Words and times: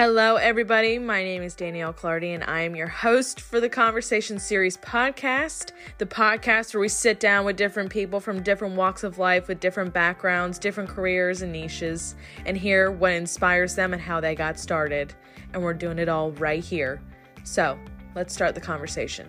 Hello, 0.00 0.36
everybody. 0.36 0.96
My 0.96 1.24
name 1.24 1.42
is 1.42 1.56
Danielle 1.56 1.92
Clardy, 1.92 2.32
and 2.32 2.44
I 2.44 2.60
am 2.60 2.76
your 2.76 2.86
host 2.86 3.40
for 3.40 3.58
the 3.58 3.68
Conversation 3.68 4.38
Series 4.38 4.76
podcast, 4.76 5.72
the 5.98 6.06
podcast 6.06 6.72
where 6.72 6.80
we 6.80 6.88
sit 6.88 7.18
down 7.18 7.44
with 7.44 7.56
different 7.56 7.90
people 7.90 8.20
from 8.20 8.40
different 8.44 8.76
walks 8.76 9.02
of 9.02 9.18
life 9.18 9.48
with 9.48 9.58
different 9.58 9.92
backgrounds, 9.92 10.60
different 10.60 10.88
careers, 10.88 11.42
and 11.42 11.50
niches, 11.50 12.14
and 12.46 12.56
hear 12.56 12.92
what 12.92 13.10
inspires 13.10 13.74
them 13.74 13.92
and 13.92 14.00
how 14.00 14.20
they 14.20 14.36
got 14.36 14.60
started. 14.60 15.14
And 15.52 15.64
we're 15.64 15.74
doing 15.74 15.98
it 15.98 16.08
all 16.08 16.30
right 16.30 16.62
here. 16.62 17.02
So 17.42 17.76
let's 18.14 18.32
start 18.32 18.54
the 18.54 18.60
conversation. 18.60 19.28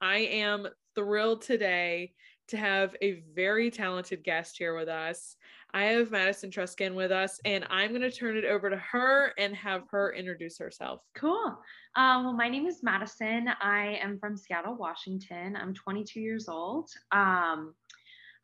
I 0.00 0.18
am 0.18 0.68
thrilled 0.94 1.42
today 1.42 2.12
to 2.46 2.56
have 2.56 2.94
a 3.02 3.24
very 3.34 3.72
talented 3.72 4.22
guest 4.22 4.56
here 4.56 4.76
with 4.76 4.88
us. 4.88 5.34
I 5.72 5.84
have 5.84 6.10
Madison 6.10 6.50
Truscan 6.50 6.94
with 6.94 7.12
us, 7.12 7.40
and 7.44 7.64
I'm 7.70 7.90
going 7.90 8.00
to 8.02 8.10
turn 8.10 8.36
it 8.36 8.44
over 8.44 8.70
to 8.70 8.76
her 8.76 9.32
and 9.38 9.54
have 9.54 9.84
her 9.90 10.12
introduce 10.12 10.58
herself. 10.58 11.02
Cool. 11.14 11.58
Um, 11.96 12.24
well, 12.24 12.32
my 12.32 12.48
name 12.48 12.66
is 12.66 12.82
Madison. 12.82 13.48
I 13.60 13.98
am 14.02 14.18
from 14.18 14.36
Seattle, 14.36 14.74
Washington. 14.74 15.56
I'm 15.56 15.74
22 15.74 16.20
years 16.20 16.48
old. 16.48 16.90
Um, 17.12 17.74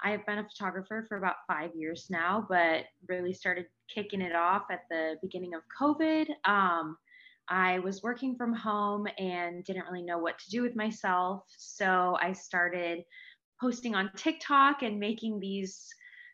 I 0.03 0.11
have 0.11 0.27
been 0.27 0.39
a 0.39 0.49
photographer 0.49 1.05
for 1.09 1.17
about 1.17 1.37
five 1.49 1.71
years 1.75 2.07
now, 2.11 2.47
but 2.49 2.85
really 3.09 3.33
started 3.33 3.67
kicking 3.93 4.21
it 4.21 4.35
off 4.35 4.65
at 4.71 4.83
the 4.91 5.17
beginning 5.23 5.55
of 5.55 5.63
COVID. 5.81 6.29
Um, 6.45 6.97
I 7.49 7.79
was 7.79 8.03
working 8.03 8.37
from 8.37 8.53
home 8.53 9.07
and 9.19 9.65
didn't 9.65 9.87
really 9.87 10.05
know 10.05 10.19
what 10.19 10.39
to 10.41 10.51
do 10.51 10.63
with 10.63 10.77
myself. 10.77 11.45
So 11.57 12.19
I 12.21 12.33
started 12.33 13.05
posting 13.61 13.95
on 13.95 14.11
TikTok 14.17 14.83
and 14.83 15.01
making 15.01 15.41
these 15.41 15.89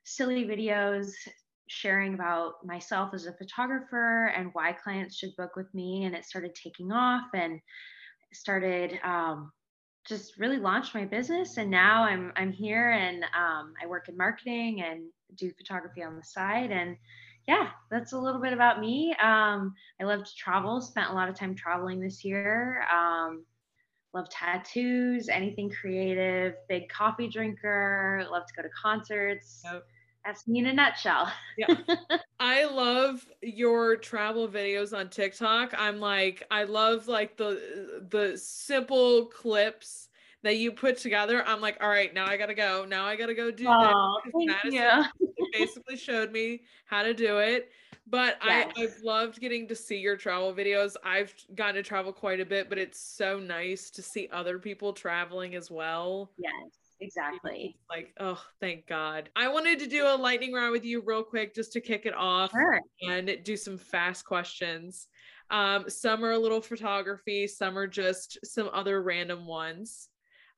silly 0.05 0.45
videos 0.45 1.13
sharing 1.69 2.15
about 2.15 2.55
myself 2.65 3.15
as 3.15 3.27
a 3.27 3.33
photographer 3.33 4.27
and 4.37 4.51
why 4.53 4.73
clients 4.73 5.17
should 5.17 5.35
book 5.37 5.57
with 5.57 5.73
me. 5.75 6.05
And 6.05 6.15
it 6.15 6.25
started 6.25 6.55
taking 6.55 6.93
off 6.93 7.27
and 7.35 7.61
started 8.33 8.99
um, 9.05 9.53
just 10.07 10.39
really 10.39 10.59
launched 10.59 10.95
my 10.95 11.05
business. 11.05 11.57
And 11.57 11.71
now 11.71 12.05
I'm 12.05 12.33
I'm 12.37 12.53
here 12.53 12.91
and 12.91 13.25
um, 13.25 13.75
I 13.83 13.87
work 13.87 14.09
in 14.09 14.17
marketing 14.17 14.83
and 14.83 15.05
do 15.37 15.53
photography 15.57 16.03
on 16.03 16.17
the 16.17 16.25
side. 16.25 16.71
And 16.71 16.97
yeah, 17.49 17.71
that's 17.91 18.13
a 18.13 18.19
little 18.19 18.41
bit 18.41 18.53
about 18.53 18.81
me. 18.81 19.15
Um, 19.21 19.75
I 20.01 20.05
love 20.05 20.25
to 20.25 20.35
travel. 20.37 20.81
Spent 20.81 21.11
a 21.11 21.15
lot 21.15 21.29
of 21.29 21.35
time 21.35 21.55
traveling 21.55 22.01
this 22.01 22.25
year. 22.25 22.85
Um, 22.93 23.45
love 24.15 24.29
tattoos, 24.29 25.29
anything 25.29 25.71
creative, 25.71 26.55
big 26.69 26.89
coffee 26.89 27.29
drinker, 27.29 28.27
love 28.31 28.47
to 28.47 28.55
go 28.55 28.63
to 28.63 28.69
concerts. 28.81 29.63
Yep. 29.65 29.85
That's 30.25 30.47
me 30.47 30.61
in 30.61 30.67
a 30.67 30.73
nutshell. 30.73 31.33
yeah. 31.57 31.75
I 32.41 32.65
love 32.65 33.27
your 33.43 33.97
travel 33.97 34.49
videos 34.49 34.97
on 34.97 35.09
TikTok. 35.09 35.75
I'm 35.77 36.01
like, 36.01 36.45
I 36.51 36.65
love 36.65 37.09
like 37.09 37.37
the 37.37 38.07
the 38.09 38.37
simple 38.37 39.27
clips 39.27 40.09
that 40.43 40.57
you 40.57 40.73
put 40.73 40.99
together. 40.99 41.45
I'm 41.47 41.61
like, 41.61 41.79
all 41.81 41.89
right, 41.89 42.13
now 42.13 42.27
I 42.27 42.37
gotta 42.37 42.55
go. 42.55 42.85
Now 42.89 43.05
I 43.05 43.17
gotta 43.17 43.35
go 43.35 43.51
do 43.51 43.67
oh, 43.69 44.21
this. 44.25 44.33
Madison 44.35 45.07
basically 45.53 45.97
showed 45.97 46.33
me 46.33 46.63
how 46.87 47.03
to 47.03 47.15
do 47.15 47.39
it. 47.39 47.71
But 48.09 48.39
yes. 48.45 48.73
I, 48.77 48.83
I've 48.83 48.99
loved 49.05 49.41
getting 49.41 49.69
to 49.69 49.77
see 49.77 49.97
your 49.97 50.17
travel 50.17 50.53
videos. 50.53 50.97
I've 51.05 51.33
gotten 51.55 51.77
to 51.77 51.83
travel 51.83 52.13
quite 52.13 52.41
a 52.41 52.45
bit, 52.45 52.69
but 52.69 52.77
it's 52.77 53.01
so 53.01 53.39
nice 53.39 53.91
to 53.91 54.03
see 54.03 54.29
other 54.33 54.59
people 54.59 54.93
traveling 54.93 55.55
as 55.55 55.71
well. 55.71 56.31
Yes 56.37 56.82
exactly. 57.03 57.77
Like, 57.91 58.15
oh, 58.21 58.43
thank 58.61 58.87
God. 58.87 59.29
I 59.37 59.49
wanted 59.49 59.79
to 59.81 59.87
do 59.87 60.07
a 60.07 60.17
lightning 60.17 60.53
round 60.53 60.73
with 60.73 60.85
you 60.85 61.03
real 61.05 61.23
quick 61.23 61.55
just 61.55 61.73
to 61.73 61.81
kick 61.81 62.07
it 62.07 62.15
off 62.15 62.53
sure. 62.53 62.81
and 63.09 63.39
do 63.45 63.57
some 63.57 63.77
fast 63.77 64.25
questions. 64.25 65.09
Um, 65.51 65.85
some 65.89 66.25
are 66.25 66.33
a 66.33 66.39
little 66.39 66.61
photography, 66.61 67.47
some 67.47 67.77
are 67.77 67.87
just 67.87 68.39
some 68.45 68.71
other 68.73 69.03
random 69.03 69.47
ones. 69.47 70.09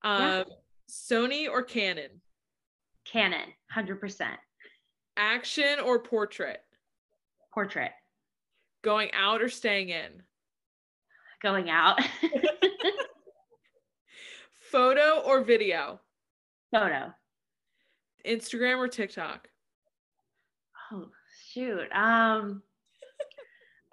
Um, 0.02 0.20
yeah. 0.20 0.44
Sony 0.88 1.50
or 1.50 1.62
Canon? 1.62 2.20
Canon, 3.04 3.48
100%. 3.74 4.28
Action 5.16 5.80
or 5.80 6.00
portrait? 6.00 6.60
Portrait. 7.52 7.92
Going 8.82 9.10
out 9.12 9.42
or 9.42 9.48
staying 9.48 9.88
in? 9.88 10.22
Going 11.42 11.70
out. 11.70 12.00
Photo 14.70 15.22
or 15.24 15.42
video? 15.42 16.00
Photo. 16.74 17.14
Instagram 18.26 18.78
or 18.78 18.88
TikTok? 18.88 19.48
Oh 20.90 21.06
shoot. 21.52 21.88
Um 21.92 22.62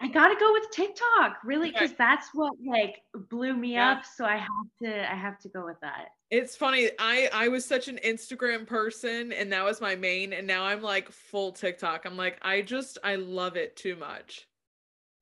I 0.04 0.08
gotta 0.08 0.36
go 0.40 0.52
with 0.52 0.72
TikTok, 0.72 1.38
really, 1.46 1.70
because 1.70 1.94
that's 1.96 2.30
what 2.34 2.54
like 2.66 3.04
blew 3.30 3.54
me 3.54 3.74
yeah. 3.74 3.92
up. 3.92 4.04
So 4.04 4.26
I 4.26 4.38
have 4.38 4.48
to 4.82 5.12
I 5.12 5.14
have 5.14 5.38
to 5.42 5.50
go 5.50 5.64
with 5.64 5.80
that. 5.82 6.08
It's 6.32 6.56
funny. 6.56 6.90
I 6.98 7.30
I 7.32 7.50
was 7.50 7.66
such 7.66 7.88
an 7.88 8.00
Instagram 8.04 8.66
person 8.66 9.32
and 9.32 9.54
that 9.54 9.64
was 9.64 9.80
my 9.80 9.96
main 9.96 10.34
and 10.34 10.48
now 10.48 10.64
I'm 10.64 10.82
like 10.82 11.12
full 11.12 11.52
TikTok. 11.52 12.06
I'm 12.06 12.18
like 12.18 12.40
I 12.42 12.64
just 12.64 12.98
I 13.04 13.16
love 13.16 13.58
it 13.58 13.76
too 13.76 13.96
much. 13.96 14.48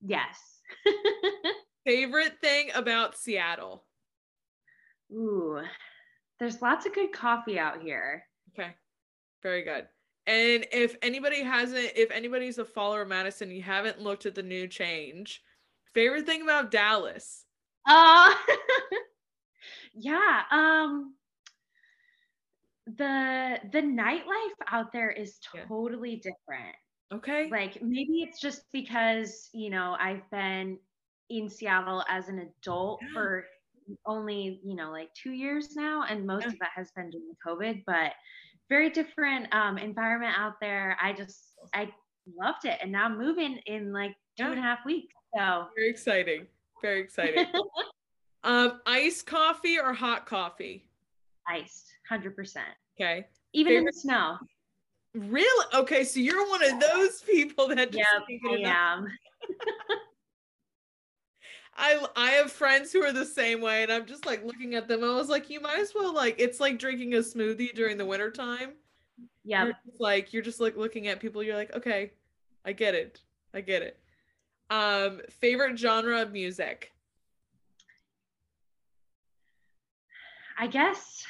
Yes. 0.02 0.62
Favorite 1.86 2.40
thing 2.40 2.70
about 2.74 3.18
Seattle? 3.18 3.84
Ooh, 5.12 5.60
there's 6.40 6.62
lots 6.62 6.86
of 6.86 6.94
good 6.94 7.12
coffee 7.12 7.60
out 7.60 7.82
here. 7.82 8.24
Okay. 8.54 8.72
Very 9.44 9.64
good. 9.64 9.88
And 10.26 10.66
if 10.72 10.96
anybody 11.02 11.42
hasn't, 11.44 11.92
if 11.96 12.12
anybody's 12.12 12.60
a 12.60 12.66
follower 12.66 13.02
of 13.02 13.08
Madison, 13.08 13.52
you 13.52 13.62
haven't 13.62 14.00
looked 14.00 14.26
at 14.26 14.36
the 14.36 14.44
new 14.44 14.68
change. 14.68 15.42
Favorite 15.94 16.26
thing 16.26 16.42
about 16.42 16.72
Dallas? 16.72 17.46
Uh 17.88 18.34
yeah. 19.94 20.44
Um 20.52 21.16
the 22.86 23.60
the 23.72 23.82
nightlife 23.82 24.56
out 24.68 24.92
there 24.92 25.10
is 25.10 25.40
totally 25.68 26.12
yeah. 26.24 26.32
different. 26.32 26.76
Okay. 27.12 27.50
Like 27.50 27.82
maybe 27.82 28.22
it's 28.22 28.40
just 28.40 28.64
because, 28.72 29.50
you 29.54 29.70
know, 29.70 29.98
I've 30.00 30.30
been 30.30 30.78
in 31.30 31.50
Seattle 31.50 32.04
as 32.08 32.30
an 32.30 32.40
adult 32.40 33.00
yeah. 33.02 33.14
for 33.14 33.46
only 34.06 34.60
you 34.64 34.76
know 34.76 34.92
like 34.92 35.10
two 35.14 35.32
years 35.32 35.76
now 35.76 36.04
and 36.10 36.26
most 36.26 36.44
yeah. 36.46 36.50
of 36.50 36.60
that 36.60 36.70
has 36.76 36.92
been 36.92 37.10
during 37.10 37.34
covid 37.46 37.84
but 37.86 38.14
very 38.70 38.92
different 38.92 39.52
um, 39.54 39.80
environment 39.80 40.36
out 40.38 40.54
there. 40.62 40.96
I 41.02 41.14
just 41.14 41.40
i 41.74 41.92
loved 42.38 42.66
it 42.66 42.78
and 42.84 42.92
now 42.92 43.06
i'm 43.06 43.18
moving 43.18 43.58
in 43.66 43.92
like 43.92 44.12
two 44.38 44.44
yeah. 44.44 44.52
and 44.52 44.60
a 44.60 44.62
half 44.62 44.86
weeks 44.86 45.16
so 45.36 45.66
very 45.76 45.90
exciting. 45.90 46.48
Very 46.82 47.02
exciting. 47.02 47.46
Um 48.46 48.80
iced 48.86 49.26
coffee 49.26 49.78
or 49.78 49.92
hot 49.92 50.26
coffee? 50.26 50.88
Iced 51.46 51.92
100% 52.10 52.58
okay. 52.96 53.26
Even 53.52 53.72
Favorite- 53.72 53.80
in 53.80 53.86
the 53.86 53.92
snow. 53.92 54.38
Really? 55.14 55.66
Okay, 55.74 56.06
so 56.06 56.22
you're 56.22 56.48
one 56.48 56.64
of 56.64 56.80
those 56.80 57.22
people 57.24 57.68
that 57.68 57.92
just 57.92 57.98
yep, 58.30 58.42
I 58.50 58.70
am. 58.70 59.08
I 61.80 62.06
I 62.16 62.32
have 62.32 62.52
friends 62.52 62.92
who 62.92 63.02
are 63.04 63.14
the 63.14 63.26
same 63.26 63.62
way, 63.62 63.84
and 63.84 63.92
I'm 63.92 64.06
just 64.06 64.26
like 64.26 64.44
looking 64.44 64.76
at 64.76 64.88
them. 64.88 65.04
I 65.04 65.16
was 65.16 65.30
like, 65.30 65.50
you 65.50 65.62
might 65.62 65.80
as 65.80 65.94
well 65.96 66.14
like 66.14 66.36
it's 66.38 66.60
like 66.60 66.78
drinking 66.78 67.14
a 67.16 67.20
smoothie 67.20 67.74
during 67.74 67.98
the 67.98 68.06
winter 68.06 68.30
time. 68.30 68.74
Yeah. 69.46 69.66
You're 69.66 69.74
like 69.98 70.34
you're 70.34 70.44
just 70.44 70.60
like 70.60 70.76
looking 70.76 71.08
at 71.08 71.22
people. 71.22 71.42
You're 71.42 71.56
like, 71.56 71.74
okay, 71.74 72.12
I 72.66 72.74
get 72.74 72.96
it. 72.96 73.22
I 73.54 73.62
get 73.62 73.82
it. 73.82 73.98
Um, 74.70 75.22
favorite 75.40 75.80
genre 75.80 76.22
of 76.22 76.34
music. 76.34 76.92
I 80.60 80.68
guess 80.68 81.26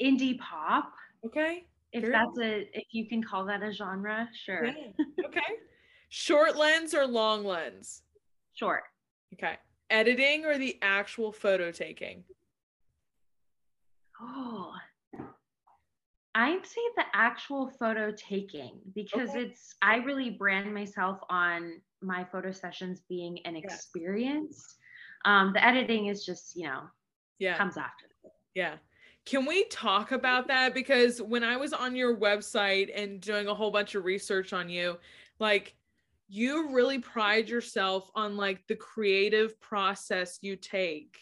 indie 0.00 0.38
pop. 0.38 0.92
Okay. 1.24 1.64
If 1.92 2.02
Very 2.02 2.12
that's 2.12 2.38
a 2.38 2.78
if 2.78 2.88
you 2.90 3.08
can 3.08 3.22
call 3.22 3.46
that 3.46 3.62
a 3.62 3.72
genre, 3.72 4.28
sure. 4.44 4.66
Yeah. 4.66 5.26
Okay. 5.26 5.40
Short 6.10 6.58
lens 6.58 6.94
or 6.94 7.06
long 7.06 7.44
lens? 7.44 8.02
Short. 8.54 8.82
Okay. 9.34 9.56
Editing 9.90 10.44
or 10.44 10.58
the 10.58 10.78
actual 10.82 11.32
photo 11.32 11.70
taking? 11.70 12.24
Oh, 14.20 14.72
I'd 16.34 16.64
say 16.64 16.80
the 16.96 17.04
actual 17.12 17.70
photo 17.78 18.10
taking 18.16 18.78
because 18.94 19.30
okay. 19.30 19.40
it's, 19.40 19.74
I 19.82 19.96
really 19.96 20.30
brand 20.30 20.72
myself 20.72 21.18
on 21.28 21.80
my 22.00 22.24
photo 22.24 22.52
sessions 22.52 23.02
being 23.08 23.38
an 23.44 23.54
experience. 23.54 24.76
Um, 25.24 25.52
the 25.52 25.64
editing 25.64 26.06
is 26.06 26.24
just, 26.24 26.56
you 26.56 26.68
know, 26.68 26.82
yeah, 27.38 27.56
comes 27.58 27.76
after. 27.76 28.06
Yeah. 28.54 28.76
Can 29.24 29.46
we 29.46 29.64
talk 29.64 30.10
about 30.12 30.48
that? 30.48 30.74
Because 30.74 31.20
when 31.22 31.44
I 31.44 31.56
was 31.56 31.72
on 31.72 31.94
your 31.94 32.16
website 32.16 32.90
and 32.94 33.20
doing 33.20 33.46
a 33.46 33.54
whole 33.54 33.70
bunch 33.70 33.94
of 33.94 34.04
research 34.04 34.52
on 34.52 34.68
you, 34.68 34.98
like 35.38 35.74
you 36.32 36.72
really 36.74 36.98
pride 36.98 37.46
yourself 37.50 38.10
on 38.14 38.38
like 38.38 38.66
the 38.66 38.74
creative 38.74 39.60
process 39.60 40.38
you 40.40 40.56
take. 40.56 41.18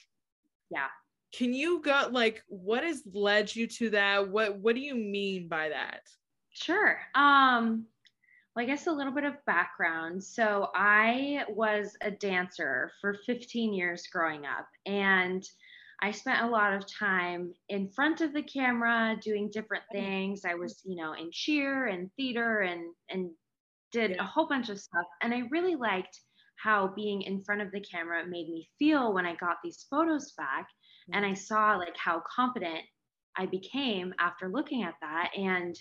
Yeah. 0.70 0.86
Can 1.32 1.52
you 1.52 1.80
go 1.82 2.08
like 2.12 2.44
what 2.46 2.84
has 2.84 3.02
led 3.12 3.54
you 3.54 3.66
to 3.66 3.90
that? 3.90 4.28
What 4.28 4.58
what 4.58 4.76
do 4.76 4.80
you 4.80 4.94
mean 4.94 5.48
by 5.48 5.70
that? 5.70 6.02
Sure. 6.50 7.00
Um 7.16 7.86
Well, 8.54 8.64
I 8.64 8.66
guess 8.66 8.86
a 8.86 8.92
little 8.92 9.12
bit 9.12 9.24
of 9.24 9.44
background. 9.46 10.22
So 10.22 10.70
I 10.74 11.44
was 11.48 11.96
a 12.02 12.10
dancer 12.12 12.92
for 13.00 13.14
15 13.26 13.72
years 13.72 14.06
growing 14.12 14.46
up, 14.46 14.68
and 14.86 15.42
I 16.02 16.12
spent 16.12 16.42
a 16.42 16.50
lot 16.50 16.72
of 16.72 16.84
time 16.86 17.52
in 17.68 17.90
front 17.90 18.20
of 18.20 18.32
the 18.32 18.42
camera 18.42 19.16
doing 19.20 19.50
different 19.50 19.84
things. 19.92 20.44
I 20.44 20.54
was, 20.54 20.80
you 20.84 20.96
know, 20.96 21.12
in 21.14 21.30
cheer 21.32 21.86
and 21.86 22.10
theater 22.16 22.60
and 22.60 22.94
and 23.08 23.30
did 23.92 24.12
yeah. 24.12 24.22
a 24.22 24.26
whole 24.26 24.46
bunch 24.46 24.68
of 24.68 24.80
stuff. 24.80 25.06
And 25.22 25.34
I 25.34 25.42
really 25.50 25.76
liked 25.76 26.20
how 26.62 26.92
being 26.94 27.22
in 27.22 27.42
front 27.42 27.62
of 27.62 27.70
the 27.72 27.80
camera 27.80 28.26
made 28.26 28.48
me 28.48 28.68
feel 28.78 29.12
when 29.12 29.26
I 29.26 29.34
got 29.36 29.56
these 29.62 29.86
photos 29.90 30.32
back. 30.32 30.66
Mm-hmm. 30.68 31.14
And 31.14 31.26
I 31.26 31.34
saw 31.34 31.76
like 31.76 31.96
how 31.96 32.22
confident 32.34 32.80
I 33.36 33.46
became 33.46 34.12
after 34.18 34.48
looking 34.48 34.82
at 34.82 34.94
that. 35.00 35.30
And 35.36 35.78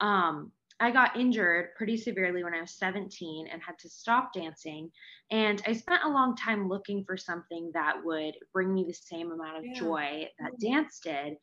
um, 0.00 0.52
I 0.80 0.90
got 0.90 1.18
injured 1.18 1.74
pretty 1.76 1.96
severely 1.96 2.42
when 2.42 2.54
I 2.54 2.60
was 2.62 2.72
17 2.78 3.48
and 3.52 3.62
had 3.62 3.78
to 3.80 3.88
stop 3.88 4.32
dancing. 4.32 4.90
And 5.30 5.62
I 5.66 5.74
spent 5.74 6.04
a 6.04 6.08
long 6.08 6.36
time 6.36 6.68
looking 6.68 7.04
for 7.04 7.16
something 7.16 7.70
that 7.74 7.96
would 8.02 8.34
bring 8.52 8.72
me 8.72 8.84
the 8.86 8.94
same 8.94 9.30
amount 9.30 9.58
of 9.58 9.64
yeah. 9.66 9.78
joy 9.78 10.28
that 10.38 10.58
dance 10.58 11.00
did. 11.02 11.34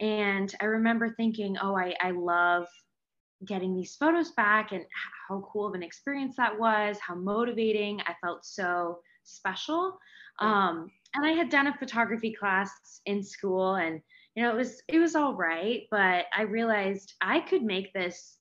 And 0.00 0.54
I 0.60 0.66
remember 0.66 1.14
thinking, 1.16 1.56
oh, 1.60 1.76
I, 1.76 1.94
I 2.00 2.10
love 2.10 2.66
getting 3.44 3.74
these 3.74 3.96
photos 3.96 4.30
back 4.32 4.72
and 4.72 4.84
how 5.28 5.48
cool 5.52 5.66
of 5.66 5.74
an 5.74 5.82
experience 5.82 6.36
that 6.36 6.58
was, 6.58 6.98
how 6.98 7.14
motivating. 7.14 8.00
I 8.02 8.14
felt 8.22 8.44
so 8.44 9.00
special. 9.24 9.98
Um, 10.38 10.90
and 11.14 11.26
I 11.26 11.32
had 11.32 11.50
done 11.50 11.66
a 11.66 11.76
photography 11.76 12.32
class 12.32 12.70
in 13.06 13.22
school 13.22 13.74
and 13.74 14.00
you 14.34 14.42
know 14.42 14.50
it 14.50 14.56
was 14.56 14.82
it 14.88 14.98
was 14.98 15.14
all 15.14 15.34
right, 15.34 15.82
but 15.90 16.24
I 16.34 16.42
realized 16.42 17.12
I 17.20 17.40
could 17.40 17.62
make 17.62 17.92
this 17.92 18.38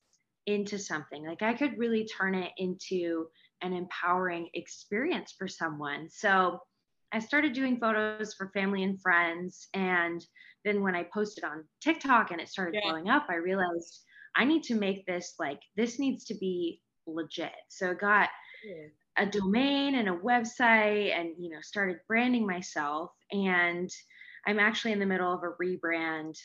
into 0.47 0.79
something. 0.79 1.25
Like 1.25 1.41
I 1.41 1.53
could 1.53 1.77
really 1.77 2.05
turn 2.05 2.33
it 2.33 2.51
into 2.57 3.27
an 3.61 3.73
empowering 3.73 4.49
experience 4.53 5.33
for 5.37 5.47
someone. 5.47 6.09
So 6.09 6.59
I 7.11 7.19
started 7.19 7.53
doing 7.53 7.77
photos 7.77 8.33
for 8.33 8.49
family 8.53 8.83
and 8.83 8.99
friends 9.01 9.67
and 9.73 10.25
then 10.63 10.81
when 10.81 10.95
I 10.95 11.03
posted 11.13 11.43
on 11.43 11.63
TikTok 11.81 12.31
and 12.31 12.39
it 12.39 12.49
started 12.49 12.75
yeah. 12.75 12.89
blowing 12.89 13.09
up, 13.09 13.25
I 13.29 13.35
realized 13.35 14.03
I 14.35 14.45
need 14.45 14.63
to 14.63 14.75
make 14.75 15.05
this 15.05 15.33
like 15.39 15.59
this 15.75 15.99
needs 15.99 16.25
to 16.25 16.35
be 16.35 16.81
legit. 17.07 17.51
So 17.69 17.91
I 17.91 17.93
got 17.93 18.29
a 19.17 19.25
domain 19.25 19.95
and 19.95 20.09
a 20.09 20.17
website 20.17 21.17
and 21.17 21.31
you 21.37 21.49
know 21.49 21.59
started 21.61 21.97
branding 22.07 22.45
myself 22.45 23.11
and 23.31 23.89
I'm 24.47 24.59
actually 24.59 24.93
in 24.93 24.99
the 24.99 25.05
middle 25.05 25.31
of 25.31 25.41
a 25.43 25.63
rebrand 25.63 26.35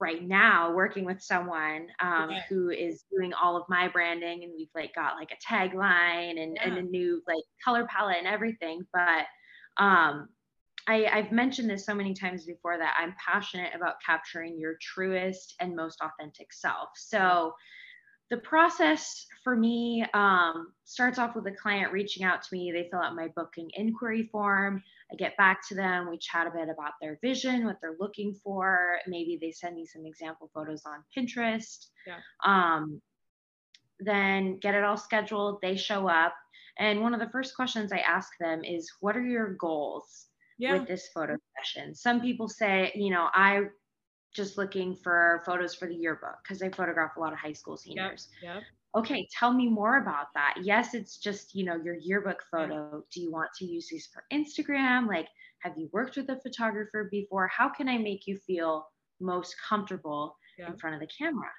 right 0.00 0.22
now 0.26 0.72
working 0.72 1.04
with 1.04 1.20
someone 1.20 1.86
um, 2.00 2.30
who 2.48 2.70
is 2.70 3.04
doing 3.14 3.32
all 3.34 3.56
of 3.56 3.64
my 3.68 3.88
branding 3.88 4.44
and 4.44 4.52
we've 4.56 4.70
like 4.74 4.94
got 4.94 5.16
like 5.16 5.30
a 5.30 5.52
tagline 5.52 6.42
and, 6.42 6.56
yeah. 6.56 6.68
and 6.68 6.78
a 6.78 6.82
new 6.82 7.22
like 7.26 7.44
color 7.64 7.86
palette 7.86 8.16
and 8.18 8.26
everything 8.26 8.82
but 8.92 9.26
um, 9.82 10.28
I, 10.88 11.06
I've 11.06 11.32
mentioned 11.32 11.70
this 11.70 11.86
so 11.86 11.94
many 11.94 12.14
times 12.14 12.44
before 12.44 12.78
that 12.78 12.96
I'm 12.98 13.14
passionate 13.24 13.72
about 13.74 13.96
capturing 14.04 14.58
your 14.58 14.76
truest 14.80 15.54
and 15.60 15.76
most 15.76 16.00
authentic 16.00 16.52
self. 16.52 16.90
So 16.96 17.52
the 18.30 18.38
process 18.38 19.26
for 19.44 19.54
me 19.54 20.06
um, 20.14 20.72
starts 20.84 21.18
off 21.18 21.36
with 21.36 21.46
a 21.46 21.52
client 21.52 21.92
reaching 21.92 22.24
out 22.24 22.42
to 22.42 22.48
me. 22.52 22.72
They 22.72 22.88
fill 22.90 23.00
out 23.00 23.14
my 23.14 23.28
booking 23.36 23.70
inquiry 23.74 24.28
form. 24.32 24.82
I 25.12 25.16
get 25.16 25.36
back 25.36 25.68
to 25.68 25.74
them. 25.74 26.08
We 26.08 26.16
chat 26.16 26.46
a 26.46 26.50
bit 26.50 26.70
about 26.70 26.92
their 27.00 27.18
vision, 27.20 27.66
what 27.66 27.76
they're 27.82 27.96
looking 28.00 28.34
for. 28.42 28.98
Maybe 29.06 29.38
they 29.38 29.52
send 29.52 29.76
me 29.76 29.84
some 29.84 30.06
example 30.06 30.50
photos 30.54 30.82
on 30.86 31.04
Pinterest. 31.14 31.88
Yeah. 32.06 32.16
Um, 32.42 33.02
then 34.00 34.58
get 34.60 34.74
it 34.74 34.82
all 34.82 34.96
scheduled. 34.96 35.60
They 35.60 35.76
show 35.76 36.08
up. 36.08 36.34
And 36.78 37.02
one 37.02 37.12
of 37.12 37.20
the 37.20 37.28
first 37.28 37.54
questions 37.54 37.92
I 37.92 37.98
ask 37.98 38.30
them 38.40 38.64
is, 38.64 38.90
What 39.00 39.14
are 39.14 39.26
your 39.26 39.54
goals? 39.54 40.28
Yeah. 40.62 40.78
with 40.78 40.86
this 40.86 41.08
photo 41.12 41.36
session. 41.58 41.94
Some 41.94 42.20
people 42.20 42.48
say, 42.48 42.92
you 42.94 43.10
know, 43.10 43.28
I 43.34 43.62
just 44.32 44.56
looking 44.56 44.94
for 44.94 45.42
photos 45.44 45.74
for 45.74 45.88
the 45.88 45.94
yearbook 45.94 46.36
because 46.42 46.62
I 46.62 46.70
photograph 46.70 47.16
a 47.16 47.20
lot 47.20 47.32
of 47.32 47.38
high 47.38 47.52
school 47.52 47.76
seniors. 47.76 48.28
Yep. 48.42 48.54
yep. 48.54 48.62
Okay, 48.94 49.26
tell 49.36 49.52
me 49.52 49.68
more 49.68 49.98
about 49.98 50.26
that. 50.34 50.54
Yes, 50.62 50.94
it's 50.94 51.16
just, 51.16 51.54
you 51.54 51.64
know, 51.64 51.76
your 51.82 51.96
yearbook 51.96 52.42
photo. 52.50 53.02
Do 53.12 53.20
you 53.20 53.32
want 53.32 53.50
to 53.58 53.64
use 53.64 53.88
these 53.90 54.08
for 54.12 54.22
Instagram? 54.32 55.08
Like, 55.08 55.28
have 55.60 55.72
you 55.76 55.88
worked 55.92 56.16
with 56.16 56.28
a 56.28 56.38
photographer 56.40 57.08
before? 57.10 57.48
How 57.48 57.68
can 57.68 57.88
I 57.88 57.98
make 57.98 58.26
you 58.26 58.36
feel 58.36 58.86
most 59.20 59.56
comfortable 59.68 60.36
in 60.58 60.76
front 60.76 60.94
of 60.94 61.00
the 61.00 61.08
camera? 61.18 61.50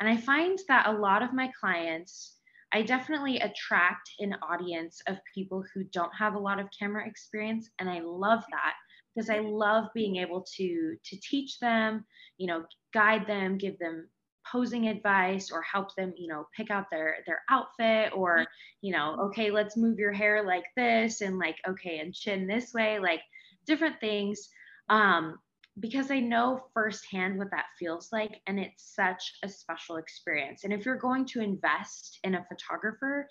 And 0.00 0.08
I 0.08 0.16
find 0.16 0.58
that 0.68 0.86
a 0.86 0.92
lot 0.92 1.22
of 1.22 1.34
my 1.34 1.50
clients 1.60 2.37
I 2.72 2.82
definitely 2.82 3.38
attract 3.38 4.10
an 4.18 4.36
audience 4.42 5.00
of 5.06 5.16
people 5.34 5.64
who 5.72 5.84
don't 5.84 6.12
have 6.18 6.34
a 6.34 6.38
lot 6.38 6.60
of 6.60 6.68
camera 6.78 7.06
experience 7.06 7.70
and 7.78 7.88
I 7.88 8.00
love 8.00 8.44
that 8.50 8.74
because 9.14 9.30
I 9.30 9.40
love 9.40 9.86
being 9.94 10.16
able 10.16 10.44
to 10.56 10.96
to 11.02 11.16
teach 11.20 11.58
them, 11.60 12.04
you 12.36 12.46
know, 12.46 12.64
guide 12.92 13.26
them, 13.26 13.58
give 13.58 13.78
them 13.78 14.08
posing 14.50 14.88
advice 14.88 15.50
or 15.50 15.62
help 15.62 15.94
them, 15.94 16.14
you 16.16 16.28
know, 16.28 16.46
pick 16.56 16.70
out 16.70 16.86
their 16.90 17.16
their 17.26 17.42
outfit 17.50 18.12
or, 18.14 18.46
you 18.80 18.92
know, 18.92 19.16
okay, 19.26 19.50
let's 19.50 19.76
move 19.76 19.98
your 19.98 20.12
hair 20.12 20.44
like 20.46 20.64
this 20.76 21.20
and 21.20 21.38
like 21.38 21.56
okay, 21.66 21.98
and 21.98 22.14
chin 22.14 22.46
this 22.46 22.72
way, 22.74 22.98
like 22.98 23.22
different 23.66 23.98
things. 24.00 24.48
Um 24.88 25.38
because 25.80 26.10
I 26.10 26.20
know 26.20 26.60
firsthand 26.74 27.38
what 27.38 27.50
that 27.50 27.66
feels 27.78 28.08
like. 28.12 28.40
And 28.46 28.58
it's 28.58 28.94
such 28.94 29.34
a 29.42 29.48
special 29.48 29.96
experience. 29.96 30.64
And 30.64 30.72
if 30.72 30.84
you're 30.84 30.96
going 30.96 31.24
to 31.26 31.40
invest 31.40 32.18
in 32.24 32.34
a 32.34 32.44
photographer, 32.48 33.28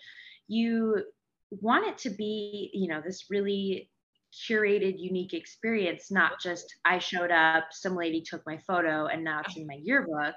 you 0.48 1.04
want 1.52 1.88
it 1.88 1.98
to 2.00 2.10
be, 2.10 2.70
you 2.74 2.88
know, 2.88 3.02
this 3.06 3.26
really 3.30 3.90
curated, 4.50 4.96
unique 4.98 5.34
experience, 5.34 6.12
not 6.12 6.34
just 6.42 6.74
I 6.86 7.00
showed 7.00 7.32
up, 7.32 7.66
some 7.72 7.96
lady 7.96 8.22
took 8.22 8.46
my 8.46 8.58
photo, 8.68 9.08
and 9.08 9.24
now 9.24 9.42
it's 9.46 9.58
in 9.58 9.68
my 9.68 9.80
yearbook. 9.82 10.36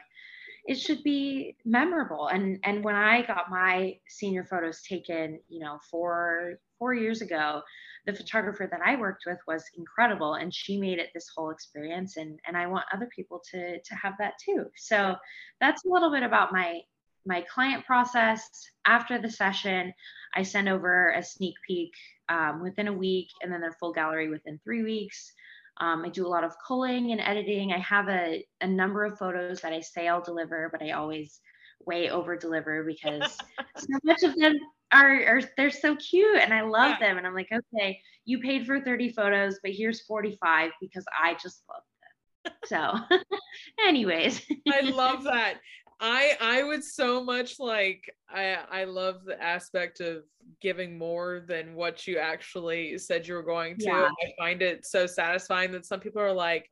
It 0.66 0.76
should 0.76 1.02
be 1.02 1.56
memorable. 1.64 2.28
And 2.28 2.58
and 2.64 2.84
when 2.84 2.94
I 2.94 3.22
got 3.22 3.50
my 3.50 3.98
senior 4.08 4.44
photos 4.44 4.82
taken, 4.82 5.40
you 5.48 5.60
know, 5.60 5.78
four 5.90 6.60
four 6.78 6.94
years 6.94 7.22
ago, 7.22 7.62
the 8.06 8.14
photographer 8.14 8.69
that 8.70 8.81
I 8.85 8.97
worked 8.97 9.25
with 9.26 9.38
was 9.47 9.64
incredible 9.76 10.35
and 10.35 10.55
she 10.55 10.79
made 10.79 10.99
it 10.99 11.11
this 11.14 11.31
whole 11.35 11.50
experience 11.50 12.17
and 12.17 12.38
and 12.47 12.56
I 12.56 12.67
want 12.67 12.87
other 12.93 13.08
people 13.14 13.43
to 13.50 13.81
to 13.81 13.94
have 13.94 14.14
that 14.19 14.35
too. 14.44 14.67
So 14.76 15.17
that's 15.61 15.85
a 15.85 15.88
little 15.88 16.11
bit 16.11 16.23
about 16.23 16.52
my 16.52 16.81
my 17.26 17.43
client 17.43 17.85
process. 17.85 18.49
After 18.87 19.19
the 19.19 19.31
session, 19.31 19.92
I 20.35 20.42
send 20.42 20.69
over 20.69 21.11
a 21.11 21.23
sneak 21.23 21.54
peek 21.66 21.92
um, 22.28 22.62
within 22.62 22.88
a 22.88 22.92
week 22.92 23.28
and 23.42 23.52
then 23.52 23.61
their 23.61 23.73
full 23.73 23.92
gallery 23.92 24.28
within 24.28 24.59
three 24.64 24.83
weeks. 24.83 25.33
Um, 25.80 26.04
I 26.04 26.09
do 26.09 26.26
a 26.26 26.28
lot 26.28 26.45
of 26.45 26.54
culling 26.66 27.12
and 27.12 27.21
editing. 27.21 27.73
I 27.73 27.78
have 27.78 28.09
a, 28.09 28.45
a 28.61 28.66
number 28.66 29.04
of 29.04 29.19
photos 29.19 29.61
that 29.62 29.73
I 29.73 29.80
say 29.80 30.09
I'll 30.09 30.23
deliver, 30.23 30.69
but 30.71 30.83
I 30.83 30.92
always 30.92 31.40
way 31.87 32.11
over 32.11 32.37
deliver 32.37 32.85
because 32.85 33.38
so 33.76 33.99
much 34.04 34.23
of 34.23 34.37
them 34.37 34.59
are, 34.92 35.25
are 35.26 35.40
they're 35.56 35.70
so 35.70 35.97
cute 35.97 36.38
and 36.38 36.52
I 36.52 36.62
love 36.62 36.97
yeah. 37.00 37.09
them. 37.09 37.18
And 37.18 37.26
I'm 37.26 37.35
like, 37.35 37.50
okay, 37.52 38.00
you 38.25 38.40
paid 38.40 38.66
for 38.66 38.80
30 38.80 39.11
photos, 39.11 39.59
but 39.62 39.73
here's 39.73 40.02
45 40.02 40.73
because 40.80 41.04
I 41.23 41.35
just 41.35 41.62
love 41.68 41.82
them. 41.82 42.54
So, 42.64 43.18
anyways, 43.87 44.42
I 44.73 44.80
love 44.80 45.25
that. 45.25 45.61
I 46.02 46.37
I 46.40 46.62
would 46.62 46.82
so 46.82 47.23
much 47.23 47.61
like 47.61 48.11
I 48.30 48.56
I 48.70 48.85
love 48.85 49.25
the 49.26 49.40
aspect 49.40 50.00
of 50.00 50.25
giving 50.62 50.97
more 50.97 51.44
than 51.47 51.75
what 51.75 52.06
you 52.06 52.16
actually 52.16 52.97
said 52.97 53.28
you 53.28 53.35
were 53.35 53.42
going 53.42 53.76
to. 53.78 53.85
Yeah. 53.85 54.09
I 54.09 54.32
find 54.38 54.62
it 54.62 54.87
so 54.87 55.06
satisfying 55.06 55.73
that 55.73 55.85
some 55.85 56.00
people 56.00 56.23
are 56.23 56.32
like, 56.32 56.70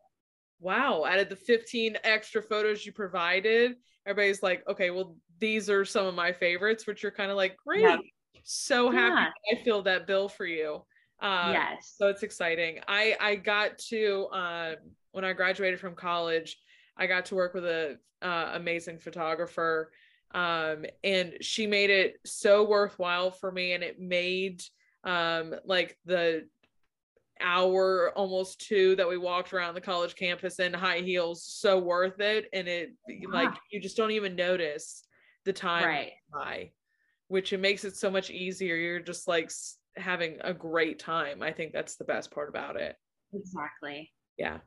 wow, 0.60 1.04
out 1.04 1.18
of 1.18 1.28
the 1.28 1.36
15 1.36 1.98
extra 2.04 2.42
photos 2.42 2.84
you 2.84 2.92
provided, 2.92 3.76
everybody's 4.06 4.42
like, 4.42 4.62
okay, 4.68 4.90
well, 4.90 5.16
these 5.38 5.70
are 5.70 5.84
some 5.84 6.06
of 6.06 6.14
my 6.14 6.32
favorites, 6.32 6.86
which 6.86 7.02
you're 7.02 7.12
kind 7.12 7.30
of 7.30 7.36
like, 7.36 7.56
great. 7.64 7.82
Yeah. 7.82 7.98
So 8.44 8.90
happy 8.90 9.30
yeah. 9.50 9.58
I 9.58 9.62
filled 9.62 9.84
that 9.84 10.06
bill 10.06 10.28
for 10.28 10.46
you. 10.46 10.84
Um, 11.20 11.52
yes. 11.52 11.94
So 11.96 12.08
it's 12.08 12.22
exciting. 12.22 12.78
I 12.86 13.16
I 13.20 13.34
got 13.36 13.78
to 13.90 14.26
uh, 14.32 14.74
when 15.12 15.24
I 15.24 15.32
graduated 15.32 15.80
from 15.80 15.94
college, 15.94 16.56
I 16.96 17.06
got 17.06 17.26
to 17.26 17.34
work 17.34 17.54
with 17.54 17.64
a 17.64 17.98
uh, 18.22 18.52
amazing 18.54 19.00
photographer, 19.00 19.92
um, 20.32 20.86
and 21.02 21.34
she 21.40 21.66
made 21.66 21.90
it 21.90 22.16
so 22.24 22.64
worthwhile 22.64 23.30
for 23.30 23.50
me, 23.50 23.72
and 23.72 23.82
it 23.82 24.00
made 24.00 24.62
um, 25.04 25.54
like 25.64 25.98
the 26.04 26.46
hour 27.40 28.12
almost 28.16 28.60
two 28.60 28.96
that 28.96 29.08
we 29.08 29.18
walked 29.18 29.52
around 29.52 29.74
the 29.74 29.80
college 29.80 30.14
campus 30.14 30.58
in 30.58 30.72
high 30.72 31.00
heels 31.00 31.44
so 31.44 31.78
worth 31.78 32.20
it. 32.20 32.46
And 32.52 32.68
it 32.68 32.90
like 33.30 33.54
you 33.70 33.80
just 33.80 33.96
don't 33.96 34.10
even 34.10 34.36
notice 34.36 35.04
the 35.44 35.52
time 35.52 35.84
right. 35.84 36.12
by 36.32 36.70
which 37.28 37.52
it 37.52 37.60
makes 37.60 37.84
it 37.84 37.96
so 37.96 38.10
much 38.10 38.30
easier. 38.30 38.74
You're 38.74 39.00
just 39.00 39.28
like 39.28 39.50
having 39.96 40.38
a 40.42 40.52
great 40.54 40.98
time. 40.98 41.42
I 41.42 41.52
think 41.52 41.72
that's 41.72 41.96
the 41.96 42.04
best 42.04 42.30
part 42.30 42.48
about 42.48 42.76
it. 42.76 42.96
Exactly. 43.32 44.10
Yeah. 44.36 44.58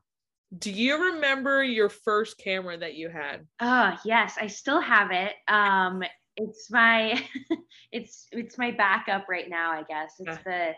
Do 0.57 0.71
you 0.71 1.13
remember 1.13 1.63
your 1.63 1.89
first 1.89 2.37
camera 2.37 2.77
that 2.77 2.95
you 2.95 3.09
had? 3.09 3.47
Oh 3.61 3.95
yes 4.05 4.35
i 4.39 4.47
still 4.47 4.81
have 4.81 5.11
it. 5.11 5.33
Um 5.47 6.03
it's 6.37 6.69
my 6.69 7.21
it's 7.91 8.27
it's 8.31 8.57
my 8.57 8.71
backup 8.71 9.27
right 9.29 9.49
now, 9.49 9.71
I 9.71 9.83
guess. 9.83 10.15
It's 10.19 10.27
yeah. 10.27 10.37
the 10.45 10.73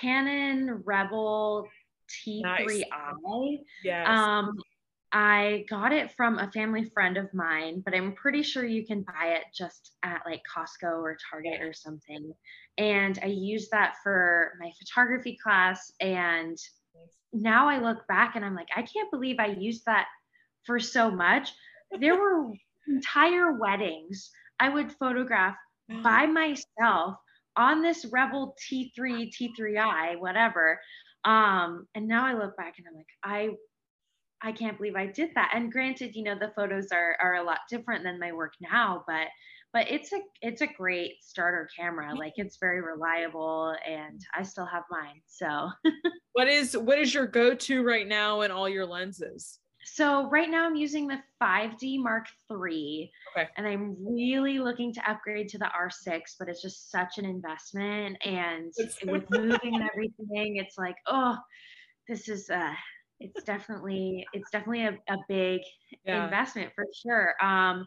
Canon 0.00 0.82
Rebel 0.84 1.68
T3i. 2.08 2.42
Nice. 2.42 3.58
Yes. 3.84 4.08
Um, 4.08 4.58
I 5.10 5.64
got 5.70 5.92
it 5.92 6.12
from 6.12 6.38
a 6.38 6.50
family 6.52 6.90
friend 6.92 7.16
of 7.16 7.32
mine, 7.32 7.82
but 7.84 7.94
I'm 7.94 8.12
pretty 8.12 8.42
sure 8.42 8.64
you 8.64 8.84
can 8.84 9.02
buy 9.02 9.28
it 9.28 9.44
just 9.54 9.92
at 10.02 10.20
like 10.26 10.42
Costco 10.54 11.00
or 11.00 11.16
Target 11.30 11.62
or 11.62 11.72
something. 11.72 12.32
And 12.76 13.18
I 13.22 13.26
used 13.26 13.70
that 13.70 13.94
for 14.02 14.52
my 14.60 14.70
photography 14.78 15.38
class. 15.42 15.90
And 16.00 16.58
now 17.32 17.68
I 17.68 17.78
look 17.78 18.06
back 18.06 18.36
and 18.36 18.44
I'm 18.44 18.54
like, 18.54 18.68
I 18.76 18.82
can't 18.82 19.10
believe 19.10 19.36
I 19.38 19.46
used 19.46 19.84
that 19.86 20.08
for 20.66 20.78
so 20.78 21.10
much. 21.10 21.52
There 21.98 22.16
were 22.16 22.52
entire 22.88 23.52
weddings 23.52 24.30
I 24.60 24.68
would 24.68 24.92
photograph 24.92 25.56
by 26.02 26.26
myself 26.80 27.16
on 27.58 27.82
this 27.82 28.06
Rebel 28.10 28.54
T3, 28.70 29.30
T3i, 29.30 30.18
whatever. 30.18 30.80
Um, 31.24 31.86
and 31.94 32.06
now 32.08 32.24
I 32.26 32.32
look 32.32 32.56
back 32.56 32.74
and 32.78 32.86
I'm 32.88 32.94
like, 32.94 33.06
I 33.22 33.50
I 34.40 34.52
can't 34.52 34.76
believe 34.76 34.94
I 34.94 35.06
did 35.06 35.30
that. 35.34 35.50
And 35.52 35.72
granted, 35.72 36.14
you 36.14 36.22
know, 36.22 36.38
the 36.38 36.52
photos 36.54 36.92
are 36.92 37.16
are 37.20 37.34
a 37.34 37.42
lot 37.42 37.58
different 37.68 38.04
than 38.04 38.20
my 38.20 38.32
work 38.32 38.52
now, 38.60 39.02
but 39.06 39.26
but 39.72 39.90
it's 39.90 40.12
a 40.12 40.20
it's 40.40 40.62
a 40.62 40.66
great 40.66 41.14
starter 41.20 41.68
camera. 41.76 42.14
Like 42.14 42.34
it's 42.36 42.56
very 42.58 42.80
reliable 42.80 43.74
and 43.86 44.20
I 44.34 44.44
still 44.44 44.66
have 44.66 44.84
mine. 44.90 45.20
So 45.26 45.70
what 46.32 46.48
is 46.48 46.76
what 46.76 46.98
is 46.98 47.12
your 47.12 47.26
go-to 47.26 47.82
right 47.82 48.06
now 48.06 48.42
in 48.42 48.52
all 48.52 48.68
your 48.68 48.86
lenses? 48.86 49.58
So 49.84 50.28
right 50.28 50.50
now 50.50 50.66
I'm 50.66 50.76
using 50.76 51.06
the 51.06 51.18
5D 51.42 52.02
Mark 52.02 52.26
III, 52.50 53.10
okay. 53.36 53.48
and 53.56 53.66
I'm 53.66 53.96
really 54.00 54.58
looking 54.58 54.92
to 54.94 55.10
upgrade 55.10 55.48
to 55.50 55.58
the 55.58 55.70
R6, 55.78 56.20
but 56.38 56.48
it's 56.48 56.62
just 56.62 56.90
such 56.90 57.18
an 57.18 57.24
investment. 57.24 58.16
And 58.24 58.72
with 59.06 59.24
moving 59.30 59.74
and 59.74 59.88
everything, 59.90 60.56
it's 60.56 60.76
like, 60.78 60.96
oh, 61.06 61.36
this 62.08 62.28
is 62.28 62.48
uh 62.50 62.72
it's 63.20 63.42
definitely 63.42 64.26
it's 64.32 64.50
definitely 64.50 64.84
a, 64.84 64.98
a 65.12 65.16
big 65.28 65.60
yeah. 66.04 66.24
investment 66.24 66.72
for 66.74 66.84
sure. 67.02 67.34
Um, 67.42 67.86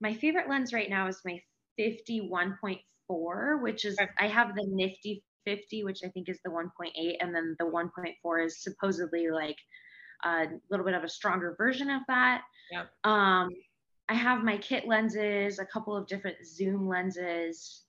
my 0.00 0.14
favorite 0.14 0.48
lens 0.48 0.72
right 0.72 0.90
now 0.90 1.06
is 1.08 1.20
my 1.24 1.40
51.4, 1.78 3.62
which 3.62 3.84
is 3.84 3.98
okay. 4.00 4.10
I 4.18 4.26
have 4.28 4.54
the 4.54 4.66
Nifty 4.68 5.22
50, 5.44 5.84
which 5.84 6.00
I 6.04 6.08
think 6.08 6.28
is 6.28 6.38
the 6.44 6.50
1.8, 6.50 7.16
and 7.20 7.34
then 7.34 7.56
the 7.58 7.64
1.4 7.64 8.46
is 8.46 8.62
supposedly 8.62 9.30
like 9.30 9.56
a 10.24 10.46
little 10.70 10.84
bit 10.84 10.94
of 10.94 11.04
a 11.04 11.08
stronger 11.08 11.54
version 11.56 11.90
of 11.90 12.02
that. 12.08 12.42
Yep. 12.70 12.90
Um, 13.04 13.50
I 14.08 14.14
have 14.14 14.42
my 14.42 14.58
kit 14.58 14.86
lenses, 14.86 15.58
a 15.58 15.66
couple 15.66 15.96
of 15.96 16.06
different 16.06 16.36
zoom 16.44 16.88
lenses. 16.88 17.82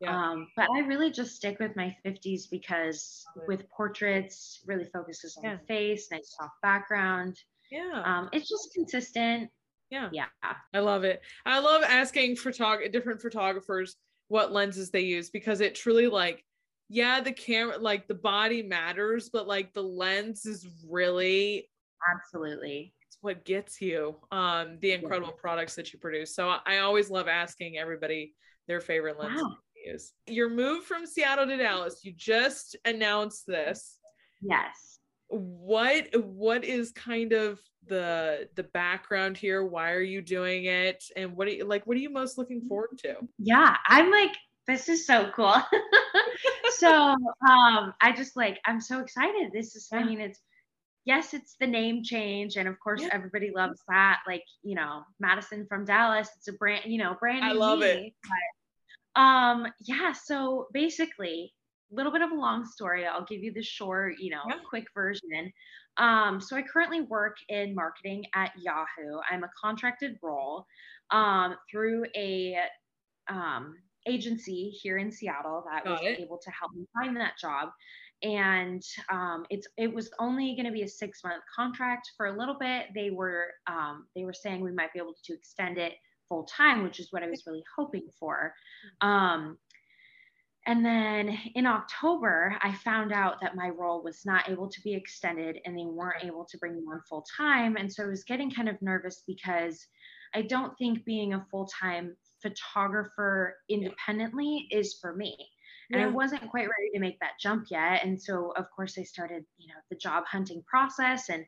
Yeah. 0.00 0.16
Um, 0.16 0.48
but 0.56 0.68
I 0.76 0.80
really 0.80 1.10
just 1.10 1.34
stick 1.34 1.58
with 1.58 1.74
my 1.74 1.94
50s 2.06 2.42
because 2.50 3.24
with 3.48 3.68
portraits, 3.68 4.60
really 4.66 4.84
focuses 4.84 5.36
on 5.36 5.44
yeah. 5.44 5.56
the 5.56 5.66
face, 5.66 6.08
nice 6.12 6.36
soft 6.38 6.54
background. 6.62 7.36
Yeah. 7.70 8.02
Um, 8.04 8.28
it's 8.32 8.48
just 8.48 8.72
consistent. 8.74 9.50
Yeah. 9.90 10.08
Yeah. 10.12 10.26
I 10.72 10.78
love 10.78 11.04
it. 11.04 11.22
I 11.44 11.58
love 11.58 11.82
asking 11.82 12.36
photog- 12.36 12.92
different 12.92 13.20
photographers 13.20 13.96
what 14.28 14.52
lenses 14.52 14.90
they 14.90 15.00
use 15.00 15.30
because 15.30 15.60
it 15.60 15.74
truly 15.74 16.06
like 16.06 16.44
yeah, 16.88 17.20
the 17.20 17.32
camera 17.32 17.78
like 17.78 18.08
the 18.08 18.14
body 18.14 18.62
matters, 18.62 19.30
but 19.32 19.46
like 19.46 19.74
the 19.74 19.82
lens 19.82 20.46
is 20.46 20.66
really 20.88 21.68
absolutely 22.14 22.94
it's 23.08 23.18
what 23.22 23.44
gets 23.44 23.80
you 23.80 24.14
um 24.30 24.78
the 24.80 24.92
incredible 24.92 25.32
yeah. 25.34 25.40
products 25.40 25.74
that 25.74 25.92
you 25.92 25.98
produce. 25.98 26.34
So 26.34 26.48
I, 26.48 26.60
I 26.66 26.78
always 26.78 27.10
love 27.10 27.28
asking 27.28 27.78
everybody 27.78 28.34
their 28.66 28.80
favorite 28.80 29.18
lens. 29.18 29.42
Wow 29.42 29.56
is. 29.84 30.12
Your 30.26 30.48
move 30.48 30.84
from 30.84 31.06
Seattle 31.06 31.46
to 31.46 31.56
Dallas, 31.56 32.00
you 32.04 32.12
just 32.16 32.76
announced 32.84 33.46
this. 33.46 33.98
Yes. 34.42 34.98
What 35.28 36.06
what 36.24 36.64
is 36.64 36.92
kind 36.92 37.32
of 37.32 37.60
the 37.86 38.48
the 38.54 38.62
background 38.62 39.36
here? 39.36 39.64
Why 39.64 39.92
are 39.92 40.00
you 40.00 40.22
doing 40.22 40.64
it? 40.64 41.04
And 41.16 41.36
what 41.36 41.48
are 41.48 41.50
you 41.50 41.64
like 41.64 41.86
what 41.86 41.96
are 41.96 42.00
you 42.00 42.10
most 42.10 42.38
looking 42.38 42.62
forward 42.66 42.98
to? 42.98 43.16
Yeah, 43.38 43.76
I'm 43.86 44.10
like 44.10 44.34
this 44.66 44.88
is 44.88 45.06
so 45.06 45.30
cool. 45.34 45.54
so 46.78 46.90
um 47.48 47.94
I 48.00 48.12
just 48.16 48.36
like 48.36 48.58
I'm 48.64 48.80
so 48.80 49.00
excited. 49.00 49.50
This 49.52 49.74
is. 49.76 49.88
I 49.92 50.04
mean 50.04 50.20
it's 50.20 50.40
yes, 51.08 51.32
it's 51.32 51.56
the 51.58 51.66
name 51.66 52.04
change, 52.04 52.56
and 52.56 52.68
of 52.68 52.78
course, 52.80 53.00
yeah. 53.00 53.08
everybody 53.12 53.50
loves 53.54 53.80
that. 53.88 54.18
Like, 54.26 54.44
you 54.62 54.74
know, 54.74 55.02
Madison 55.18 55.66
from 55.66 55.86
Dallas, 55.86 56.28
it's 56.36 56.48
a 56.48 56.52
brand, 56.52 56.84
you 56.84 56.98
know, 56.98 57.16
brand. 57.18 57.44
I 57.44 57.52
love 57.52 57.78
me, 57.78 57.86
it. 57.86 58.12
Um, 59.16 59.66
yeah, 59.80 60.12
so 60.12 60.68
basically, 60.74 61.54
a 61.90 61.94
little 61.94 62.12
bit 62.12 62.20
of 62.20 62.30
a 62.30 62.34
long 62.34 62.66
story. 62.66 63.06
I'll 63.06 63.24
give 63.24 63.42
you 63.42 63.54
the 63.54 63.62
short, 63.62 64.16
you 64.20 64.30
know, 64.30 64.42
yeah. 64.48 64.56
quick 64.68 64.84
version. 64.94 65.50
Um, 65.96 66.40
so 66.42 66.56
I 66.56 66.62
currently 66.62 67.00
work 67.00 67.36
in 67.48 67.74
marketing 67.74 68.26
at 68.34 68.52
Yahoo. 68.60 69.18
I'm 69.28 69.44
a 69.44 69.50
contracted 69.60 70.16
role 70.22 70.66
um, 71.10 71.56
through 71.70 72.04
a 72.14 72.58
um, 73.28 73.76
agency 74.08 74.70
here 74.70 74.98
in 74.98 75.10
Seattle 75.10 75.64
that 75.70 75.84
Got 75.84 75.90
was 75.90 76.00
it. 76.02 76.20
able 76.20 76.38
to 76.38 76.50
help 76.50 76.72
me 76.74 76.86
find 76.94 77.16
that 77.16 77.34
job. 77.40 77.70
And 78.22 78.82
um, 79.12 79.46
it's 79.48 79.68
it 79.76 79.92
was 79.92 80.10
only 80.18 80.56
going 80.56 80.66
to 80.66 80.72
be 80.72 80.82
a 80.82 80.88
six 80.88 81.22
month 81.22 81.42
contract. 81.54 82.10
For 82.16 82.26
a 82.26 82.38
little 82.38 82.56
bit, 82.58 82.86
they 82.94 83.10
were 83.10 83.52
um, 83.68 84.06
they 84.16 84.24
were 84.24 84.32
saying 84.32 84.60
we 84.60 84.72
might 84.72 84.92
be 84.92 84.98
able 84.98 85.14
to 85.24 85.34
extend 85.34 85.78
it 85.78 85.92
full 86.28 86.44
time, 86.44 86.82
which 86.82 86.98
is 86.98 87.08
what 87.10 87.22
I 87.22 87.28
was 87.28 87.44
really 87.46 87.62
hoping 87.76 88.08
for. 88.18 88.54
Um, 89.00 89.56
and 90.66 90.84
then 90.84 91.38
in 91.54 91.66
October, 91.66 92.58
I 92.60 92.74
found 92.74 93.10
out 93.10 93.40
that 93.40 93.56
my 93.56 93.70
role 93.70 94.02
was 94.02 94.26
not 94.26 94.50
able 94.50 94.68
to 94.68 94.80
be 94.82 94.92
extended 94.92 95.58
and 95.64 95.78
they 95.78 95.86
weren't 95.86 96.24
able 96.24 96.44
to 96.44 96.58
bring 96.58 96.76
me 96.76 96.82
on 96.92 97.00
full 97.08 97.24
time. 97.36 97.76
And 97.76 97.90
so 97.90 98.04
I 98.04 98.08
was 98.08 98.24
getting 98.24 98.50
kind 98.50 98.68
of 98.68 98.80
nervous 98.82 99.22
because 99.26 99.86
I 100.34 100.42
don't 100.42 100.76
think 100.76 101.06
being 101.06 101.32
a 101.32 101.46
full 101.50 101.66
time 101.80 102.16
photographer 102.42 103.56
independently 103.68 104.68
is 104.70 104.98
for 105.00 105.14
me. 105.14 105.36
And 105.90 106.00
yeah. 106.00 106.06
I 106.06 106.10
wasn't 106.10 106.50
quite 106.50 106.68
ready 106.68 106.90
to 106.94 107.00
make 107.00 107.18
that 107.20 107.40
jump 107.40 107.66
yet. 107.70 108.04
And 108.04 108.20
so, 108.20 108.52
of 108.56 108.66
course, 108.70 108.98
I 108.98 109.04
started, 109.04 109.44
you 109.56 109.68
know, 109.68 109.80
the 109.90 109.96
job 109.96 110.24
hunting 110.26 110.62
process 110.66 111.30
and 111.30 111.44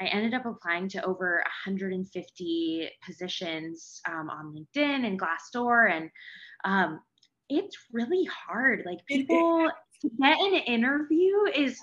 I 0.00 0.06
ended 0.06 0.34
up 0.34 0.46
applying 0.46 0.88
to 0.90 1.04
over 1.04 1.42
150 1.66 2.90
positions 3.04 4.00
um, 4.08 4.30
on 4.30 4.54
LinkedIn 4.54 5.06
and 5.06 5.20
Glassdoor. 5.20 5.90
And 5.92 6.10
um, 6.64 7.00
it's 7.48 7.76
really 7.92 8.24
hard. 8.24 8.82
Like 8.86 9.04
people 9.06 9.70
to 10.00 10.10
get 10.20 10.38
an 10.38 10.54
interview 10.54 11.32
is, 11.54 11.78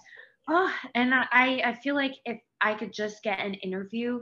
oh, 0.49 0.73
and 0.95 1.13
I, 1.13 1.61
I 1.63 1.73
feel 1.81 1.95
like 1.95 2.15
if 2.25 2.39
I 2.61 2.73
could 2.73 2.93
just 2.93 3.23
get 3.23 3.39
an 3.39 3.53
interview, 3.55 4.21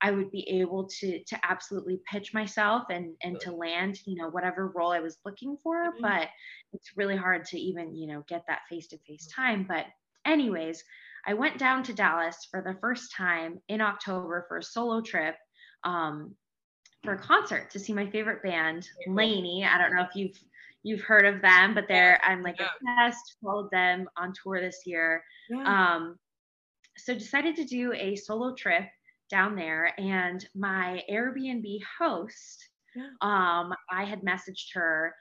I 0.00 0.12
would 0.12 0.30
be 0.30 0.48
able 0.60 0.88
to 1.00 1.22
to 1.24 1.38
absolutely 1.42 2.00
pitch 2.10 2.32
myself 2.32 2.84
and 2.90 3.14
and 3.22 3.38
to 3.40 3.52
land, 3.52 3.98
you 4.06 4.16
know, 4.16 4.28
whatever 4.28 4.72
role 4.74 4.92
I 4.92 5.00
was 5.00 5.18
looking 5.24 5.56
for. 5.62 5.76
Mm-hmm. 5.76 6.02
But 6.02 6.28
it's 6.72 6.96
really 6.96 7.16
hard 7.16 7.44
to 7.46 7.58
even, 7.58 7.94
you 7.94 8.06
know, 8.06 8.24
get 8.28 8.44
that 8.48 8.60
face 8.68 8.88
to 8.88 8.98
face 8.98 9.28
time. 9.34 9.64
But 9.68 9.86
anyways, 10.24 10.84
I 11.26 11.34
went 11.34 11.58
down 11.58 11.82
to 11.84 11.92
Dallas 11.92 12.46
for 12.50 12.62
the 12.62 12.78
first 12.80 13.12
time 13.14 13.60
in 13.68 13.80
October 13.80 14.44
for 14.48 14.58
a 14.58 14.62
solo 14.62 15.00
trip 15.00 15.36
um, 15.84 16.34
for 17.04 17.14
a 17.14 17.18
concert 17.18 17.70
to 17.70 17.78
see 17.78 17.92
my 17.92 18.08
favorite 18.10 18.42
band, 18.42 18.88
LANY. 19.06 19.64
I 19.64 19.78
don't 19.78 19.94
know 19.94 20.02
if 20.02 20.14
you've 20.14 20.38
you've 20.84 21.02
heard 21.02 21.26
of 21.26 21.42
them, 21.42 21.74
but 21.74 21.86
they're 21.88 22.20
I'm 22.24 22.42
like 22.42 22.60
yeah. 22.60 22.68
obsessed. 23.00 23.36
Followed 23.42 23.70
them 23.70 24.08
on 24.16 24.32
tour 24.42 24.60
this 24.60 24.82
year. 24.86 25.24
Yeah. 25.50 25.94
Um, 25.96 26.18
so 26.96 27.14
decided 27.14 27.56
to 27.56 27.64
do 27.64 27.92
a 27.92 28.16
solo 28.16 28.54
trip 28.54 28.84
down 29.30 29.56
there, 29.56 29.92
and 29.98 30.46
my 30.54 31.02
Airbnb 31.10 31.78
host, 31.98 32.68
yeah. 32.94 33.08
um, 33.20 33.72
I 33.90 34.04
had 34.04 34.22
messaged 34.22 34.74
her 34.74 35.14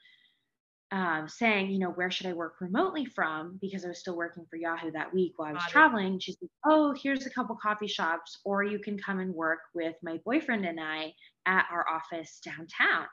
um, 0.92 1.28
saying, 1.28 1.70
you 1.70 1.80
know, 1.80 1.90
where 1.92 2.10
should 2.10 2.28
I 2.28 2.34
work 2.34 2.56
remotely 2.62 3.06
from? 3.06 3.58
Because 3.62 3.84
I 3.84 3.90
was 3.90 4.00
still 4.00 4.16
working 4.16 4.46
for 4.50 4.56
Yahoo 4.56 4.92
that 4.92 5.14
week 5.14 5.34
while 5.36 5.50
I 5.50 5.54
was 5.54 5.64
Got 5.64 5.72
traveling. 5.72 6.16
It. 6.16 6.24
She's 6.24 6.38
like, 6.42 6.52
oh, 6.66 6.96
here's 7.02 7.26
a 7.26 7.30
couple 7.30 7.58
coffee 7.62 7.88
shops, 7.88 8.40
or 8.46 8.64
you 8.64 8.80
can 8.80 8.98
come 8.98 9.20
and 9.20 9.34
work 9.34 9.60
with 9.74 9.96
my 10.02 10.18
boyfriend 10.26 10.66
and 10.66 10.80
I 10.80 11.14
at 11.46 11.66
our 11.72 11.86
office 11.90 12.40
downtown. 12.44 13.06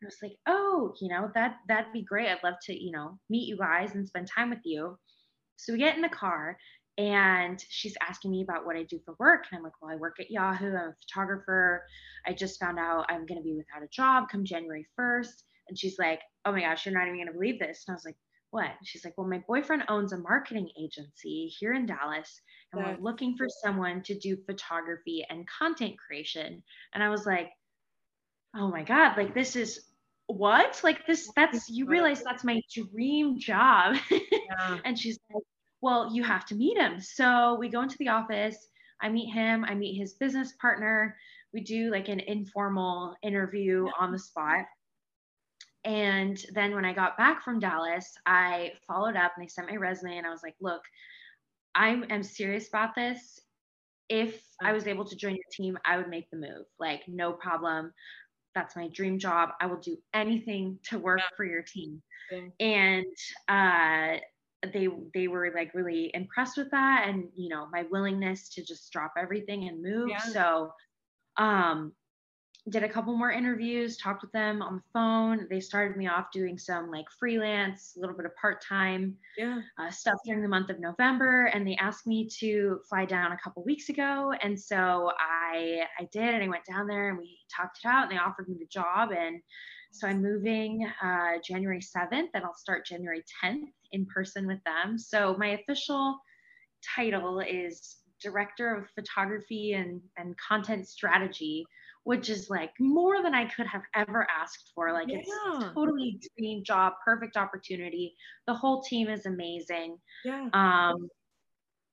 And 0.00 0.04
I 0.04 0.06
was 0.06 0.18
like, 0.22 0.36
oh, 0.46 0.94
you 1.00 1.08
know, 1.08 1.30
that 1.34 1.56
that'd 1.68 1.92
be 1.92 2.04
great. 2.04 2.28
I'd 2.28 2.44
love 2.44 2.56
to, 2.66 2.72
you 2.72 2.92
know, 2.92 3.18
meet 3.28 3.48
you 3.48 3.56
guys 3.56 3.94
and 3.94 4.06
spend 4.06 4.28
time 4.32 4.50
with 4.50 4.62
you. 4.64 4.96
So 5.56 5.72
we 5.72 5.78
get 5.78 5.96
in 5.96 6.02
the 6.02 6.08
car 6.08 6.56
and 6.98 7.62
she's 7.68 7.96
asking 8.00 8.30
me 8.30 8.42
about 8.42 8.64
what 8.64 8.76
I 8.76 8.84
do 8.84 8.98
for 9.04 9.14
work. 9.18 9.44
And 9.50 9.58
I'm 9.58 9.64
like, 9.64 9.74
well, 9.82 9.90
I 9.92 9.96
work 9.96 10.16
at 10.18 10.30
Yahoo. 10.30 10.68
I'm 10.68 10.90
a 10.90 10.94
photographer. 11.06 11.84
I 12.26 12.32
just 12.32 12.58
found 12.58 12.78
out 12.78 13.06
I'm 13.08 13.26
going 13.26 13.38
to 13.38 13.44
be 13.44 13.54
without 13.54 13.82
a 13.82 13.88
job 13.88 14.28
come 14.30 14.44
January 14.44 14.86
1st. 14.98 15.42
And 15.68 15.78
she's 15.78 15.98
like, 15.98 16.20
oh 16.44 16.52
my 16.52 16.60
gosh, 16.60 16.86
you're 16.86 16.94
not 16.94 17.06
even 17.06 17.16
going 17.16 17.26
to 17.26 17.34
believe 17.34 17.58
this. 17.58 17.84
And 17.86 17.94
I 17.94 17.96
was 17.96 18.04
like, 18.04 18.16
what? 18.50 18.70
She's 18.84 19.04
like, 19.04 19.14
well, 19.18 19.26
my 19.26 19.42
boyfriend 19.46 19.82
owns 19.88 20.12
a 20.12 20.18
marketing 20.18 20.70
agency 20.80 21.52
here 21.58 21.74
in 21.74 21.84
Dallas, 21.84 22.40
and 22.72 22.82
we're 22.82 22.96
looking 23.02 23.36
for 23.36 23.48
someone 23.48 24.02
to 24.04 24.18
do 24.18 24.36
photography 24.46 25.26
and 25.28 25.46
content 25.46 25.96
creation. 25.98 26.62
And 26.94 27.02
I 27.02 27.08
was 27.10 27.26
like, 27.26 27.50
oh 28.54 28.68
my 28.68 28.82
God, 28.82 29.16
like 29.16 29.34
this 29.34 29.56
is 29.56 29.80
what? 30.28 30.80
Like 30.82 31.06
this, 31.06 31.28
that's, 31.36 31.68
you 31.68 31.86
realize 31.86 32.22
that's 32.22 32.44
my 32.44 32.62
dream 32.72 33.38
job. 33.38 33.96
Yeah. 34.10 34.78
and 34.84 34.98
she's 34.98 35.18
like, 35.32 35.42
well, 35.80 36.10
you 36.12 36.24
have 36.24 36.46
to 36.46 36.54
meet 36.54 36.78
him. 36.78 37.00
So 37.00 37.56
we 37.58 37.68
go 37.68 37.82
into 37.82 37.98
the 37.98 38.08
office. 38.08 38.68
I 39.00 39.08
meet 39.08 39.32
him. 39.32 39.64
I 39.64 39.74
meet 39.74 39.98
his 39.98 40.14
business 40.14 40.52
partner. 40.60 41.16
We 41.52 41.60
do 41.60 41.90
like 41.90 42.08
an 42.08 42.20
informal 42.20 43.14
interview 43.22 43.86
on 43.98 44.12
the 44.12 44.18
spot. 44.18 44.64
And 45.84 46.42
then 46.52 46.74
when 46.74 46.84
I 46.84 46.92
got 46.92 47.16
back 47.16 47.44
from 47.44 47.60
Dallas, 47.60 48.12
I 48.26 48.72
followed 48.88 49.16
up 49.16 49.32
and 49.36 49.44
they 49.44 49.48
sent 49.48 49.70
my 49.70 49.76
resume 49.76 50.16
and 50.18 50.26
I 50.26 50.30
was 50.30 50.42
like, 50.42 50.56
look, 50.60 50.82
I 51.74 52.02
am 52.10 52.22
serious 52.22 52.68
about 52.68 52.94
this. 52.96 53.38
If 54.08 54.40
I 54.62 54.72
was 54.72 54.86
able 54.86 55.04
to 55.04 55.16
join 55.16 55.34
your 55.34 55.44
team, 55.52 55.78
I 55.84 55.96
would 55.96 56.08
make 56.08 56.28
the 56.30 56.38
move. 56.38 56.66
Like, 56.80 57.02
no 57.06 57.32
problem. 57.32 57.92
That's 58.54 58.74
my 58.74 58.88
dream 58.88 59.18
job. 59.18 59.50
I 59.60 59.66
will 59.66 59.80
do 59.80 59.98
anything 60.14 60.78
to 60.88 60.98
work 60.98 61.20
for 61.36 61.44
your 61.44 61.62
team. 61.62 62.02
And 62.58 63.06
uh, 63.48 64.18
they 64.72 64.88
they 65.14 65.28
were 65.28 65.52
like 65.54 65.74
really 65.74 66.10
impressed 66.14 66.56
with 66.56 66.70
that, 66.70 67.08
and 67.08 67.30
you 67.34 67.48
know 67.48 67.66
my 67.72 67.84
willingness 67.84 68.48
to 68.50 68.64
just 68.64 68.92
drop 68.92 69.14
everything 69.18 69.68
and 69.68 69.82
move. 69.82 70.10
Yeah. 70.10 70.18
So, 70.18 70.72
um, 71.36 71.94
did 72.68 72.82
a 72.82 72.88
couple 72.88 73.16
more 73.16 73.30
interviews, 73.30 73.96
talked 73.96 74.22
with 74.22 74.32
them 74.32 74.60
on 74.60 74.76
the 74.76 74.82
phone. 74.92 75.46
They 75.48 75.60
started 75.60 75.96
me 75.96 76.08
off 76.08 76.32
doing 76.32 76.58
some 76.58 76.90
like 76.90 77.06
freelance, 77.16 77.94
a 77.96 78.00
little 78.00 78.16
bit 78.16 78.26
of 78.26 78.34
part 78.36 78.60
time 78.60 79.18
Yeah. 79.36 79.62
uh, 79.78 79.90
stuff 79.90 80.16
during 80.24 80.42
the 80.42 80.48
month 80.48 80.70
of 80.70 80.80
November, 80.80 81.46
and 81.46 81.66
they 81.66 81.76
asked 81.76 82.08
me 82.08 82.28
to 82.40 82.80
fly 82.88 83.04
down 83.04 83.30
a 83.32 83.38
couple 83.38 83.62
weeks 83.64 83.88
ago, 83.88 84.32
and 84.42 84.58
so 84.60 85.12
I 85.18 85.86
I 85.98 86.08
did, 86.12 86.34
and 86.34 86.42
I 86.42 86.48
went 86.48 86.64
down 86.64 86.88
there 86.88 87.08
and 87.10 87.18
we 87.18 87.38
talked 87.54 87.78
it 87.84 87.88
out, 87.88 88.04
and 88.04 88.12
they 88.12 88.18
offered 88.18 88.48
me 88.48 88.56
the 88.58 88.66
job, 88.66 89.12
and 89.12 89.40
so 89.96 90.06
I'm 90.06 90.22
moving 90.22 90.86
uh, 91.02 91.38
January 91.42 91.80
7th, 91.80 92.28
and 92.34 92.44
I'll 92.44 92.54
start 92.54 92.86
January 92.86 93.22
10th 93.42 93.68
in 93.92 94.06
person 94.06 94.46
with 94.46 94.62
them. 94.64 94.98
So 94.98 95.34
my 95.38 95.48
official 95.48 96.18
title 96.94 97.40
is 97.40 97.96
director 98.22 98.74
of 98.74 98.88
photography 98.94 99.72
and 99.74 100.00
and 100.16 100.34
content 100.38 100.88
strategy 100.88 101.66
which 102.04 102.30
is 102.30 102.48
like 102.48 102.70
more 102.80 103.22
than 103.22 103.34
i 103.34 103.44
could 103.44 103.66
have 103.66 103.82
ever 103.94 104.26
asked 104.30 104.72
for 104.74 104.92
like 104.92 105.08
it's 105.10 105.28
Yeah. 105.28 105.70
totally 105.74 106.18
dream 106.38 106.64
job 106.64 106.94
perfect 107.04 107.36
opportunity 107.36 108.14
the 108.46 108.54
whole 108.54 108.80
team 108.82 109.08
is 109.08 109.26
amazing 109.26 109.98
Yeah. 110.24 110.48
um 110.54 111.08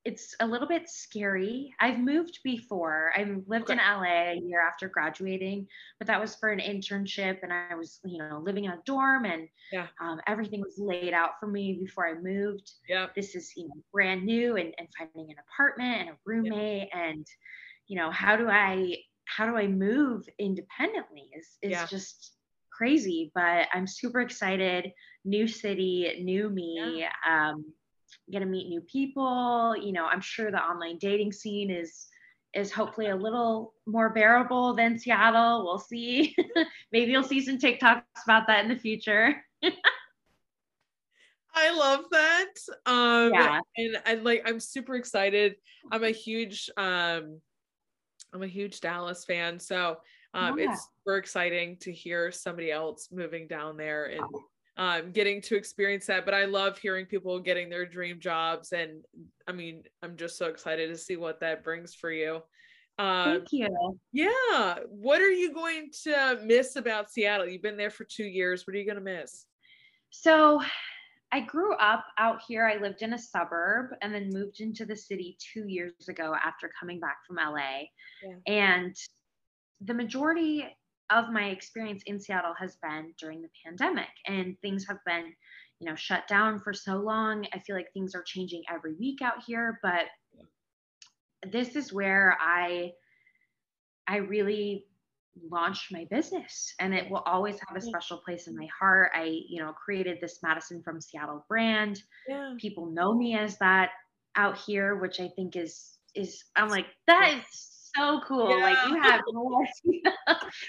it's 0.06 0.36
a 0.42 0.46
little 0.46 0.68
bit 0.68 0.90
scary. 0.90 1.74
I've 1.80 1.98
moved 1.98 2.40
before. 2.44 3.12
I 3.16 3.24
lived 3.48 3.70
in 3.70 3.78
la 3.78 4.02
a 4.04 4.36
year 4.44 4.62
after 4.62 4.90
graduating 4.90 5.68
but 5.98 6.08
that 6.08 6.20
was 6.20 6.36
for 6.36 6.50
an 6.50 6.60
internship 6.60 7.38
and 7.44 7.54
i 7.54 7.76
was 7.76 8.00
you 8.04 8.18
know 8.18 8.42
living 8.44 8.66
in 8.66 8.72
a 8.72 8.80
dorm 8.86 9.26
and 9.26 9.48
Yeah. 9.72 9.88
um, 10.02 10.20
everything 10.28 10.62
was 10.62 10.78
laid 10.78 11.14
out 11.14 11.32
for 11.40 11.48
me 11.48 11.78
before 11.80 12.06
i 12.08 12.16
moved. 12.16 12.70
Yeah. 12.90 13.08
this 13.16 13.36
is 13.36 13.52
you 13.56 13.68
know 13.68 13.76
brand 13.94 14.24
new 14.26 14.58
and, 14.58 14.74
and 14.78 14.88
finding 14.98 15.32
an 15.32 15.38
apartment 15.48 16.02
and 16.02 16.10
a 16.10 16.18
roommate 16.26 16.90
and 16.94 17.26
you 17.88 17.98
know 17.98 18.12
how 18.12 18.36
do 18.36 18.48
i 18.50 18.98
how 19.26 19.46
do 19.46 19.56
i 19.56 19.68
move 19.68 20.28
independently 20.40 21.30
is 21.38 21.48
is 21.62 21.72
Yeah. 21.72 21.86
just 21.86 22.36
crazy 22.78 23.32
but 23.36 23.68
i'm 23.74 23.88
super 23.88 24.20
excited. 24.22 24.92
New 25.26 25.48
city 25.48 26.22
new 26.24 26.50
me. 26.50 27.08
Um 27.30 27.66
gonna 28.32 28.46
meet 28.46 28.70
new 28.70 28.82
people 28.82 29.76
you 29.78 29.92
know 29.92 30.06
i'm 30.06 30.22
sure 30.22 30.52
the 30.52 30.58
online 30.58 30.98
dating 30.98 31.32
scene 31.32 31.70
is 31.70 32.08
is 32.54 32.72
hopefully 32.72 33.08
a 33.08 33.16
little 33.16 33.74
more 33.86 34.12
bearable 34.12 34.74
than 34.74 34.98
seattle 34.98 35.64
we'll 35.64 35.80
see 35.80 36.36
maybe 36.92 37.12
you'll 37.12 37.24
see 37.24 37.42
some 37.42 37.58
tiktoks 37.58 38.04
about 38.24 38.48
that 38.48 38.64
in 38.64 38.70
the 38.70 38.78
future 38.80 39.44
I 41.56 41.72
love 41.72 42.06
that. 42.12 42.50
Um 42.86 43.32
Yeah. 43.32 43.60
and 43.78 44.02
I 44.06 44.16
like 44.16 44.42
I'm 44.46 44.60
super 44.60 44.96
excited. 44.96 45.56
I'm 45.92 46.04
a 46.04 46.10
huge 46.10 46.70
um 46.78 47.40
I'm 48.34 48.42
a 48.42 48.48
huge 48.48 48.80
Dallas 48.82 49.24
fan. 49.24 49.60
So 49.60 49.98
um 50.34 50.58
Yeah. 50.58 50.66
it's 50.66 50.90
super 51.06 51.18
exciting 51.18 51.78
to 51.82 51.92
hear 51.92 52.32
somebody 52.32 52.72
else 52.72 53.10
moving 53.12 53.48
down 53.48 53.78
there 53.78 54.06
and 54.06 54.26
um 54.78 55.12
getting 55.12 55.42
to 55.42 55.56
experience 55.56 56.08
that. 56.08 56.26
But 56.26 56.34
I 56.34 56.46
love 56.46 56.78
hearing 56.78 57.06
people 57.06 57.40
getting 57.40 57.70
their 57.70 57.86
dream 57.86 58.20
jobs 58.20 58.72
and 58.72 59.04
I 59.48 59.52
mean 59.52 59.84
I'm 60.02 60.18
just 60.18 60.38
so 60.38 60.48
excited 60.48 60.90
to 60.90 60.98
see 60.98 61.16
what 61.16 61.40
that 61.42 61.64
brings 61.64 61.94
for 61.94 62.12
you. 62.12 62.42
Um 63.00 63.26
thank 63.26 63.52
you 63.52 63.98
yeah. 64.12 64.80
What 64.90 65.22
are 65.22 65.32
you 65.32 65.54
going 65.54 65.92
to 66.04 66.40
miss 66.44 66.76
about 66.76 67.12
Seattle? 67.12 67.48
You've 67.48 67.62
been 67.62 67.78
there 67.78 67.92
for 67.92 68.06
two 68.06 68.26
years. 68.26 68.66
What 68.66 68.76
are 68.76 68.80
you 68.80 68.88
gonna 68.88 69.02
miss? 69.02 69.46
So 70.10 70.62
I 71.32 71.40
grew 71.40 71.74
up 71.78 72.06
out 72.20 72.42
here. 72.48 72.68
I 72.68 72.80
lived 72.80 73.02
in 73.02 73.14
a 73.14 73.18
suburb 73.18 73.88
and 74.04 74.14
then 74.14 74.30
moved 74.32 74.60
into 74.60 74.86
the 74.86 74.96
city 74.96 75.36
two 75.54 75.68
years 75.68 76.08
ago 76.08 76.36
after 76.46 76.70
coming 76.80 77.00
back 77.00 77.18
from 77.26 77.38
LA. 77.38 77.86
Yeah. 78.24 78.36
And 78.46 78.96
the 79.82 79.96
majority 79.96 80.68
of 81.10 81.30
my 81.32 81.46
experience 81.46 82.04
in 82.06 82.20
Seattle 82.20 82.54
has 82.60 82.78
been 82.78 83.14
during 83.20 83.42
the 83.42 83.50
pandemic, 83.66 84.10
and 84.28 84.56
things 84.62 84.86
have 84.88 85.00
been, 85.06 85.34
you 85.80 85.90
know, 85.90 85.96
shut 85.96 86.28
down 86.28 86.60
for 86.62 86.74
so 86.74 86.98
long. 86.98 87.46
I 87.54 87.60
feel 87.60 87.76
like 87.76 87.92
things 87.94 88.16
are 88.16 88.24
changing 88.24 88.64
every 88.70 88.94
week 88.96 89.22
out 89.22 89.44
here, 89.46 89.80
but 89.84 90.06
this 91.52 91.76
is 91.76 91.92
where 91.92 92.38
I 92.40 92.92
I 94.08 94.18
really 94.18 94.86
launched 95.50 95.92
my 95.92 96.06
business 96.12 96.74
and 96.80 96.94
it 96.94 97.10
will 97.10 97.24
always 97.26 97.58
have 97.68 97.76
a 97.76 97.82
special 97.82 98.18
place 98.18 98.48
in 98.48 98.56
my 98.56 98.68
heart. 98.78 99.12
I, 99.16 99.24
you 99.50 99.62
know, 99.62 99.74
created 99.74 100.20
this 100.22 100.40
Madison 100.44 100.84
from 100.84 101.02
Seattle 101.02 101.46
brand. 101.50 102.02
Yeah. 102.28 102.54
People 102.60 102.92
know 102.92 103.16
me 103.16 103.36
as 103.36 103.58
that 103.58 103.90
out 104.36 104.58
here, 104.60 104.96
which 104.96 105.20
I 105.20 105.30
think 105.36 105.56
is 105.56 105.98
is 106.16 106.44
I'm 106.56 106.70
like, 106.70 106.86
that 107.08 107.40
is 107.40 107.73
so 107.96 108.22
cool. 108.28 108.60
Like 108.60 108.78
you 108.88 109.02
have 109.02 109.22
no 109.32 109.64
idea. 109.86 110.16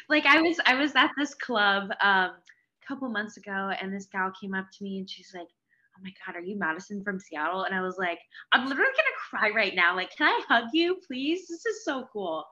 like 0.08 0.26
I 0.26 0.40
was 0.42 0.58
I 0.66 0.74
was 0.74 0.94
at 0.96 1.10
this 1.16 1.34
club 1.34 1.90
um 2.00 2.30
a 2.30 2.86
couple 2.86 3.08
months 3.08 3.36
ago 3.36 3.72
and 3.80 3.92
this 3.92 4.06
gal 4.06 4.32
came 4.38 4.54
up 4.54 4.66
to 4.72 4.84
me 4.84 4.98
and 4.98 5.08
she's 5.08 5.32
like, 5.34 5.48
Oh 5.96 6.00
my 6.02 6.12
God, 6.26 6.36
are 6.36 6.44
you 6.44 6.56
Madison 6.58 7.02
from 7.04 7.20
Seattle? 7.20 7.64
And 7.64 7.74
I 7.74 7.80
was 7.80 7.96
like, 7.98 8.18
I'm 8.52 8.66
literally 8.68 8.90
gonna 8.90 9.30
cry 9.30 9.50
right 9.54 9.74
now. 9.74 9.94
Like, 9.94 10.10
can 10.16 10.26
I 10.28 10.40
hug 10.48 10.64
you, 10.72 10.96
please? 11.06 11.46
This 11.48 11.64
is 11.66 11.84
so 11.84 12.08
cool. 12.12 12.44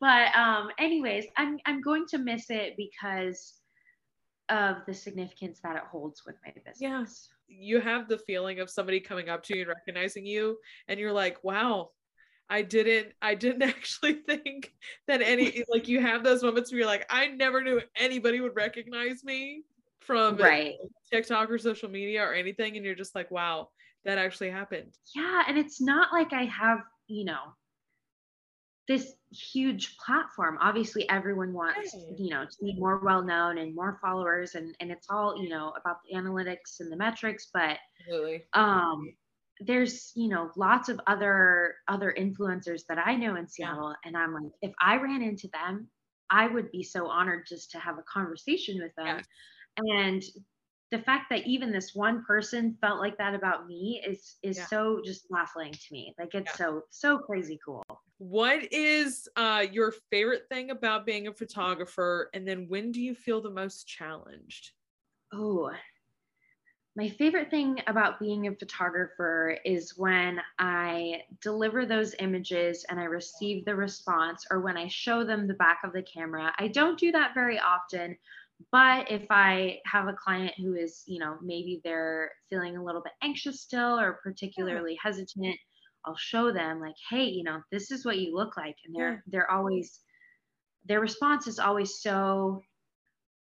But 0.00 0.34
um, 0.36 0.68
anyways, 0.78 1.26
I'm 1.36 1.58
I'm 1.66 1.80
going 1.80 2.06
to 2.08 2.18
miss 2.18 2.50
it 2.50 2.74
because 2.76 3.54
of 4.48 4.78
the 4.86 4.92
significance 4.92 5.60
that 5.62 5.76
it 5.76 5.82
holds 5.90 6.22
with 6.26 6.36
my 6.44 6.52
business. 6.52 6.78
Yes. 6.80 7.28
you 7.48 7.80
have 7.80 8.08
the 8.08 8.18
feeling 8.18 8.60
of 8.60 8.68
somebody 8.68 9.00
coming 9.00 9.28
up 9.28 9.42
to 9.44 9.54
you 9.56 9.62
and 9.62 9.68
recognizing 9.68 10.26
you 10.26 10.58
and 10.88 10.98
you're 10.98 11.12
like 11.12 11.42
wow 11.44 11.90
i 12.52 12.60
didn't 12.62 13.12
i 13.22 13.34
didn't 13.34 13.62
actually 13.74 14.14
think 14.14 14.72
that 15.08 15.22
any 15.22 15.64
like 15.68 15.88
you 15.88 16.00
have 16.00 16.22
those 16.22 16.42
moments 16.42 16.70
where 16.70 16.78
you're 16.80 16.86
like 16.86 17.06
i 17.10 17.26
never 17.28 17.62
knew 17.62 17.80
anybody 17.96 18.40
would 18.40 18.54
recognize 18.54 19.24
me 19.24 19.64
from 20.00 20.36
Right. 20.36 20.74
tiktok 21.10 21.50
or 21.50 21.58
social 21.58 21.88
media 21.88 22.22
or 22.22 22.34
anything 22.34 22.76
and 22.76 22.84
you're 22.84 22.94
just 22.94 23.14
like 23.14 23.30
wow 23.30 23.68
that 24.04 24.18
actually 24.18 24.50
happened 24.50 24.92
Yeah, 25.14 25.42
and 25.48 25.56
it's 25.56 25.80
not 25.80 26.12
like 26.12 26.32
I 26.32 26.44
have, 26.46 26.80
you 27.06 27.24
know, 27.24 27.54
this 28.88 29.14
huge 29.30 29.96
platform. 29.96 30.58
Obviously, 30.60 31.08
everyone 31.08 31.52
wants, 31.52 31.94
Right. 31.94 32.18
you 32.18 32.30
know, 32.30 32.44
to 32.44 32.56
be 32.64 32.74
more 32.78 32.98
well 32.98 33.22
known 33.22 33.58
and 33.58 33.74
more 33.74 33.98
followers, 34.02 34.56
and 34.56 34.74
and 34.80 34.90
it's 34.90 35.06
all, 35.08 35.40
you 35.40 35.48
know, 35.48 35.72
about 35.80 35.98
the 36.04 36.16
analytics 36.18 36.80
and 36.80 36.90
the 36.90 36.96
metrics. 36.96 37.48
But 37.54 37.78
absolutely 38.00 38.42
um, 38.54 39.14
there's, 39.66 40.12
you 40.14 40.28
know, 40.28 40.50
lots 40.56 40.88
of 40.88 41.00
other 41.06 41.76
other 41.88 42.14
influencers 42.18 42.82
that 42.88 42.98
I 42.98 43.16
know 43.16 43.36
in 43.36 43.48
Seattle, 43.48 43.94
and 44.04 44.16
I'm 44.16 44.34
like, 44.34 44.52
if 44.62 44.72
I 44.80 44.96
ran 44.96 45.22
into 45.22 45.48
them, 45.52 45.88
I 46.30 46.46
would 46.48 46.70
be 46.70 46.82
so 46.82 47.08
honored 47.08 47.46
just 47.46 47.70
to 47.72 47.78
have 47.78 47.98
a 47.98 48.02
conversation 48.02 48.80
with 48.82 48.94
them. 48.96 49.18
Yes. 49.18 49.26
And 49.78 50.22
the 50.90 50.98
fact 50.98 51.30
that 51.30 51.46
even 51.46 51.72
this 51.72 51.94
one 51.94 52.24
person 52.24 52.76
felt 52.80 53.00
like 53.00 53.16
that 53.18 53.34
about 53.34 53.66
me 53.66 54.02
is 54.06 54.36
is 54.42 54.56
Yeah. 54.58 54.66
so 54.66 55.00
just 55.04 55.28
baffling 55.30 55.72
to 55.72 55.92
me. 55.92 56.14
Like 56.18 56.34
it's 56.34 56.50
Yeah. 56.50 56.56
so 56.56 56.82
so 56.90 57.18
crazy 57.18 57.58
cool. 57.64 57.82
what 58.18 58.72
is 58.72 59.28
uh 59.36 59.66
your 59.72 59.90
favorite 60.10 60.48
thing 60.48 60.70
about 60.70 61.06
being 61.06 61.26
a 61.26 61.32
photographer 61.32 62.30
and 62.34 62.46
then 62.46 62.68
when 62.68 62.92
do 62.92 63.00
you 63.00 63.14
feel 63.14 63.40
the 63.40 63.50
most 63.50 63.86
challenged 63.88 64.72
Oh, 65.32 65.72
my 66.94 67.08
favorite 67.08 67.50
thing 67.50 67.80
about 67.86 68.20
being 68.20 68.46
a 68.46 68.54
photographer 68.54 69.56
is 69.64 69.96
when 69.96 70.40
I 70.58 71.22
deliver 71.40 71.86
those 71.86 72.14
images 72.18 72.84
and 72.88 73.00
I 73.00 73.04
receive 73.04 73.64
the 73.64 73.74
response, 73.74 74.44
or 74.50 74.60
when 74.60 74.76
I 74.76 74.88
show 74.88 75.24
them 75.24 75.46
the 75.46 75.54
back 75.54 75.80
of 75.84 75.92
the 75.94 76.02
camera. 76.02 76.52
I 76.58 76.68
don't 76.68 76.98
do 76.98 77.10
that 77.12 77.32
very 77.34 77.58
often, 77.58 78.16
but 78.70 79.10
if 79.10 79.26
I 79.30 79.80
have 79.86 80.06
a 80.08 80.12
client 80.12 80.52
who 80.58 80.74
is, 80.74 81.02
you 81.06 81.18
know, 81.18 81.38
maybe 81.42 81.80
they're 81.82 82.30
feeling 82.50 82.76
a 82.76 82.84
little 82.84 83.02
bit 83.02 83.14
anxious 83.22 83.62
still 83.62 83.98
or 83.98 84.20
particularly 84.22 84.98
hesitant, 85.02 85.56
I'll 86.04 86.16
show 86.16 86.52
them 86.52 86.80
like, 86.80 86.96
hey, 87.08 87.24
you 87.24 87.42
know, 87.44 87.62
this 87.70 87.90
is 87.90 88.04
what 88.04 88.18
you 88.18 88.34
look 88.34 88.56
like. 88.58 88.76
And 88.84 88.94
they're 88.94 89.24
they're 89.28 89.50
always 89.50 90.00
their 90.84 91.00
response 91.00 91.46
is 91.46 91.58
always 91.58 92.00
so 92.02 92.62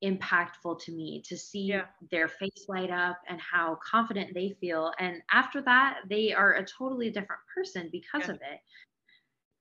impactful 0.04 0.82
to 0.84 0.92
me 0.92 1.22
to 1.28 1.38
see 1.38 1.68
Yeah. 1.68 1.86
their 2.10 2.28
face 2.28 2.66
light 2.68 2.90
up 2.90 3.22
and 3.28 3.40
how 3.40 3.78
confident 3.84 4.34
they 4.34 4.56
feel. 4.60 4.92
And 5.00 5.22
after 5.32 5.62
that, 5.62 6.00
they 6.10 6.34
are 6.34 6.54
a 6.54 6.66
totally 6.66 7.10
different 7.10 7.42
person 7.54 7.90
because 7.92 8.28
Yeah. 8.28 8.36
of 8.36 8.42
it. 8.42 8.60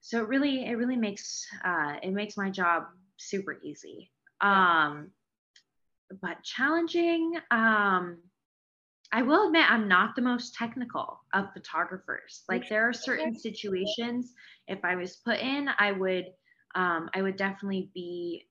So 0.01 0.19
it 0.19 0.27
really, 0.27 0.65
it 0.65 0.75
really 0.75 0.95
makes 0.97 1.45
uh, 1.63 1.97
it 2.01 2.11
makes 2.11 2.37
my 2.37 2.49
job 2.49 2.87
super 3.17 3.59
easy. 3.61 4.11
Yeah. 4.41 4.89
Um, 4.89 5.11
but 6.21 6.43
challenging. 6.43 7.39
Um, 7.51 8.17
I 9.13 9.21
will 9.23 9.47
admit 9.47 9.69
I'm 9.69 9.87
not 9.87 10.15
the 10.15 10.21
most 10.21 10.55
technical 10.55 11.19
of 11.33 11.53
photographers. 11.53 12.43
Like 12.47 12.69
there 12.69 12.87
are 12.87 12.93
certain 12.93 13.37
situations 13.37 14.33
if 14.67 14.83
I 14.85 14.95
was 14.95 15.17
put 15.17 15.39
in, 15.39 15.69
I 15.77 15.91
would 15.91 16.25
um, 16.75 17.09
I 17.13 17.21
would 17.21 17.35
definitely 17.35 17.91
be 17.93 18.47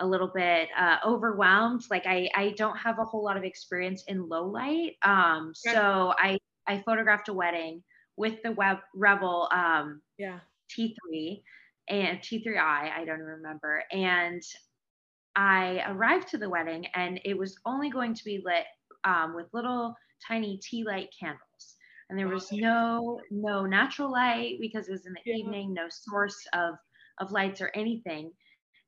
a 0.00 0.06
little 0.06 0.28
bit 0.34 0.68
uh, 0.76 0.98
overwhelmed. 1.04 1.82
Like 1.90 2.06
I 2.06 2.30
I 2.34 2.50
don't 2.56 2.76
have 2.78 2.98
a 2.98 3.04
whole 3.04 3.24
lot 3.24 3.36
of 3.36 3.44
experience 3.44 4.04
in 4.08 4.28
low 4.28 4.46
light. 4.48 4.96
Um, 5.02 5.54
Okay. 5.66 5.78
so 5.78 6.14
I 6.18 6.38
I 6.66 6.82
photographed 6.82 7.28
a 7.28 7.34
wedding 7.34 7.82
with 8.16 8.42
the 8.42 8.52
web 8.52 8.78
Rebel 8.94 9.48
um, 9.52 10.02
Yeah. 10.18 10.40
T3 10.70 11.42
and 11.88 12.22
T3i, 12.22 12.90
I 12.92 13.04
don't 13.04 13.20
remember. 13.20 13.84
And 13.92 14.42
I 15.36 15.82
arrived 15.90 16.28
to 16.28 16.38
the 16.38 16.50
wedding 16.50 16.86
and 16.88 17.20
it 17.24 17.38
was 17.38 17.58
only 17.64 17.90
going 17.90 18.14
to 18.14 18.24
be 18.24 18.42
lit 18.44 18.66
um, 19.04 19.34
with 19.34 19.52
little 19.52 19.94
tiny 20.26 20.58
tea 20.58 20.84
light 20.84 21.10
candles. 21.18 21.76
And 22.10 22.18
there 22.18 22.28
was 22.28 22.50
no 22.52 23.20
no 23.30 23.66
natural 23.66 24.10
light 24.10 24.58
because 24.60 24.88
it 24.88 24.92
was 24.92 25.06
in 25.06 25.12
the 25.12 25.22
Yeah. 25.24 25.36
evening, 25.38 25.74
no 25.74 25.88
source 25.90 26.46
of 26.52 26.74
of 27.18 27.30
lights 27.32 27.60
or 27.60 27.70
anything. 27.74 28.32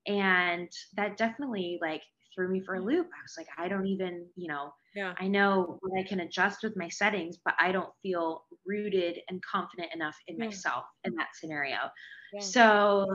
And 0.07 0.71
that 0.95 1.17
definitely 1.17 1.79
like 1.81 2.03
threw 2.35 2.49
me 2.51 2.61
for 2.61 2.77
a 2.77 2.81
loop. 2.83 3.07
I 3.07 3.23
was 3.23 3.35
like, 3.37 3.49
I 3.59 3.69
don't 3.69 3.87
even, 3.87 4.29
you 4.37 4.49
know, 4.49 4.73
Yeah. 4.95 5.15
I 5.19 5.29
know 5.29 5.79
what 5.81 5.99
I 5.99 6.07
can 6.09 6.21
adjust 6.21 6.63
with 6.63 6.77
my 6.77 6.89
settings, 6.89 7.39
but 7.45 7.55
I 7.59 7.73
don't 7.73 7.93
feel 8.03 8.47
rooted 8.65 9.21
and 9.29 9.43
confident 9.45 9.93
enough 9.95 10.17
in 10.27 10.39
Yeah. 10.39 10.47
myself 10.47 10.85
in 11.05 11.15
that 11.17 11.29
scenario. 11.35 11.91
Yeah. 12.33 12.41
So 12.41 13.07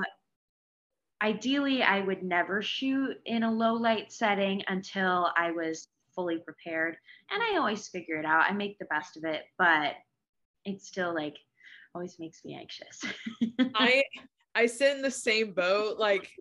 ideally, 1.22 1.82
I 1.84 2.02
would 2.02 2.24
never 2.24 2.62
shoot 2.62 3.18
in 3.26 3.44
a 3.44 3.52
low 3.52 3.74
light 3.74 4.12
setting 4.12 4.64
until 4.68 5.32
I 5.38 5.52
was 5.52 5.90
fully 6.14 6.40
prepared. 6.40 6.98
And 7.30 7.42
I 7.42 7.58
always 7.58 7.88
figure 7.88 8.18
it 8.20 8.26
out. 8.26 8.50
I 8.50 8.54
make 8.54 8.78
the 8.80 8.86
best 8.86 9.18
of 9.18 9.24
it, 9.26 9.44
but 9.58 9.96
it's 10.66 10.88
still 10.88 11.14
like 11.16 11.38
always 11.96 12.20
makes 12.20 12.46
me 12.46 12.56
anxious. 12.56 13.04
I 13.74 14.04
I 14.54 14.66
sit 14.68 14.96
in 14.96 15.02
the 15.02 15.12
same 15.12 15.54
boat. 15.54 15.98
Like 15.98 16.32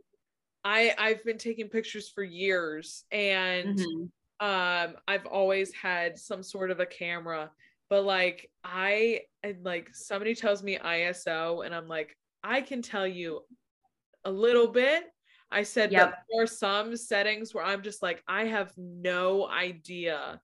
I 0.65 0.95
I've 0.99 1.25
been 1.25 1.39
taking 1.39 1.69
pictures 1.69 2.09
for 2.09 2.23
years 2.23 3.05
and 3.13 3.79
Mhm. 3.79 4.11
um 4.41 4.97
I've 5.09 5.27
always 5.27 5.73
had 5.75 6.19
some 6.19 6.43
sort 6.43 6.71
of 6.71 6.81
a 6.81 6.87
camera, 6.87 7.51
but 7.91 8.05
like 8.05 8.51
I 8.65 9.23
and 9.43 9.65
like 9.65 9.95
somebody 9.95 10.35
tells 10.35 10.63
me 10.63 10.79
ISO 10.79 11.65
and 11.65 11.75
I'm 11.75 11.89
like, 11.89 12.17
I 12.43 12.61
can 12.63 12.83
tell 12.83 13.07
you 13.07 13.43
a 14.25 14.33
little 14.33 14.69
bit. 14.69 15.05
I 15.51 15.63
said 15.65 15.91
Yep. 15.93 16.11
but 16.11 16.15
there 16.31 16.43
are 16.45 16.47
some 16.47 16.97
settings 16.97 17.55
where 17.55 17.65
I'm 17.65 17.83
just 17.83 18.03
like, 18.03 18.23
I 18.29 18.45
have 18.47 18.73
no 18.79 19.49
idea. 19.49 20.41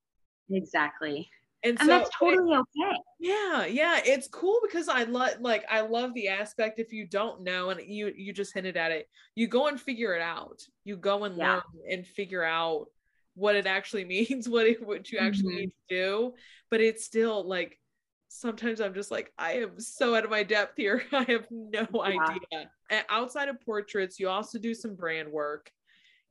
Exactly. 0.51 1.31
And, 1.63 1.73
And 1.73 1.81
so 1.81 1.87
that's 1.87 2.11
totally 2.19 2.57
okay. 2.57 2.97
yeah, 3.19 3.67
yeah, 3.67 4.01
it's 4.05 4.29
cool 4.29 4.61
because 4.63 4.89
I 4.89 5.03
love 5.05 5.33
like 5.41 5.65
I 5.69 5.81
love 5.83 6.15
the 6.15 6.29
aspect 6.29 6.79
if 6.79 6.93
you 6.93 7.07
don't 7.07 7.43
know 7.43 7.69
and 7.71 7.81
you 7.87 8.13
you 8.17 8.33
just 8.33 8.55
hinted 8.55 8.77
at 8.77 8.93
it. 8.93 9.09
You 9.35 9.47
go 9.47 9.67
and 9.67 9.79
figure 9.81 10.15
it 10.15 10.23
out. 10.23 10.63
You 10.85 10.97
go 10.97 11.25
and 11.25 11.37
Yeah. 11.37 11.55
learn 11.55 11.63
and 11.91 12.07
figure 12.07 12.43
out 12.43 12.87
what 13.35 13.57
it 13.57 13.67
actually 13.67 14.05
means, 14.07 14.49
what 14.49 14.67
it, 14.67 14.87
what 14.87 15.11
you 15.13 15.19
actually 15.19 15.53
Mhm. 15.53 15.57
need 15.61 15.73
to 15.89 15.95
do, 15.95 16.35
but 16.71 16.81
it's 16.81 17.05
still 17.05 17.47
like 17.47 17.79
sometimes 18.29 18.81
I'm 18.81 18.95
just 18.95 19.11
like 19.11 19.33
I 19.37 19.53
am 19.55 19.79
so 19.81 20.15
out 20.15 20.25
of 20.25 20.31
my 20.31 20.43
depth 20.43 20.77
here. 20.77 21.03
I 21.13 21.25
have 21.25 21.47
no 21.51 21.87
Yeah. 21.93 22.01
idea. 22.03 22.71
And 22.91 23.05
outside 23.11 23.49
of 23.49 23.61
portraits, 23.61 24.19
you 24.19 24.29
also 24.29 24.59
do 24.59 24.75
some 24.75 24.95
brand 24.95 25.31
work. 25.31 25.71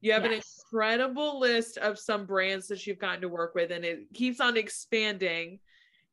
You 0.01 0.13
have 0.13 0.23
an 0.23 0.33
incredible 0.33 1.39
list 1.39 1.77
of 1.77 1.99
some 1.99 2.25
brands 2.25 2.67
that 2.67 2.87
you've 2.87 2.99
gotten 2.99 3.21
to 3.21 3.29
work 3.29 3.53
with, 3.53 3.71
and 3.71 3.83
it 3.83 4.13
keeps 4.13 4.39
on 4.39 4.57
expanding. 4.57 5.59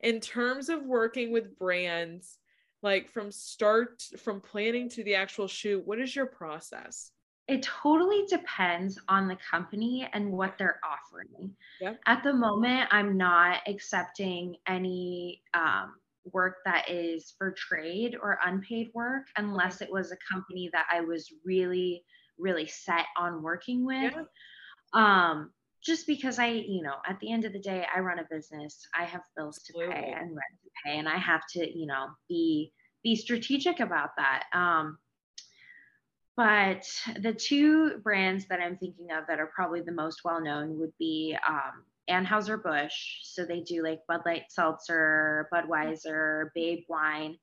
In 0.01 0.21
terms 0.21 0.69
of 0.69 0.85
working 0.85 1.33
with 1.33 1.59
brands, 1.59 2.39
like 2.83 3.09
from 3.11 3.31
start, 3.31 4.03
from 4.19 4.41
planning 4.41 4.89
to 4.91 5.05
the 5.05 5.15
actual 5.15 5.49
shoot, 5.49 5.87
what 5.87 6.01
is 6.01 6.15
your 6.15 6.27
process? 6.27 7.13
It 7.49 7.63
totally 7.63 8.25
depends 8.29 8.99
on 9.09 9.29
the 9.29 9.39
company 9.51 10.09
and 10.13 10.33
what 10.33 10.59
they're 10.59 10.81
offering. 10.85 11.55
Yep. 11.81 12.01
At 12.07 12.25
the 12.25 12.33
moment, 12.33 12.89
I'm 12.91 13.17
not 13.17 13.61
accepting 13.69 14.57
any 14.67 15.43
um, 15.55 15.95
work 16.33 16.57
that 16.65 16.91
is 16.91 17.35
for 17.39 17.53
trade 17.53 18.17
or 18.21 18.39
unpaid 18.45 18.91
work 18.95 19.27
unless 19.37 19.81
it 19.81 19.91
was 19.91 20.11
a 20.11 20.17
company 20.31 20.69
that 20.73 20.87
I 20.91 21.01
was 21.01 21.33
really, 21.45 22.05
really 22.39 22.67
set 22.67 23.07
on 23.19 23.43
working 23.43 23.85
with. 23.85 24.15
Yeah. 24.15 24.23
Um, 24.93 25.51
just 25.83 26.07
because 26.07 26.39
I, 26.39 26.49
you 26.49 26.83
know, 26.83 26.97
at 27.09 27.21
the 27.21 27.33
end 27.33 27.45
of 27.45 27.53
the 27.53 27.61
day, 27.61 27.85
I 27.95 28.01
run 28.01 28.19
a 28.19 28.27
business. 28.31 28.87
I 28.99 29.05
have 29.05 29.21
bills 29.37 29.63
to 29.67 29.73
Absolutely. 29.73 29.95
pay 29.95 30.13
and 30.13 30.31
rent 30.31 30.57
to 30.65 30.71
pay, 30.85 30.99
and 30.99 31.09
I 31.09 31.17
have 31.17 31.43
to, 31.51 31.79
you 31.79 31.87
know, 31.87 32.09
be 32.29 32.73
be 33.05 33.15
strategic 33.15 33.79
about 33.79 34.11
that. 34.17 34.45
Um, 34.53 34.99
but 36.37 36.85
the 37.23 37.33
two 37.33 37.99
brands 38.03 38.47
that 38.49 38.61
I'm 38.61 38.77
thinking 38.77 39.09
of 39.13 39.27
that 39.29 39.39
are 39.39 39.51
probably 39.55 39.81
the 39.81 39.93
most 39.93 40.21
well 40.25 40.43
known 40.43 40.79
would 40.79 40.93
be 40.99 41.37
um, 41.49 41.85
Anheuser 42.11 42.63
Busch. 42.63 43.21
So 43.23 43.45
they 43.45 43.61
do 43.61 43.83
like 43.83 44.01
Bud 44.07 44.21
Light 44.27 44.45
Seltzer, 44.51 45.49
Budweiser, 45.53 46.49
Babe 46.55 46.85
Wine. 46.89 47.37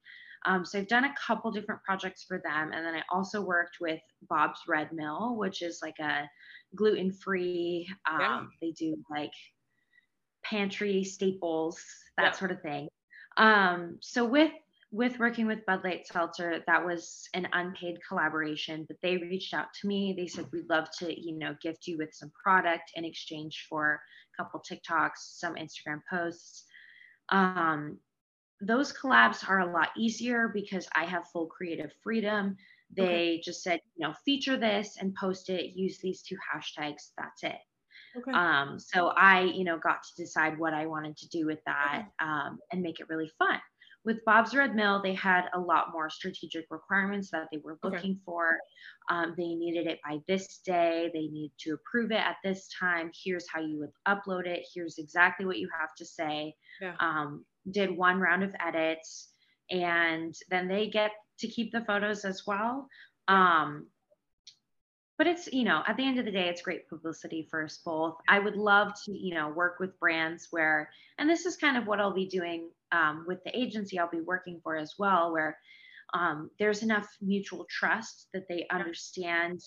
Um, 0.45 0.65
so 0.65 0.79
I've 0.79 0.87
done 0.87 1.05
a 1.05 1.15
couple 1.15 1.51
different 1.51 1.83
projects 1.83 2.23
for 2.23 2.39
them, 2.43 2.71
and 2.73 2.85
then 2.85 2.95
I 2.95 3.03
also 3.09 3.41
worked 3.41 3.77
with 3.81 4.01
Bob's 4.29 4.61
Red 4.67 4.91
Mill, 4.93 5.35
which 5.37 5.61
is 5.61 5.79
like 5.81 5.99
a 5.99 6.29
gluten-free. 6.75 7.89
Um, 8.09 8.19
Yeah. 8.19 8.45
They 8.61 8.71
do 8.71 9.03
like 9.09 9.31
pantry 10.43 11.03
staples, 11.03 11.81
that 12.17 12.23
Yeah. 12.25 12.31
sort 12.33 12.51
of 12.51 12.61
thing. 12.61 12.89
Um, 13.37 13.97
so 14.01 14.25
with 14.25 14.51
with 14.91 15.17
working 15.17 15.47
with 15.47 15.65
Bud 15.65 15.83
Light 15.83 16.05
Seltzer, 16.05 16.63
that 16.67 16.85
was 16.85 17.27
an 17.33 17.47
unpaid 17.53 17.97
collaboration, 18.07 18.85
but 18.87 18.97
they 19.01 19.17
reached 19.17 19.51
out 19.51 19.73
to 19.81 19.87
me. 19.87 20.13
They 20.15 20.27
said, 20.27 20.45
we'd 20.53 20.69
love 20.69 20.87
to, 20.99 21.19
you 21.19 21.35
know, 21.35 21.55
gift 21.63 21.87
you 21.87 21.97
with 21.97 22.13
some 22.13 22.31
product 22.43 22.91
in 22.93 23.03
exchange 23.03 23.65
for 23.67 23.99
a 24.37 24.43
couple 24.43 24.61
TikToks, 24.61 25.17
some 25.17 25.55
Instagram 25.55 26.01
posts. 26.07 26.65
Um, 27.29 28.02
those 28.65 28.93
collabs 28.93 29.47
are 29.47 29.59
a 29.59 29.71
lot 29.71 29.89
easier 29.97 30.47
because 30.47 30.87
I 30.95 31.05
have 31.05 31.27
full 31.31 31.47
creative 31.47 31.91
freedom. 32.03 32.55
They 32.95 33.03
Okay. 33.03 33.41
just 33.43 33.63
said, 33.63 33.79
you 33.95 34.07
know, 34.07 34.13
feature 34.25 34.57
this 34.57 34.97
and 34.99 35.15
post 35.15 35.49
it, 35.49 35.75
use 35.75 35.99
these 35.99 36.21
two 36.21 36.37
hashtags, 36.37 37.11
that's 37.17 37.43
it. 37.43 37.57
Okay. 38.15 38.31
Um, 38.33 38.79
so 38.79 39.07
I, 39.09 39.41
you 39.43 39.63
know, 39.63 39.77
got 39.77 40.03
to 40.03 40.23
decide 40.23 40.57
what 40.57 40.73
I 40.73 40.85
wanted 40.87 41.17
to 41.17 41.29
do 41.29 41.45
with 41.45 41.59
that 41.65 42.05
um, 42.19 42.59
and 42.71 42.81
make 42.81 42.99
it 42.99 43.09
really 43.09 43.31
fun. 43.37 43.59
With 44.05 44.25
Bob's 44.25 44.53
Red 44.53 44.75
Mill, 44.75 45.01
they 45.01 45.13
had 45.13 45.45
a 45.53 45.59
lot 45.59 45.93
more 45.93 46.09
strategic 46.09 46.65
requirements 46.69 47.31
that 47.31 47.47
they 47.51 47.59
were 47.63 47.79
Okay. 47.83 47.83
looking 47.93 48.19
for. 48.25 48.59
Um, 49.09 49.33
they 49.37 49.55
needed 49.55 49.87
it 49.87 49.99
by 50.03 50.19
this 50.27 50.57
day. 50.59 51.09
They 51.13 51.27
needed 51.27 51.57
to 51.59 51.73
approve 51.75 52.11
it 52.11 52.19
at 52.19 52.37
this 52.43 52.67
time. 52.77 53.11
Here's 53.23 53.47
how 53.49 53.61
you 53.61 53.79
would 53.79 53.91
upload 54.07 54.45
it. 54.45 54.65
Here's 54.73 54.97
exactly 54.97 55.45
what 55.45 55.59
you 55.59 55.69
have 55.79 55.95
to 55.95 56.05
say. 56.05 56.55
Yeah. 56.81 56.97
Did 57.69 57.95
one 57.95 58.19
round 58.19 58.43
of 58.43 58.55
edits, 58.59 59.29
and 59.69 60.35
then 60.49 60.67
they 60.67 60.89
get 60.89 61.11
to 61.39 61.47
keep 61.47 61.71
the 61.71 61.85
photos 61.85 62.25
as 62.25 62.43
well. 62.45 62.87
Um, 63.27 63.87
but 65.17 65.27
it's 65.27 65.47
you 65.51 65.63
know 65.63 65.83
at 65.87 65.97
the 65.97 66.05
end 66.05 66.19
of 66.19 66.25
the 66.25 66.31
day 66.31 66.49
it's 66.49 66.61
great 66.61 66.89
publicity 66.89 67.47
for 67.49 67.63
us 67.63 67.79
both. 67.85 68.17
I 68.27 68.39
would 68.39 68.55
love 68.55 68.91
to 69.05 69.11
you 69.11 69.33
know 69.33 69.49
work 69.49 69.79
with 69.79 69.99
brands 69.99 70.47
where 70.51 70.89
and 71.17 71.29
this 71.29 71.45
is 71.45 71.55
kind 71.55 71.77
of 71.77 71.87
what 71.87 71.99
i'll 71.99 72.13
be 72.13 72.27
doing 72.27 72.69
um, 72.91 73.25
with 73.27 73.43
the 73.43 73.57
agency 73.57 73.99
i'll 73.99 74.09
be 74.09 74.21
working 74.21 74.59
for 74.63 74.75
as 74.75 74.93
well 74.97 75.31
where 75.31 75.57
um, 76.13 76.49
there's 76.59 76.83
enough 76.83 77.07
mutual 77.21 77.65
trust 77.69 78.27
that 78.33 78.47
they 78.49 78.65
understand 78.71 79.61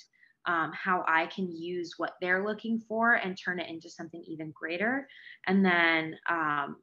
um, 0.47 0.73
how 0.75 1.05
i 1.09 1.27
can 1.27 1.51
use 1.51 1.95
what 1.97 2.15
they're 2.21 2.45
looking 2.47 2.81
for 2.89 3.15
and 3.15 3.39
turn 3.43 3.59
it 3.61 3.71
into 3.71 3.89
something 3.89 4.23
even 4.27 4.53
greater. 4.55 5.09
And 5.47 5.65
then 5.65 6.17
um, 6.29 6.77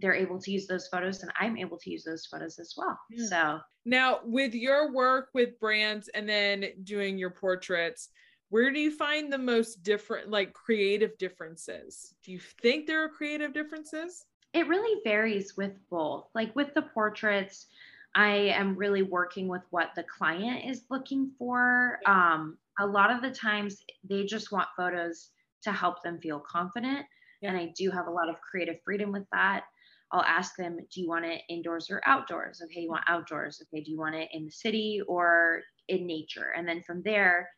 they're 0.00 0.14
able 0.14 0.38
to 0.38 0.50
use 0.50 0.66
those 0.66 0.88
photos 0.88 1.22
and 1.22 1.32
i'm 1.40 1.56
able 1.56 1.78
to 1.78 1.90
use 1.90 2.04
those 2.04 2.26
photos 2.26 2.58
as 2.58 2.74
well 2.76 2.98
Yeah. 3.10 3.26
so 3.26 3.60
Now, 3.84 4.20
with 4.24 4.54
your 4.54 4.92
work 4.92 5.30
with 5.34 5.58
brands 5.60 6.08
and 6.08 6.28
then 6.28 6.66
doing 6.84 7.18
your 7.18 7.30
portraits, 7.30 8.08
where 8.48 8.72
do 8.72 8.78
you 8.80 8.90
find 8.90 9.32
the 9.32 9.38
most 9.38 9.82
different, 9.82 10.28
like 10.30 10.52
creative 10.52 11.16
differences? 11.18 12.14
Do 12.24 12.30
you 12.32 12.40
think 12.62 12.86
there 12.86 13.02
are 13.04 13.08
creative 13.08 13.52
differences? 13.52 14.24
it 14.52 14.66
really 14.68 15.00
varies 15.04 15.56
with 15.56 15.72
both. 15.90 16.28
Like 16.34 16.54
with 16.56 16.72
the 16.74 16.82
portraits, 16.82 17.66
I 18.14 18.30
am 18.60 18.74
really 18.74 19.02
working 19.02 19.48
with 19.48 19.62
what 19.70 19.90
the 19.94 20.02
client 20.04 20.64
is 20.64 20.84
looking 20.90 21.30
for. 21.38 21.98
Um, 22.06 22.56
a 22.78 22.86
lot 22.86 23.10
of 23.10 23.20
the 23.20 23.30
times 23.30 23.82
they 24.08 24.24
just 24.24 24.52
want 24.52 24.68
photos 24.76 25.30
to 25.62 25.72
help 25.72 26.02
them 26.02 26.18
feel 26.20 26.40
confident. 26.40 27.04
Yeah. 27.42 27.50
And 27.50 27.58
I 27.58 27.72
do 27.76 27.90
have 27.90 28.06
a 28.06 28.10
lot 28.10 28.28
of 28.30 28.40
creative 28.40 28.76
freedom 28.84 29.12
with 29.12 29.26
that. 29.32 29.64
I'll 30.12 30.22
ask 30.22 30.56
them, 30.56 30.78
do 30.92 31.00
you 31.00 31.08
want 31.08 31.24
it 31.24 31.42
indoors 31.48 31.90
or 31.90 32.00
outdoors? 32.06 32.62
Okay, 32.64 32.80
you 32.80 32.88
want 32.88 33.04
outdoors. 33.08 33.60
Okay, 33.62 33.82
do 33.82 33.90
you 33.90 33.98
want 33.98 34.14
it 34.14 34.28
in 34.32 34.44
the 34.44 34.50
city 34.50 35.00
or 35.06 35.62
in 35.88 36.06
nature? 36.06 36.52
And 36.56 36.66
then 36.66 36.82
from 36.82 37.02
there, 37.02 37.48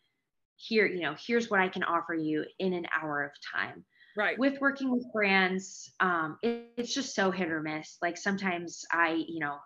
here, 0.56 0.86
you 0.86 1.02
know, 1.02 1.14
here's 1.26 1.50
what 1.50 1.60
I 1.60 1.68
can 1.68 1.84
offer 1.84 2.14
you 2.14 2.44
in 2.58 2.72
an 2.72 2.86
hour 3.00 3.22
of 3.22 3.30
time. 3.54 3.84
Right. 4.16 4.38
With 4.38 4.60
working 4.60 4.90
with 4.90 5.06
brands, 5.12 5.92
um, 6.00 6.38
it, 6.42 6.72
it's 6.76 6.94
just 6.94 7.14
so 7.14 7.30
hit 7.30 7.50
or 7.50 7.62
miss. 7.62 7.98
Like 8.02 8.16
sometimes 8.16 8.84
I, 8.90 9.24
you 9.28 9.38
know, 9.38 9.58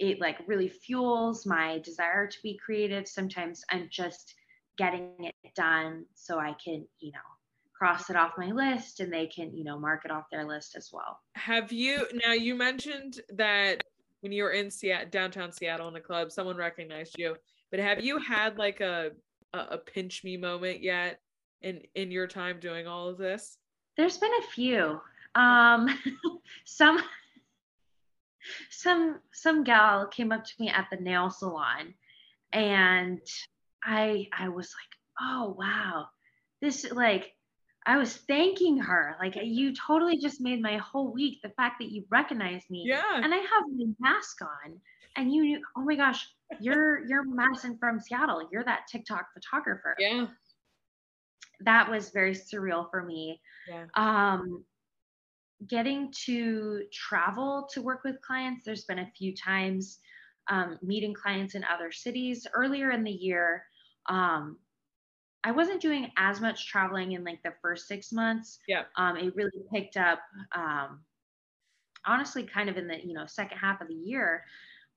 it 0.00 0.20
like 0.20 0.38
really 0.48 0.68
fuels 0.68 1.46
my 1.46 1.78
desire 1.84 2.26
to 2.26 2.38
be 2.42 2.58
creative. 2.64 3.06
Sometimes 3.06 3.62
I'm 3.70 3.88
just 3.90 4.34
getting 4.78 5.12
it 5.20 5.34
done 5.54 6.06
so 6.14 6.38
I 6.38 6.56
can, 6.64 6.86
you 6.98 7.12
know, 7.12 7.18
cross 7.80 8.10
it 8.10 8.16
off 8.16 8.32
my 8.36 8.50
list 8.50 9.00
and 9.00 9.10
they 9.10 9.26
can, 9.26 9.56
you 9.56 9.64
know, 9.64 9.78
mark 9.78 10.04
it 10.04 10.10
off 10.10 10.28
their 10.30 10.44
list 10.44 10.76
as 10.76 10.90
well. 10.92 11.18
Have 11.34 11.72
you 11.72 12.06
now 12.12 12.32
you 12.32 12.54
mentioned 12.54 13.20
that 13.30 13.82
when 14.20 14.32
you 14.32 14.42
were 14.42 14.50
in 14.50 14.70
Seattle 14.70 15.08
downtown 15.10 15.50
Seattle 15.50 15.88
in 15.88 15.96
a 15.96 16.00
club, 16.00 16.30
someone 16.30 16.58
recognized 16.58 17.18
you. 17.18 17.36
But 17.70 17.80
have 17.80 18.04
you 18.04 18.18
had 18.18 18.58
like 18.58 18.80
a 18.80 19.12
a, 19.54 19.58
a 19.58 19.78
pinch 19.78 20.22
me 20.24 20.36
moment 20.36 20.82
yet 20.82 21.20
in 21.62 21.80
in 21.94 22.10
your 22.10 22.26
time 22.26 22.60
doing 22.60 22.86
all 22.86 23.08
of 23.08 23.16
this? 23.16 23.56
There's 23.96 24.18
been 24.18 24.34
a 24.40 24.46
few. 24.48 25.00
Um 25.34 25.88
some 26.66 27.00
some 28.68 29.20
some 29.32 29.64
gal 29.64 30.06
came 30.06 30.32
up 30.32 30.44
to 30.44 30.52
me 30.58 30.68
at 30.68 30.88
the 30.90 30.98
nail 30.98 31.30
salon 31.30 31.94
and 32.52 33.22
I 33.82 34.28
I 34.36 34.50
was 34.50 34.74
like, 34.78 35.26
"Oh, 35.26 35.56
wow. 35.58 36.08
This 36.60 36.92
like 36.92 37.32
I 37.90 37.96
was 37.96 38.16
thanking 38.16 38.78
her. 38.78 39.16
Like 39.18 39.36
you 39.42 39.74
totally 39.74 40.16
just 40.16 40.40
made 40.40 40.62
my 40.62 40.76
whole 40.76 41.12
week. 41.12 41.40
The 41.42 41.50
fact 41.50 41.80
that 41.80 41.90
you 41.90 42.04
recognized 42.08 42.70
me. 42.70 42.84
Yeah. 42.86 43.02
And 43.14 43.34
I 43.34 43.38
have 43.38 43.64
my 43.74 43.86
mask 43.98 44.40
on. 44.42 44.80
And 45.16 45.32
you 45.32 45.42
knew, 45.42 45.60
oh 45.76 45.82
my 45.82 45.96
gosh, 45.96 46.24
you're 46.60 47.04
you're 47.08 47.24
Madison 47.24 47.76
from 47.78 47.98
Seattle. 47.98 48.48
You're 48.52 48.62
that 48.62 48.86
TikTok 48.90 49.26
photographer. 49.34 49.96
Yeah. 49.98 50.26
That 51.64 51.90
was 51.90 52.10
very 52.10 52.32
surreal 52.32 52.88
for 52.90 53.02
me. 53.02 53.40
Yeah. 53.68 53.86
Um 53.96 54.64
getting 55.66 56.12
to 56.26 56.84
travel 56.92 57.68
to 57.72 57.82
work 57.82 58.04
with 58.04 58.22
clients, 58.22 58.64
there's 58.64 58.84
been 58.84 59.00
a 59.00 59.12
few 59.18 59.34
times 59.34 59.98
um, 60.48 60.78
meeting 60.82 61.12
clients 61.12 61.54
in 61.54 61.64
other 61.64 61.92
cities. 61.92 62.46
Earlier 62.54 62.92
in 62.92 63.04
the 63.04 63.10
year, 63.10 63.64
um, 64.08 64.56
I 65.44 65.52
wasn't 65.52 65.80
doing 65.80 66.10
as 66.16 66.40
much 66.40 66.68
traveling 66.68 67.12
in 67.12 67.24
like 67.24 67.42
the 67.42 67.52
first 67.62 67.88
six 67.88 68.12
months. 68.12 68.58
Yeah. 68.68 68.82
Um, 68.96 69.16
it 69.16 69.34
really 69.34 69.50
picked 69.72 69.96
up, 69.96 70.20
um, 70.54 71.00
honestly, 72.06 72.42
kind 72.42 72.68
of 72.68 72.76
in 72.76 72.86
the 72.86 72.98
you 73.04 73.14
know 73.14 73.26
second 73.26 73.58
half 73.58 73.80
of 73.80 73.88
the 73.88 73.94
year. 73.94 74.44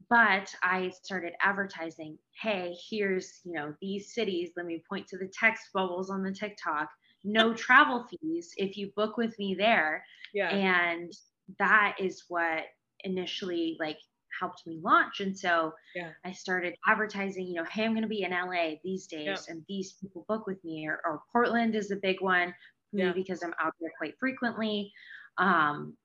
But 0.10 0.54
I 0.62 0.92
started 1.02 1.34
advertising. 1.42 2.18
Hey, 2.42 2.76
here's 2.90 3.40
you 3.46 3.54
know 3.54 3.74
these 3.82 4.14
cities. 4.14 4.52
Let 4.58 4.66
me 4.66 4.84
point 4.88 5.08
to 5.10 5.18
the 5.18 5.32
text 5.40 5.68
bubbles 5.74 6.10
on 6.10 6.24
the 6.24 6.32
TikTok. 6.32 6.90
No 7.24 7.54
travel 7.56 8.06
fees 8.10 8.54
if 8.58 8.78
you 8.78 8.92
book 8.96 9.18
with 9.18 9.38
me 9.40 9.56
there. 9.56 10.04
Yeah. 10.34 10.50
And 10.50 11.12
that 11.60 11.96
is 12.00 12.26
what 12.28 12.64
initially 13.04 13.78
like 13.80 13.98
helped 14.40 14.66
me 14.66 14.80
launch. 14.84 15.20
And 15.20 15.38
so 15.38 15.74
yeah. 15.96 16.10
I 16.26 16.32
started 16.32 16.76
advertising, 16.88 17.48
you 17.48 17.56
know, 17.56 17.66
hey, 17.66 17.86
I'm 17.86 17.92
going 17.92 18.04
to 18.04 18.08
be 18.08 18.24
in 18.24 18.32
LA 18.32 18.76
these 18.84 19.08
days 19.08 19.26
yeah. 19.26 19.38
and 19.48 19.64
these 19.68 19.94
people 19.94 20.26
book 20.28 20.48
with 20.48 20.64
me 20.64 20.88
or, 20.88 21.00
or 21.06 21.22
Portland 21.32 21.76
is 21.76 21.92
a 21.92 21.96
big 21.96 22.22
one 22.22 22.54
yeah. 22.92 23.12
because 23.14 23.44
I'm 23.44 23.54
out 23.62 23.74
there 23.80 23.92
quite 23.98 24.16
frequently. 24.20 24.92
Um, 25.38 25.96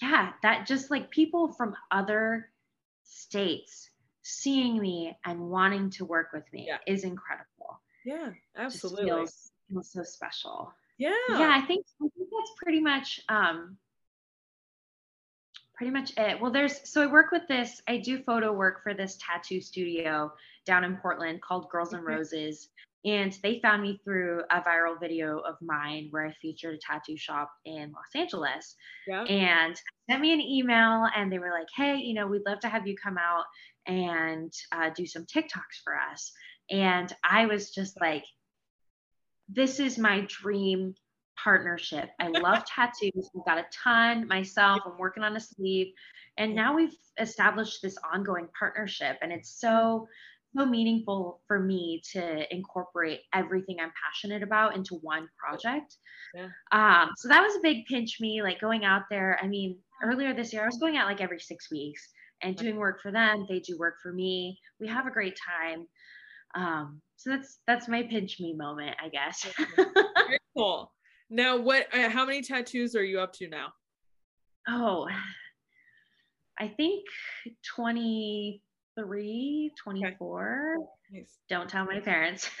yeah, 0.00 0.32
that 0.42 0.66
just 0.66 0.90
like 0.90 1.10
people 1.10 1.52
from 1.52 1.74
other 1.90 2.50
states 3.04 3.90
seeing 4.22 4.80
me 4.80 5.16
and 5.24 5.40
wanting 5.40 5.90
to 5.90 6.04
work 6.04 6.28
with 6.32 6.44
me 6.52 6.70
is 6.86 7.04
incredible. 7.04 7.80
Yeah, 8.04 8.30
absolutely. 8.56 9.06
Feels, 9.06 9.50
feels 9.68 9.92
so 9.92 10.02
special. 10.02 10.72
Yeah. 10.98 11.12
Yeah, 11.30 11.50
I 11.54 11.62
think 11.62 11.86
I 12.02 12.08
think 12.16 12.28
that's 12.30 12.52
pretty 12.62 12.80
much 12.80 13.20
um 13.28 13.76
pretty 15.80 15.90
much 15.90 16.12
it. 16.18 16.38
Well, 16.38 16.50
there's 16.50 16.78
so 16.84 17.02
I 17.02 17.06
work 17.06 17.32
with 17.32 17.48
this, 17.48 17.80
I 17.88 17.96
do 17.96 18.22
photo 18.22 18.52
work 18.52 18.82
for 18.82 18.92
this 18.92 19.16
tattoo 19.18 19.62
studio 19.62 20.30
down 20.66 20.84
in 20.84 20.98
Portland 20.98 21.40
called 21.40 21.70
Girls 21.70 21.94
and 21.94 22.04
Roses. 22.04 22.68
And 23.06 23.34
they 23.42 23.60
found 23.62 23.80
me 23.80 23.98
through 24.04 24.42
a 24.50 24.60
viral 24.60 25.00
video 25.00 25.38
of 25.38 25.54
mine 25.62 26.08
where 26.10 26.26
I 26.26 26.34
featured 26.42 26.74
a 26.74 26.78
tattoo 26.78 27.16
shop 27.16 27.50
in 27.64 27.92
Los 27.92 28.14
Angeles. 28.14 28.76
Yeah. 29.08 29.22
And 29.22 29.74
sent 30.10 30.20
me 30.20 30.34
an 30.34 30.42
email 30.42 31.06
and 31.16 31.32
they 31.32 31.38
were 31.38 31.50
like, 31.50 31.68
hey, 31.74 31.96
you 31.96 32.12
know, 32.12 32.26
we'd 32.26 32.44
love 32.44 32.60
to 32.60 32.68
have 32.68 32.86
you 32.86 32.94
come 33.02 33.16
out 33.16 33.44
and 33.86 34.52
uh, 34.72 34.90
do 34.94 35.06
some 35.06 35.24
TikToks 35.24 35.80
for 35.82 35.94
us. 36.12 36.30
And 36.68 37.10
I 37.24 37.46
was 37.46 37.70
just 37.70 37.98
like, 38.02 38.24
this 39.48 39.80
is 39.80 39.96
my 39.96 40.26
dream 40.28 40.94
partnership. 41.42 42.10
I 42.18 42.28
love 42.42 42.64
tattoos. 42.64 43.30
We've 43.34 43.44
got 43.44 43.58
a 43.58 43.66
ton 43.72 44.26
myself. 44.28 44.80
I'm 44.86 44.98
working 44.98 45.22
on 45.22 45.36
a 45.36 45.40
sleeve. 45.40 45.92
And 46.38 46.54
now 46.54 46.74
we've 46.74 46.94
established 47.18 47.82
this 47.82 47.96
ongoing 48.12 48.48
partnership. 48.58 49.18
And 49.20 49.32
it's 49.32 49.60
so, 49.60 50.08
so 50.56 50.66
meaningful 50.66 51.40
for 51.46 51.60
me 51.60 52.02
to 52.12 52.54
incorporate 52.54 53.20
everything 53.34 53.78
I'm 53.80 53.92
passionate 54.02 54.42
about 54.42 54.76
into 54.76 54.96
one 54.96 55.28
project. 55.38 55.96
Yeah. 56.34 56.48
Um, 56.72 57.10
so 57.16 57.28
that 57.28 57.42
was 57.42 57.56
a 57.56 57.60
big 57.62 57.84
pinch 57.86 58.18
me, 58.20 58.42
like 58.42 58.60
going 58.60 58.84
out 58.84 59.02
there. 59.10 59.38
I 59.42 59.46
mean, 59.46 59.78
earlier 60.02 60.34
this 60.34 60.52
year, 60.52 60.62
I 60.62 60.66
was 60.66 60.78
going 60.78 60.96
out 60.96 61.06
like 61.06 61.20
every 61.20 61.40
six 61.40 61.70
weeks 61.70 62.08
and 62.42 62.56
doing 62.56 62.76
work 62.76 63.00
for 63.02 63.12
them. 63.12 63.46
They 63.48 63.60
do 63.60 63.76
work 63.78 63.96
for 64.02 64.12
me. 64.12 64.58
We 64.78 64.88
have 64.88 65.06
a 65.06 65.10
great 65.10 65.38
time. 65.46 65.86
Um, 66.54 67.00
so 67.16 67.30
that's 67.30 67.58
that's 67.66 67.86
my 67.86 68.02
pinch 68.02 68.40
me 68.40 68.54
moment, 68.54 68.96
I 69.02 69.08
guess. 69.08 69.46
Very 69.76 70.38
cool. 70.56 70.90
Now, 71.30 71.56
what? 71.56 71.86
Uh, 71.94 72.10
how 72.10 72.26
many 72.26 72.42
tattoos 72.42 72.96
are 72.96 73.04
you 73.04 73.20
up 73.20 73.32
to 73.34 73.48
now? 73.48 73.68
Oh, 74.68 75.08
I 76.58 76.68
think 76.68 77.04
23, 77.74 79.70
24. 79.82 80.76
Okay. 80.76 80.86
Nice. 81.12 81.38
Don't 81.48 81.70
tell 81.70 81.86
my 81.86 82.00
parents. 82.00 82.50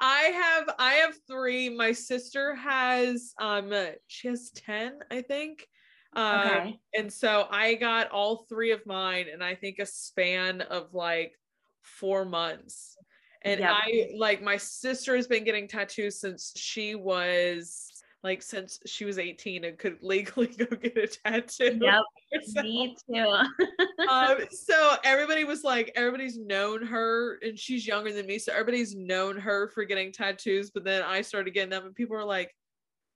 I 0.00 0.22
have 0.22 0.74
I 0.78 0.94
have 0.94 1.14
three. 1.28 1.68
My 1.68 1.92
sister 1.92 2.56
has 2.56 3.32
um 3.40 3.72
she 4.08 4.28
has 4.28 4.50
10, 4.50 4.98
I 5.10 5.22
think. 5.22 5.66
Um, 6.14 6.40
okay. 6.40 6.78
and 6.94 7.10
so 7.10 7.46
I 7.50 7.74
got 7.74 8.10
all 8.10 8.44
three 8.48 8.72
of 8.72 8.84
mine 8.84 9.26
and 9.32 9.42
I 9.42 9.54
think 9.54 9.78
a 9.78 9.86
span 9.86 10.60
of 10.60 10.92
like 10.92 11.32
four 11.80 12.26
months. 12.26 12.98
And 13.44 13.60
Yep. 13.60 13.70
I 13.70 14.10
like 14.16 14.42
my 14.42 14.56
sister 14.56 15.16
has 15.16 15.26
been 15.26 15.44
getting 15.44 15.66
tattoos 15.66 16.20
since 16.20 16.52
she 16.56 16.94
was 16.94 17.88
like 18.22 18.40
since 18.40 18.78
she 18.86 19.04
was 19.04 19.18
18 19.18 19.64
and 19.64 19.76
could 19.78 19.98
legally 20.02 20.46
go 20.46 20.64
get 20.76 20.96
a 20.96 21.06
tattoo. 21.06 21.78
Yep. 21.80 22.02
herself. 22.32 22.64
Me 22.64 22.96
too. 23.10 23.36
um, 24.08 24.38
so 24.50 24.96
everybody 25.04 25.44
was 25.44 25.64
like, 25.64 25.92
everybody's 25.94 26.38
known 26.38 26.86
her, 26.86 27.38
and 27.42 27.58
she's 27.58 27.86
younger 27.86 28.12
than 28.12 28.26
me, 28.26 28.38
so 28.38 28.52
everybody's 28.52 28.94
known 28.94 29.36
her 29.36 29.68
for 29.68 29.84
getting 29.84 30.12
tattoos. 30.12 30.70
But 30.70 30.84
then 30.84 31.02
I 31.02 31.20
started 31.20 31.52
getting 31.52 31.70
them, 31.70 31.84
and 31.84 31.94
people 31.94 32.16
were 32.16 32.24
like, 32.24 32.54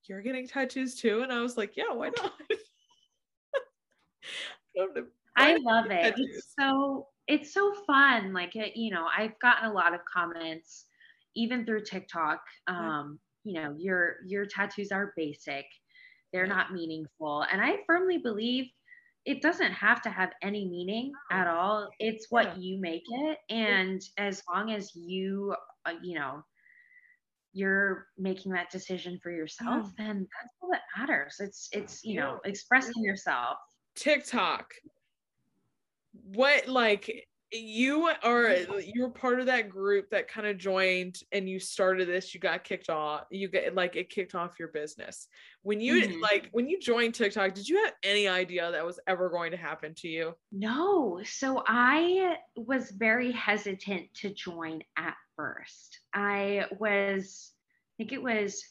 "You're 0.05 0.23
getting 0.23 0.47
tattoos 0.47 0.97
too?" 0.97 1.23
And 1.23 1.33
I 1.33 1.41
was 1.41 1.57
like, 1.57 1.77
"Yeah, 1.77 1.93
why 1.93 2.11
not?" 2.17 2.33
I. 5.37 5.53
I 5.53 5.57
love 5.57 5.87
it. 5.87 6.03
tattoos? 6.03 6.37
It's 6.37 6.55
so 6.59 7.09
it's 7.29 7.53
so 7.53 7.75
fun. 7.87 8.33
Like 8.33 8.57
it, 8.57 8.77
you 8.77 8.91
know, 8.91 9.07
I've 9.17 9.39
gotten 9.41 9.69
a 9.71 9.73
lot 9.73 9.95
of 9.95 10.01
comments 10.05 10.87
even 11.35 11.65
through 11.67 11.85
TikTok. 11.85 12.41
Um, 12.67 13.21
you 13.45 13.55
know, 13.55 13.75
your 13.79 14.17
your 14.27 14.47
tattoos 14.47 14.93
are 14.93 15.13
basic. 15.17 15.67
They're 16.33 16.47
Yeah. 16.47 16.49
not 16.49 16.73
meaningful. 16.73 17.43
And 17.43 17.61
I 17.63 17.79
firmly 17.87 18.19
believe 18.19 18.67
it 19.25 19.43
doesn't 19.43 19.73
have 19.73 20.03
to 20.03 20.11
have 20.11 20.33
any 20.43 20.69
meaning 20.69 21.13
at 21.31 21.47
all. 21.49 21.91
It's 21.99 22.31
what 22.31 22.47
Yeah. 22.47 22.55
you 22.57 22.79
make 22.81 23.03
it 23.09 23.39
and 23.51 24.03
as 24.19 24.43
long 24.49 24.73
as 24.73 24.95
you 24.95 25.55
uh, 25.85 25.95
you 26.03 26.15
know, 26.19 26.45
you're 27.53 28.09
making 28.19 28.53
that 28.53 28.71
decision 28.71 29.19
for 29.23 29.31
yourself, 29.31 29.91
then 29.97 30.29
that's 30.41 30.55
all 30.61 30.71
that 30.73 30.83
matters. 30.97 31.37
It's 31.41 31.69
it's, 31.73 32.05
you 32.05 32.17
know, 32.21 32.41
expressing 32.45 33.03
yourself. 33.03 33.59
TikTok. 33.97 34.75
What 36.35 36.69
like 36.69 37.27
you 37.53 38.11
are 38.25 38.57
you 38.81 39.03
were 39.03 39.11
part 39.11 39.39
of 39.39 39.47
that 39.47 39.69
group 39.69 40.11
that 40.11 40.27
kind 40.29 40.49
of 40.49 40.59
joined 40.59 41.21
and 41.31 41.49
you 41.49 41.61
started 41.61 42.09
this 42.09 42.35
you 42.35 42.41
got 42.41 42.65
kicked 42.65 42.91
off 42.91 43.23
you 43.31 43.47
get 43.49 43.73
like 43.75 43.95
it 43.95 44.11
kicked 44.11 44.35
off 44.35 44.59
your 44.59 44.67
business. 44.69 45.29
When 45.63 45.81
you 45.81 46.03
mm-hmm. 46.03 46.21
like 46.21 46.49
when 46.53 46.69
you 46.69 46.81
joined 46.81 47.15
tiktok 47.15 47.55
did 47.55 47.69
you 47.69 47.85
have 47.85 47.95
any 48.03 48.27
idea 48.27 48.73
that 48.73 48.85
was 48.85 48.99
ever 49.07 49.31
going 49.31 49.53
to 49.53 49.57
happen 49.57 49.95
to 49.99 50.09
you? 50.09 50.35
No. 50.51 51.21
So 51.25 51.63
i 51.67 52.37
was 52.57 52.91
very 52.91 53.31
hesitant 53.33 54.13
to 54.15 54.31
join 54.31 54.83
at 54.99 55.15
first. 55.37 56.01
I 56.13 56.65
was 56.79 57.53
i 57.55 57.93
think 57.99 58.13
it 58.13 58.23
was 58.23 58.63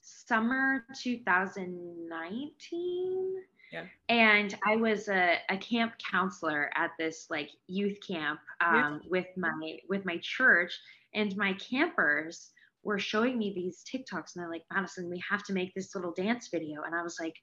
summer 0.00 0.86
2019 1.02 3.34
yeah. 3.72 3.84
And 4.08 4.54
I 4.66 4.76
was 4.76 5.08
a, 5.08 5.38
a 5.48 5.56
camp 5.56 5.94
counselor 6.10 6.70
at 6.74 6.90
this 6.98 7.26
like 7.30 7.50
youth 7.66 7.98
camp 8.06 8.40
um, 8.60 9.00
yeah. 9.02 9.08
with 9.08 9.26
my 9.36 9.78
with 9.88 10.04
my 10.04 10.18
church, 10.22 10.78
and 11.14 11.34
my 11.36 11.54
campers 11.54 12.50
were 12.84 12.98
showing 12.98 13.38
me 13.38 13.52
these 13.54 13.82
TikToks, 13.82 14.34
and 14.34 14.42
they're 14.42 14.50
like, 14.50 14.64
Madison, 14.72 15.08
we 15.08 15.22
have 15.28 15.42
to 15.44 15.54
make 15.54 15.72
this 15.74 15.94
little 15.94 16.12
dance 16.12 16.48
video, 16.52 16.82
and 16.82 16.94
I 16.94 17.02
was 17.02 17.18
like. 17.20 17.34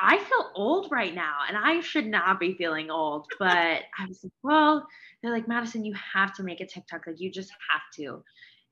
I 0.00 0.16
feel 0.18 0.52
old 0.54 0.92
right 0.92 1.12
now 1.12 1.38
and 1.48 1.56
I 1.56 1.80
should 1.80 2.06
not 2.06 2.38
be 2.38 2.54
feeling 2.54 2.88
old, 2.88 3.26
but 3.40 3.48
I 3.48 4.06
was 4.06 4.22
like, 4.22 4.32
well, 4.44 4.86
they're 5.20 5.32
like, 5.32 5.48
Madison, 5.48 5.84
you 5.84 5.92
have 5.94 6.32
to 6.34 6.44
make 6.44 6.60
a 6.60 6.66
TikTok. 6.68 7.08
Like, 7.08 7.18
you 7.18 7.32
just 7.32 7.50
have 7.50 7.80
to. 7.96 8.22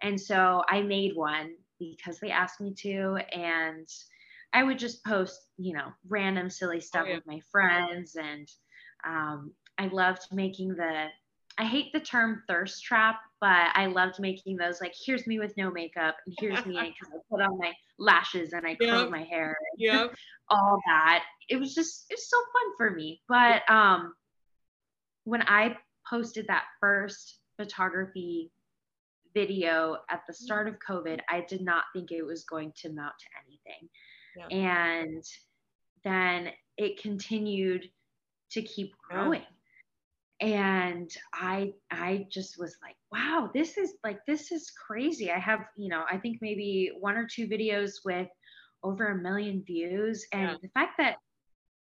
And 0.02 0.20
so 0.20 0.62
I 0.68 0.82
made 0.82 1.16
one 1.16 1.56
because 1.80 2.20
they 2.20 2.30
asked 2.30 2.60
me 2.60 2.74
to. 2.74 3.18
And 3.32 3.88
I 4.52 4.62
would 4.62 4.78
just 4.78 5.04
post, 5.04 5.40
you 5.58 5.74
know, 5.74 5.92
random 6.08 6.50
silly 6.50 6.80
stuff 6.80 7.04
oh, 7.06 7.08
yeah. 7.08 7.14
with 7.16 7.26
my 7.26 7.40
friends. 7.50 8.16
And 8.16 8.48
um, 9.06 9.52
I 9.78 9.88
loved 9.88 10.26
making 10.32 10.70
the, 10.70 11.06
I 11.58 11.64
hate 11.64 11.92
the 11.92 12.00
term 12.00 12.42
thirst 12.48 12.82
trap, 12.82 13.16
but 13.40 13.68
I 13.74 13.86
loved 13.86 14.18
making 14.18 14.56
those 14.56 14.80
like, 14.80 14.94
here's 15.04 15.26
me 15.26 15.38
with 15.38 15.56
no 15.56 15.70
makeup, 15.70 16.16
and 16.26 16.34
here's 16.38 16.64
me 16.66 16.74
because 16.74 17.14
I 17.14 17.18
put 17.30 17.42
on 17.42 17.58
my 17.58 17.72
lashes 17.98 18.52
and 18.52 18.66
I 18.66 18.74
curl 18.76 19.02
yep. 19.02 19.10
my 19.10 19.22
hair. 19.22 19.56
Yeah. 19.78 20.08
all 20.50 20.80
that. 20.86 21.24
It 21.48 21.56
was 21.56 21.74
just, 21.74 22.06
it's 22.10 22.30
so 22.30 22.36
fun 22.36 22.76
for 22.76 22.94
me. 22.94 23.20
But 23.28 23.68
um, 23.70 24.14
when 25.24 25.42
I 25.42 25.76
posted 26.08 26.46
that 26.48 26.64
first 26.80 27.40
photography 27.56 28.50
video 29.34 29.98
at 30.08 30.22
the 30.26 30.32
start 30.32 30.68
of 30.68 30.76
COVID, 30.88 31.20
I 31.28 31.44
did 31.46 31.60
not 31.60 31.84
think 31.92 32.10
it 32.10 32.22
was 32.22 32.44
going 32.44 32.72
to 32.76 32.88
amount 32.88 33.14
to 33.18 33.26
anything. 33.46 33.88
Yeah. 34.36 34.46
And 34.48 35.24
then 36.04 36.50
it 36.76 37.00
continued 37.00 37.88
to 38.52 38.62
keep 38.62 38.92
growing. 38.98 39.42
Yeah. 40.40 40.46
And 40.48 41.10
I 41.32 41.72
I 41.90 42.26
just 42.30 42.58
was 42.58 42.76
like, 42.82 42.96
wow, 43.10 43.50
this 43.54 43.78
is 43.78 43.94
like 44.04 44.18
this 44.26 44.52
is 44.52 44.70
crazy. 44.70 45.30
I 45.30 45.38
have, 45.38 45.60
you 45.76 45.88
know, 45.88 46.04
I 46.10 46.18
think 46.18 46.38
maybe 46.42 46.92
one 46.98 47.16
or 47.16 47.26
two 47.26 47.48
videos 47.48 48.04
with 48.04 48.28
over 48.82 49.06
a 49.08 49.16
million 49.16 49.62
views. 49.66 50.26
And 50.32 50.50
yeah. 50.50 50.56
the 50.60 50.68
fact 50.68 50.98
that 50.98 51.16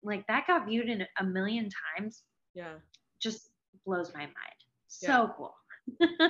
like 0.04 0.28
that 0.28 0.46
got 0.46 0.68
viewed 0.68 0.90
in 0.90 1.04
a 1.18 1.24
million 1.24 1.70
times, 1.98 2.22
yeah, 2.54 2.76
just 3.20 3.50
blows 3.86 4.14
my 4.14 4.22
mind. 4.22 4.60
So 4.88 5.34
cool 5.36 5.56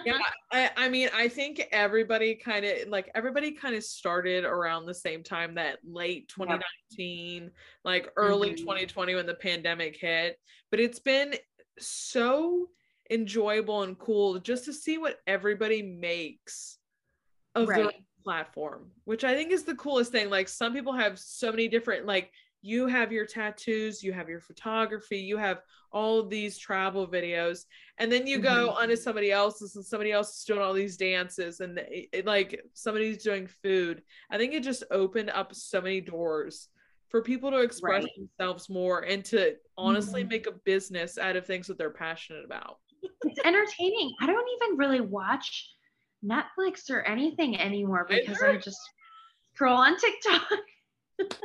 yeah, 0.05 0.17
I, 0.51 0.71
I 0.75 0.89
mean, 0.89 1.09
I 1.13 1.27
think 1.27 1.67
everybody 1.71 2.35
kind 2.35 2.65
of 2.65 2.87
like 2.87 3.09
everybody 3.15 3.51
kind 3.51 3.75
of 3.75 3.83
started 3.83 4.45
around 4.45 4.85
the 4.85 4.93
same 4.93 5.23
time 5.23 5.55
that 5.55 5.79
late 5.83 6.27
2019, 6.29 7.51
like 7.83 8.09
early 8.15 8.49
mm-hmm. 8.49 8.57
2020 8.57 9.15
when 9.15 9.25
the 9.25 9.35
pandemic 9.35 9.97
hit. 9.97 10.37
But 10.71 10.79
it's 10.79 10.99
been 10.99 11.35
so 11.79 12.67
enjoyable 13.11 13.83
and 13.83 13.97
cool 13.97 14.39
just 14.39 14.65
to 14.65 14.73
see 14.73 14.97
what 14.97 15.19
everybody 15.27 15.81
makes 15.81 16.77
of 17.55 17.67
right. 17.67 17.83
their 17.83 17.91
platform, 18.23 18.91
which 19.05 19.23
I 19.23 19.35
think 19.35 19.51
is 19.51 19.63
the 19.63 19.75
coolest 19.75 20.11
thing. 20.11 20.29
Like 20.29 20.47
some 20.47 20.73
people 20.73 20.93
have 20.93 21.19
so 21.19 21.51
many 21.51 21.67
different 21.67 22.05
like 22.05 22.31
you 22.63 22.87
have 22.87 23.11
your 23.11 23.25
tattoos, 23.25 24.01
you 24.01 24.13
have 24.13 24.29
your 24.29 24.39
photography, 24.39 25.17
you 25.19 25.37
have 25.37 25.61
all 25.91 26.17
of 26.17 26.29
these 26.29 26.57
travel 26.57 27.05
videos, 27.05 27.65
and 27.97 28.09
then 28.09 28.25
you 28.25 28.39
go 28.39 28.69
mm-hmm. 28.69 28.77
onto 28.77 28.95
somebody 28.95 29.31
else's, 29.31 29.75
and 29.75 29.85
somebody 29.85 30.13
else 30.13 30.39
is 30.39 30.45
doing 30.45 30.61
all 30.61 30.73
these 30.73 30.95
dances, 30.95 31.59
and 31.59 31.77
it, 31.77 32.07
it, 32.13 32.25
like 32.25 32.63
somebody's 32.73 33.21
doing 33.21 33.47
food. 33.61 34.01
I 34.31 34.37
think 34.37 34.53
it 34.53 34.63
just 34.63 34.85
opened 34.91 35.29
up 35.29 35.53
so 35.53 35.81
many 35.81 35.99
doors 35.99 36.69
for 37.09 37.21
people 37.21 37.51
to 37.51 37.59
express 37.59 38.05
right. 38.05 38.11
themselves 38.39 38.69
more 38.69 39.01
and 39.01 39.25
to 39.25 39.55
honestly 39.77 40.21
mm-hmm. 40.21 40.29
make 40.29 40.47
a 40.47 40.53
business 40.63 41.17
out 41.17 41.35
of 41.35 41.45
things 41.45 41.67
that 41.67 41.77
they're 41.77 41.89
passionate 41.91 42.45
about. 42.45 42.77
it's 43.03 43.39
entertaining. 43.45 44.13
I 44.21 44.25
don't 44.25 44.47
even 44.61 44.77
really 44.77 45.01
watch 45.01 45.69
Netflix 46.25 46.89
or 46.89 47.01
anything 47.01 47.59
anymore 47.59 48.07
because 48.09 48.41
I 48.41 48.55
just 48.55 48.79
scroll 49.53 49.75
on 49.75 49.97
TikTok. 49.97 50.47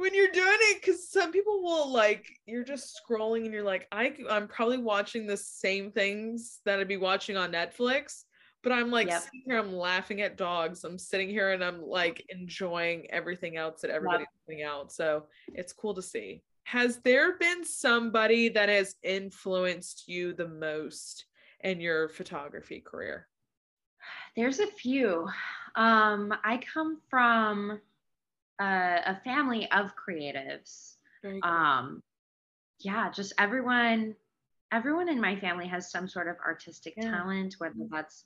when 0.00 0.14
you're 0.14 0.32
doing 0.32 0.58
it 0.60 0.80
because 0.80 1.08
some 1.10 1.30
people 1.30 1.62
will 1.62 1.92
like 1.92 2.26
you're 2.46 2.64
just 2.64 3.00
scrolling 3.00 3.44
and 3.44 3.52
you're 3.52 3.62
like 3.62 3.86
I, 3.92 4.14
i'm 4.30 4.48
probably 4.48 4.78
watching 4.78 5.26
the 5.26 5.36
same 5.36 5.92
things 5.92 6.60
that 6.64 6.80
i'd 6.80 6.88
be 6.88 6.96
watching 6.96 7.36
on 7.36 7.52
netflix 7.52 8.24
but 8.62 8.72
i'm 8.72 8.90
like 8.90 9.08
yep. 9.08 9.22
sitting 9.22 9.42
here 9.46 9.58
i'm 9.58 9.74
laughing 9.74 10.20
at 10.22 10.36
dogs. 10.36 10.84
I'm 10.84 10.98
sitting 10.98 11.28
here 11.28 11.52
and 11.52 11.64
i'm 11.64 11.82
like 11.82 12.24
enjoying 12.28 13.06
everything 13.10 13.56
else 13.56 13.80
that 13.82 13.90
everybody's 13.90 14.20
yep. 14.20 14.46
putting 14.46 14.62
out. 14.62 14.92
So 14.92 15.24
it's 15.54 15.72
cool 15.72 15.94
to 15.94 16.02
see. 16.02 16.42
Has 16.64 16.98
there 16.98 17.38
been 17.38 17.64
somebody 17.64 18.48
that 18.50 18.68
has 18.68 18.94
influenced 19.02 20.08
you 20.08 20.34
the 20.34 20.48
most 20.48 21.26
in 21.60 21.80
your 21.80 22.08
photography 22.08 22.80
career? 22.80 23.28
There's 24.36 24.60
a 24.60 24.66
few. 24.66 25.28
Um 25.76 26.34
i 26.44 26.60
come 26.72 27.00
from 27.08 27.80
a, 28.60 29.00
a 29.06 29.20
family 29.24 29.68
of 29.72 29.92
creatives. 29.96 30.94
Um, 31.42 32.02
yeah, 32.78 33.10
just 33.10 33.32
everyone, 33.38 34.14
everyone 34.72 35.08
in 35.08 35.20
my 35.20 35.38
family 35.38 35.66
has 35.66 35.90
some 35.90 36.08
sort 36.08 36.28
of 36.28 36.36
artistic 36.44 36.94
yeah. 36.96 37.10
talent, 37.10 37.54
whether 37.58 37.74
mm-hmm. 37.74 37.94
that's 37.94 38.24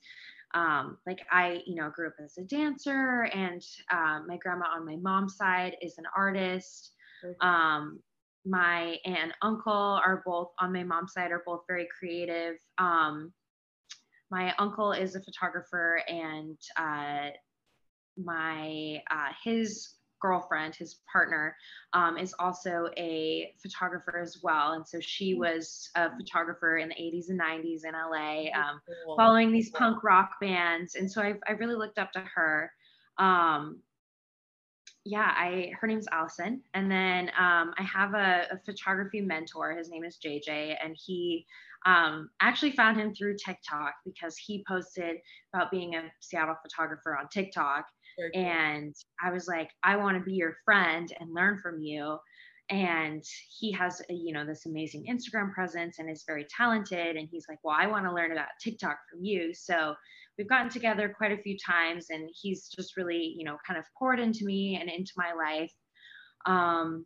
um, 0.55 0.99
like 1.07 1.21
I, 1.31 1.63
you 1.67 1.75
know, 1.75 1.91
grew 1.91 2.09
up 2.09 2.15
as 2.23 2.39
a 2.39 2.43
dancer, 2.43 3.29
and 3.35 3.63
um, 3.91 4.27
my 4.29 4.37
grandma 4.37 4.67
on 4.75 4.87
my 4.87 4.97
mom's 4.97 5.37
side 5.37 5.77
is 5.83 5.99
an 5.99 6.05
artist. 6.17 6.93
Um, 7.41 8.01
my 8.47 8.99
aunt 9.07 9.19
and 9.19 9.33
uncle 9.43 9.73
are 9.73 10.23
both 10.27 10.51
on 10.61 10.73
my 10.73 10.85
mom's 10.85 11.15
side 11.15 11.33
are 11.33 11.43
both 11.47 11.63
very 11.67 11.89
creative. 11.99 12.57
Um, 12.79 13.33
my 14.31 14.55
uncle 14.59 14.93
is 14.93 15.17
a 15.17 15.23
photographer, 15.23 16.03
and 16.07 16.59
uh, 16.77 17.31
my 18.17 19.03
uh, 19.11 19.33
his 19.43 19.94
girlfriend, 20.25 20.75
his 20.75 21.01
partner, 21.13 21.55
um, 21.93 22.17
is 22.17 22.35
also 22.39 22.89
a 22.97 23.53
photographer 23.63 24.19
as 24.19 24.39
well. 24.43 24.73
And 24.73 24.87
so 24.87 24.99
she 25.01 25.35
mm. 25.35 25.39
was 25.41 25.91
a 25.97 26.09
photographer 26.17 26.79
in 26.79 26.89
the 26.89 26.95
80s 26.95 27.29
and 27.29 27.39
90s 27.39 27.85
in 27.85 27.93
LA, 27.93 28.51
um, 28.59 28.81
following 29.19 29.53
these 29.53 29.69
punk 29.71 30.03
rock 30.03 30.37
bands. 30.41 30.95
And 30.95 31.11
so 31.11 31.21
I've, 31.21 31.41
I 31.47 31.53
really 31.53 31.75
looked 31.75 31.99
up 31.99 32.11
to 32.13 32.25
her. 32.35 32.73
Um, 33.19 33.81
yeah, 35.07 35.31
I 35.37 35.71
her 35.79 35.87
name's 35.87 36.07
Allison, 36.11 36.63
and 36.73 36.91
then 36.91 37.29
um, 37.39 37.75
I 37.79 37.83
have 37.83 38.15
a, 38.15 38.47
a, 38.53 38.59
photography 38.65 39.21
mentor. 39.21 39.77
His 39.77 39.91
name 39.91 40.03
is 40.03 40.17
JJ, 40.17 40.77
and 40.83 40.97
he 40.99 41.45
um, 41.85 42.31
actually 42.41 42.73
found 42.73 42.99
him 42.99 43.15
through 43.15 43.37
TikTok 43.37 43.93
because 44.07 44.39
he 44.39 44.65
posted 44.67 45.17
about 45.53 45.71
being 45.71 45.95
a 45.95 46.11
Seattle 46.21 46.57
photographer 46.63 47.19
on 47.19 47.29
TikTok, 47.29 47.85
And 48.35 48.95
I 49.23 49.31
was 49.31 49.47
like, 49.49 49.71
I 49.83 49.97
want 49.97 50.17
to 50.19 50.25
be 50.25 50.35
your 50.35 50.57
friend 50.65 51.13
and 51.21 51.35
learn 51.35 51.59
from 51.59 51.81
you. 51.81 52.19
And 52.71 53.23
he 53.59 53.73
has, 53.73 54.01
a, 54.09 54.15
you 54.15 54.33
know, 54.33 54.47
this 54.47 54.67
amazing 54.67 55.07
Instagram 55.11 55.53
presence 55.53 55.99
and 55.99 56.11
is 56.11 56.25
very 56.27 56.47
talented. 56.57 57.17
And 57.17 57.29
he's 57.31 57.47
like, 57.49 57.59
well, 57.63 57.77
I 57.79 57.87
want 57.87 58.07
to 58.07 58.15
learn 58.15 58.33
about 58.33 58.49
TikTok 58.61 58.99
from 59.11 59.23
you. 59.23 59.53
So 59.53 59.95
we've 60.39 60.49
gotten 60.49 60.71
together 60.71 61.15
quite 61.15 61.33
a 61.33 61.43
few 61.43 61.59
times, 61.59 62.07
and 62.11 62.29
he's 62.33 62.69
just 62.69 62.97
really, 62.97 63.35
you 63.37 63.45
know, 63.45 63.59
kind 63.67 63.79
of 63.79 63.85
poured 63.99 64.19
into 64.19 64.45
me 64.45 64.79
and 64.81 64.89
into 64.89 65.13
my 65.17 65.33
life. 65.33 65.73
Um, 66.47 67.05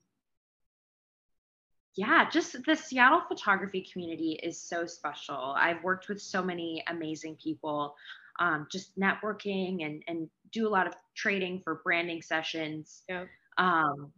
yeah, 1.96 2.30
just 2.30 2.56
the 2.64 2.76
Seattle 2.76 3.22
photography 3.26 3.88
community 3.92 4.38
is 4.40 4.62
so 4.62 4.86
special. 4.86 5.54
I've 5.56 5.82
worked 5.82 6.08
with 6.08 6.22
so 6.22 6.40
many 6.40 6.84
amazing 6.86 7.36
people 7.42 7.96
um, 8.38 8.66
just 8.70 8.96
networking 8.98 9.84
and 9.84 10.02
and 10.06 10.28
do 10.52 10.66
a 10.66 10.70
lot 10.70 10.86
of 10.86 10.94
trading 11.16 11.60
for 11.62 11.80
branding 11.84 12.22
sessions. 12.22 13.02
Yeah. 13.08 13.24
Um, 13.56 14.12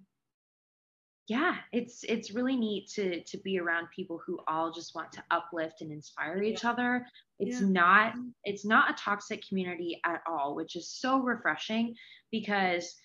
yeah, 1.28 1.58
it's 1.72 2.02
it's 2.02 2.32
really 2.32 2.56
neat 2.56 2.88
to 2.94 3.22
to 3.22 3.38
be 3.38 3.60
around 3.60 3.86
people 3.94 4.20
who 4.26 4.40
all 4.48 4.72
just 4.72 4.96
want 4.96 5.12
to 5.12 5.22
uplift 5.30 5.80
and 5.80 5.92
inspire 5.92 6.42
each 6.42 6.64
yeah. 6.64 6.70
other. 6.70 7.06
It's 7.38 7.60
yeah. 7.60 7.68
not 7.68 8.14
it's 8.42 8.66
not 8.66 8.90
a 8.90 8.94
toxic 8.94 9.46
community 9.46 10.00
at 10.04 10.22
all, 10.28 10.56
which 10.56 10.74
is 10.74 10.90
so 10.90 11.20
refreshing 11.20 11.94
because 12.32 12.96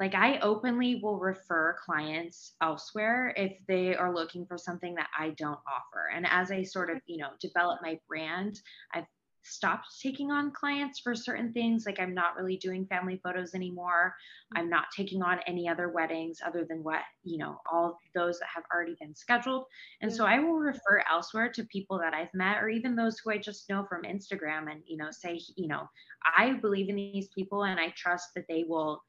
like 0.00 0.14
I 0.14 0.38
openly 0.40 1.00
will 1.02 1.18
refer 1.18 1.76
clients 1.84 2.54
elsewhere 2.60 3.32
if 3.36 3.52
they 3.66 3.94
are 3.94 4.14
looking 4.14 4.46
for 4.46 4.58
something 4.58 4.94
that 4.94 5.08
I 5.16 5.30
don't 5.30 5.58
offer. 5.66 6.10
And 6.14 6.26
as 6.28 6.50
I 6.50 6.62
sort 6.62 6.90
of, 6.90 6.98
you 7.06 7.18
know, 7.18 7.30
develop 7.40 7.80
my 7.82 7.98
brand, 8.08 8.60
I've 8.94 9.06
stopped 9.42 9.86
taking 10.02 10.30
on 10.30 10.50
clients 10.50 10.98
for 10.98 11.14
certain 11.14 11.52
things. 11.52 11.86
Like 11.86 12.00
I'm 12.00 12.14
not 12.14 12.36
really 12.36 12.56
doing 12.56 12.86
family 12.86 13.20
photos 13.22 13.54
anymore. 13.54 14.14
I'm 14.54 14.68
not 14.68 14.86
taking 14.94 15.22
on 15.22 15.40
any 15.46 15.68
other 15.68 15.88
weddings 15.88 16.40
other 16.44 16.64
than 16.68 16.82
what, 16.82 17.00
you 17.24 17.38
know, 17.38 17.60
all 17.70 17.98
those 18.14 18.38
that 18.38 18.48
have 18.54 18.64
already 18.72 18.96
been 19.00 19.14
scheduled. 19.14 19.64
And 20.02 20.12
so 20.12 20.26
I 20.26 20.38
will 20.38 20.58
refer 20.58 21.02
elsewhere 21.10 21.50
to 21.52 21.64
people 21.64 21.98
that 21.98 22.14
I've 22.14 22.32
met 22.34 22.58
or 22.58 22.68
even 22.68 22.96
those 22.96 23.18
who 23.18 23.30
I 23.30 23.38
just 23.38 23.68
know 23.68 23.86
from 23.88 24.02
Instagram 24.02 24.70
and, 24.70 24.82
you 24.86 24.96
know, 24.96 25.10
say, 25.10 25.40
you 25.56 25.68
know, 25.68 25.88
I 26.36 26.54
believe 26.54 26.88
in 26.88 26.96
these 26.96 27.28
people 27.34 27.64
and 27.64 27.80
I 27.80 27.92
trust 27.96 28.28
that 28.34 28.46
they 28.48 28.64
will 28.68 29.02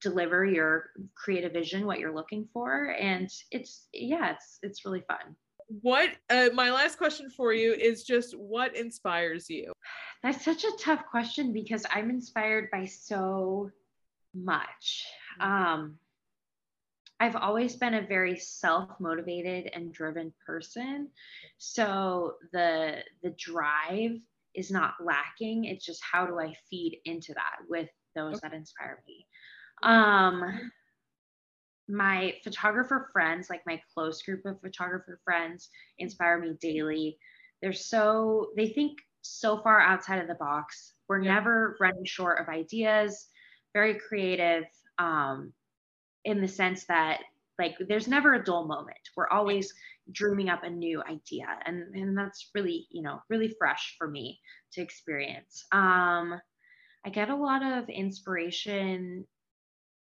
deliver 0.00 0.44
your 0.44 0.90
creative 1.14 1.52
vision, 1.52 1.86
what 1.86 1.98
you're 1.98 2.14
looking 2.14 2.48
for. 2.52 2.96
And 2.98 3.28
it's, 3.50 3.88
yeah, 3.92 4.32
it's, 4.32 4.58
it's 4.62 4.84
really 4.84 5.02
fun 5.06 5.36
what 5.82 6.10
uh, 6.30 6.48
my 6.52 6.70
last 6.70 6.98
question 6.98 7.30
for 7.30 7.52
you 7.52 7.72
is 7.72 8.02
just 8.02 8.36
what 8.36 8.76
inspires 8.76 9.48
you? 9.48 9.72
That's 10.22 10.44
such 10.44 10.64
a 10.64 10.72
tough 10.78 11.04
question 11.10 11.52
because 11.52 11.86
i'm 11.90 12.10
inspired 12.10 12.70
by 12.70 12.84
so 12.84 13.70
much. 14.34 15.06
Um, 15.38 15.96
i've 17.20 17.36
always 17.36 17.76
been 17.76 17.94
a 17.94 18.06
very 18.06 18.36
self-motivated 18.36 19.70
and 19.72 19.92
driven 19.92 20.32
person. 20.44 21.08
So 21.58 22.34
the 22.52 22.98
the 23.22 23.34
drive 23.38 24.18
is 24.54 24.70
not 24.70 24.94
lacking. 25.02 25.66
It's 25.66 25.86
just 25.86 26.02
how 26.02 26.26
do 26.26 26.40
i 26.40 26.52
feed 26.68 26.98
into 27.04 27.32
that 27.34 27.56
with 27.68 27.88
those 28.16 28.36
okay. 28.36 28.48
that 28.48 28.54
inspire 28.54 29.02
me? 29.06 29.26
Um 29.82 30.70
my 31.90 32.34
photographer 32.44 33.10
friends, 33.12 33.50
like 33.50 33.62
my 33.66 33.80
close 33.94 34.22
group 34.22 34.44
of 34.44 34.60
photographer 34.60 35.20
friends, 35.24 35.68
inspire 35.98 36.38
me 36.38 36.56
daily. 36.60 37.18
They're 37.60 37.72
so, 37.72 38.50
they 38.56 38.68
think 38.68 38.98
so 39.22 39.58
far 39.58 39.80
outside 39.80 40.20
of 40.20 40.28
the 40.28 40.34
box. 40.34 40.94
We're 41.08 41.22
yeah. 41.22 41.34
never 41.34 41.76
running 41.80 42.04
short 42.04 42.40
of 42.40 42.48
ideas, 42.48 43.26
very 43.74 43.94
creative 43.94 44.64
um, 44.98 45.52
in 46.24 46.40
the 46.40 46.48
sense 46.48 46.84
that, 46.86 47.20
like, 47.58 47.76
there's 47.88 48.08
never 48.08 48.34
a 48.34 48.44
dull 48.44 48.66
moment. 48.66 48.98
We're 49.16 49.28
always 49.28 49.74
dreaming 50.12 50.48
up 50.48 50.64
a 50.64 50.70
new 50.70 51.02
idea. 51.02 51.46
And, 51.66 51.94
and 51.94 52.16
that's 52.16 52.50
really, 52.54 52.86
you 52.90 53.02
know, 53.02 53.20
really 53.28 53.54
fresh 53.58 53.96
for 53.98 54.08
me 54.08 54.40
to 54.72 54.80
experience. 54.80 55.64
Um, 55.70 56.40
I 57.04 57.10
get 57.10 57.28
a 57.28 57.36
lot 57.36 57.62
of 57.62 57.88
inspiration 57.88 59.26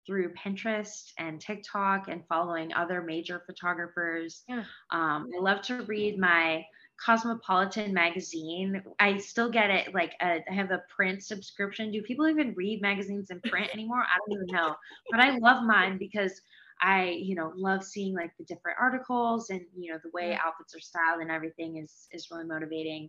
through 0.07 0.35
Pinterest 0.35 1.13
and 1.19 1.41
TikTok 1.41 2.09
and 2.09 2.27
following 2.29 2.73
other 2.75 3.03
major 3.03 3.43
photographers. 3.47 4.43
Yeah. 4.49 4.65
Um, 4.91 5.29
I 5.37 5.41
love 5.41 5.63
to 5.63 5.83
read 5.83 6.19
my 6.19 6.65
Cosmopolitan 7.05 7.93
magazine. 7.93 8.83
I 9.01 9.19
still 9.19 9.51
get 9.51 9.71
it 9.71 9.95
like 9.95 10.15
a, 10.21 10.27
uh, 10.27 10.39
I 10.51 10.55
have 10.55 10.71
a 10.71 10.83
print 10.95 11.23
subscription. 11.23 11.91
Do 11.91 12.03
people 12.03 12.29
even 12.29 12.55
read 12.55 12.83
magazines 12.83 13.31
in 13.31 13.41
print 13.41 13.71
anymore? 13.75 14.03
I 14.03 14.19
don't 14.19 14.37
even 14.37 14.55
know. 14.55 14.75
But 15.11 15.21
I 15.21 15.37
love 15.39 15.65
mine 15.65 15.99
because 15.99 16.41
I, 16.81 17.11
you 17.11 17.35
know, 17.35 17.53
love 17.57 17.85
seeing 17.85 18.15
like 18.15 18.33
the 18.39 18.45
different 18.45 18.79
articles 18.81 19.51
and 19.51 19.61
you 19.77 19.93
know 19.93 19.99
the 20.03 20.11
way 20.13 20.35
outfits 20.35 20.75
are 20.75 20.81
styled 20.81 21.21
and 21.21 21.31
everything 21.31 21.77
is 21.77 22.09
is 22.13 22.29
really 22.31 22.45
motivating. 22.45 23.09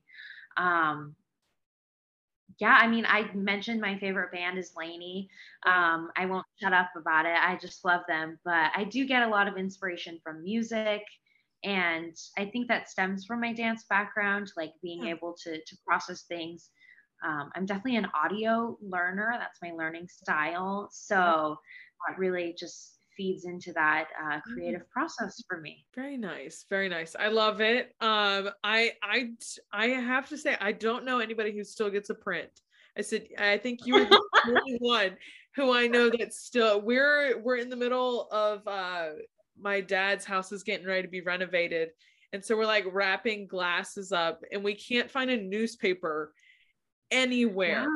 Um, 0.58 1.16
yeah, 2.60 2.78
I 2.80 2.88
mean, 2.88 3.06
I 3.08 3.30
mentioned 3.34 3.82
my 3.82 3.98
favorite 4.00 4.32
band 4.32 4.58
is 4.58 4.74
LANY. 4.78 5.30
Um, 5.66 6.10
I 6.16 6.26
won't 6.26 6.46
shut 6.62 6.74
up 6.74 6.92
about 6.96 7.26
it. 7.26 7.36
I 7.38 7.58
just 7.58 7.84
love 7.84 8.02
them. 8.08 8.40
But 8.46 8.72
I 8.76 8.84
do 8.84 9.06
get 9.06 9.24
a 9.24 9.30
lot 9.30 9.48
of 9.48 9.58
inspiration 9.58 10.20
from 10.24 10.44
music. 10.44 11.02
And 11.64 12.16
I 12.38 12.46
think 12.46 12.68
that 12.68 12.90
stems 12.90 13.26
from 13.26 13.42
my 13.42 13.54
dance 13.54 13.86
background, 13.90 14.52
like 14.58 14.74
being 14.82 15.08
able 15.08 15.36
to, 15.44 15.58
to 15.58 15.78
process 15.88 16.24
things. 16.24 16.70
Um, 17.26 17.50
I'm 17.56 17.66
definitely 17.66 17.96
an 17.96 18.10
audio 18.14 18.78
learner. 18.82 19.34
That's 19.40 19.62
my 19.62 19.72
learning 19.72 20.10
style. 20.10 20.90
So 20.92 21.58
that 22.08 22.20
really 22.20 22.56
just 22.60 23.00
feeds 23.16 23.46
into 23.46 23.74
that 23.74 24.08
uh, 24.22 24.36
mm-hmm. 24.36 24.54
creative 24.54 24.90
process 24.90 25.42
for 25.48 25.60
me. 25.60 25.86
Very 25.96 26.18
nice, 26.18 26.66
very 26.70 26.90
nice. 26.90 27.16
I 27.18 27.28
love 27.28 27.62
it. 27.62 27.94
Um, 28.02 28.50
I 28.64 28.94
I 29.02 29.32
I 29.72 29.88
have 29.88 30.30
to 30.30 30.38
say 30.38 30.58
I 30.60 30.72
don't 30.72 31.06
know 31.06 31.20
anybody 31.20 31.52
who 31.52 31.64
still 31.64 31.90
gets 31.90 32.10
a 32.10 32.16
print. 32.16 32.50
I 32.98 33.02
said 33.02 33.28
I 33.38 33.58
think 33.58 33.86
you 33.86 33.96
are 33.96 34.06
the 34.06 34.22
only 34.48 34.78
one 34.80 35.18
who 35.56 35.74
I 35.74 35.88
know 35.88 36.10
that 36.10 36.34
still. 36.34 36.82
We're 36.82 37.40
we're 37.42 37.58
in 37.58 37.70
the 37.70 37.76
middle 37.76 38.28
of 38.32 38.68
uh, 38.68 39.10
my 39.60 39.82
dad's 39.82 40.26
house 40.26 40.52
is 40.52 40.64
getting 40.64 40.88
ready 40.88 41.04
to 41.04 41.08
be 41.08 41.22
renovated, 41.22 41.90
and 42.32 42.44
so 42.44 42.58
we're 42.58 42.66
like 42.66 42.86
wrapping 42.92 43.48
glasses 43.48 44.12
up, 44.12 44.42
and 44.52 44.64
we 44.64 44.76
can't 44.76 45.10
find 45.10 45.30
a 45.30 45.38
newspaper 45.38 46.34
anywhere. 47.12 47.88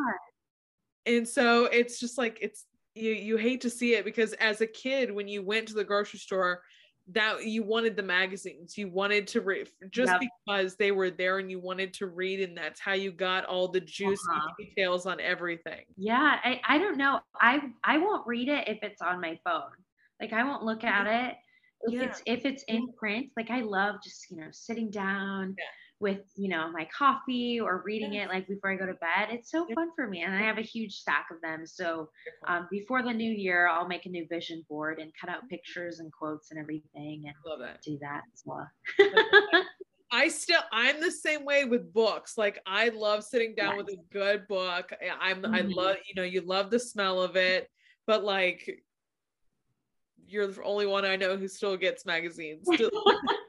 Yeah. 1.06 1.18
And 1.18 1.28
so 1.28 1.66
it's 1.66 2.00
just 2.00 2.18
like 2.18 2.38
it's 2.42 2.66
you 2.98 3.14
you 3.14 3.38
hate 3.38 3.62
to 3.62 3.70
see 3.70 3.96
it 3.96 4.06
because 4.06 4.34
as 4.34 4.62
a 4.62 4.68
kid 4.68 5.12
when 5.12 5.28
you 5.28 5.42
went 5.42 5.68
to 5.68 5.74
the 5.74 5.84
grocery 5.84 6.20
store 6.20 6.62
that 7.10 7.46
you 7.46 7.64
wanted 7.64 7.96
the 7.96 8.04
magazines 8.04 8.78
you 8.78 8.90
wanted 8.90 9.28
to 9.28 9.40
read 9.42 9.70
just 9.90 10.12
yep. 10.12 10.22
because 10.22 10.76
they 10.76 10.92
were 10.92 11.10
there 11.10 11.40
and 11.40 11.50
you 11.50 11.60
wanted 11.60 11.94
to 11.94 12.08
read 12.08 12.42
and 12.42 12.58
that's 12.58 12.80
how 12.82 12.94
you 12.94 13.12
got 13.12 13.46
all 13.46 13.68
the 13.68 13.80
juicy 13.80 14.22
uh-huh. 14.30 14.54
details 14.60 15.06
on 15.06 15.20
everything 15.22 15.86
yeah 15.96 16.38
I, 16.44 16.60
I 16.68 16.78
don't 16.78 16.98
know 16.98 17.20
i 17.40 17.62
i 17.84 17.98
won't 17.98 18.28
read 18.28 18.50
it 18.50 18.68
if 18.68 18.80
it's 18.82 19.02
on 19.02 19.22
my 19.22 19.40
phone 19.46 19.72
like 20.20 20.34
i 20.34 20.44
won't 20.44 20.64
look 20.64 20.84
at 20.84 21.08
it 21.08 21.38
if 21.84 21.94
yeah. 21.94 22.04
it's 22.04 22.22
if 22.26 22.46
it's 22.46 22.64
in 22.68 22.88
print 22.98 23.28
like 23.38 23.50
i 23.52 23.62
love 23.62 23.96
just 24.04 24.30
you 24.30 24.38
know 24.38 24.48
sitting 24.52 24.90
down 24.90 25.56
yeah 25.58 25.66
with 26.00 26.20
you 26.36 26.48
know 26.50 26.72
my 26.72 26.88
coffee 26.96 27.60
or 27.60 27.82
reading 27.86 28.14
it 28.14 28.30
like 28.30 28.48
before 28.48 28.72
I 28.72 28.76
go 28.76 28.86
to 28.86 28.94
bed. 28.94 29.30
It's 29.32 29.52
so 29.52 29.68
fun 29.74 29.90
for 29.96 30.08
me, 30.08 30.22
and 30.22 30.34
I 30.34 30.42
have 30.42 30.58
a 30.58 30.62
huge 30.62 30.94
stack 30.94 31.28
of 31.32 31.42
them. 31.42 31.66
So 31.66 32.10
um, 32.48 32.68
before 32.70 33.02
the 33.02 33.14
new 33.14 33.32
year, 33.32 33.68
I'll 33.68 33.88
make 33.88 34.06
a 34.06 34.10
new 34.10 34.28
vision 34.28 34.64
board 34.70 35.00
and 35.00 35.12
cut 35.20 35.30
out 35.30 35.48
pictures 35.50 36.00
and 36.00 36.12
quotes 36.12 36.52
and 36.52 36.60
everything, 36.60 37.24
and 37.26 37.34
Love 37.46 37.62
it. 37.62 37.78
do 37.84 37.98
that 38.02 38.22
as 38.34 38.44
well. 38.46 38.70
I 40.12 40.30
still 40.30 40.62
I'm 40.72 41.02
the 41.02 41.12
same 41.12 41.44
way 41.44 41.66
with 41.66 41.94
books. 41.94 42.38
Like 42.38 42.60
I 42.66 42.90
love 42.90 43.24
sitting 43.24 43.56
down 43.56 43.78
yes. 43.78 43.86
with 43.86 43.96
a 43.96 44.14
good 44.14 44.48
book. 44.48 44.92
I'm 45.20 45.42
mm-hmm. 45.42 45.54
I 45.54 45.62
love 45.62 45.98
you 46.08 46.16
know 46.16 46.24
you 46.24 46.42
love 46.42 46.70
the 46.70 46.80
smell 46.80 47.22
of 47.22 47.36
it, 47.36 47.70
but 48.06 48.24
like 48.24 48.84
you're 50.28 50.48
the 50.48 50.64
only 50.64 50.86
one 50.86 51.06
I 51.06 51.16
know 51.16 51.38
who 51.38 51.48
still 51.48 51.78
gets 51.78 52.06
magazines. 52.06 52.68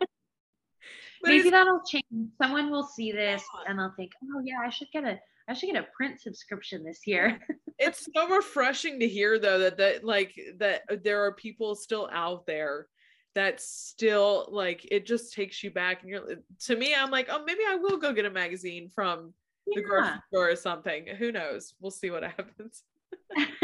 Maybe 1.23 1.51
that'll 1.51 1.83
change. 1.87 2.05
Someone 2.41 2.71
will 2.71 2.85
see 2.87 3.13
this 3.13 3.43
and 3.67 3.79
they'll 3.79 3.93
think, 3.97 4.13
"Oh 4.35 4.41
yeah, 4.45 4.59
I 4.65 4.71
should 4.71 4.91
get 4.93 5.05
a 5.05 5.19
I 5.49 5.55
should 5.55 5.71
get 5.73 5.83
a 5.83 5.87
print 5.97 6.21
subscription 6.21 6.85
this 6.85 7.07
year." 7.07 7.41
it's 7.79 8.09
so 8.15 8.29
refreshing 8.29 9.01
to 9.01 9.09
hear 9.09 9.39
though 9.39 9.59
that 9.59 9.77
that 9.79 10.05
like 10.05 10.39
that 10.59 10.83
there 11.03 11.25
are 11.25 11.33
people 11.33 11.75
still 11.75 12.09
out 12.13 12.47
there 12.47 12.89
that 13.35 13.61
still 13.61 14.49
like 14.51 14.87
it 14.91 15.07
just 15.07 15.33
takes 15.33 15.63
you 15.63 15.71
back 15.71 16.03
and 16.03 16.11
you're 16.11 16.25
to 16.61 16.77
me 16.77 16.95
I'm 16.95 17.11
like, 17.11 17.29
"Oh, 17.31 17.45
maybe 17.45 17.61
I 17.69 17.77
will 17.77 17.99
go 17.99 18.13
get 18.13 18.25
a 18.25 18.31
magazine 18.31 18.89
from 18.89 19.35
yeah. 19.67 19.75
the 19.77 19.83
grocery 19.83 20.21
store 20.29 20.51
or 20.51 20.57
something." 20.57 21.07
Who 21.19 21.33
knows? 21.33 21.75
We'll 21.81 21.91
see 21.91 22.11
what 22.11 22.23
happens. 22.25 22.83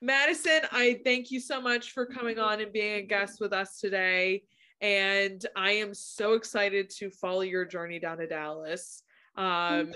Madison, 0.00 0.60
I 0.70 1.00
thank 1.02 1.30
you 1.30 1.40
so 1.40 1.60
much 1.62 1.92
for 1.92 2.04
coming 2.04 2.38
on 2.38 2.60
and 2.60 2.72
being 2.72 2.96
a 2.96 3.02
guest 3.02 3.40
with 3.40 3.54
us 3.54 3.80
today 3.80 4.42
and 4.80 5.44
I 5.56 5.72
am 5.72 5.94
so 5.94 6.34
excited 6.34 6.90
to 6.98 7.10
follow 7.10 7.42
your 7.42 7.64
journey 7.64 7.98
down 7.98 8.18
to 8.18 8.26
Dallas. 8.26 9.02
Um, 9.36 9.92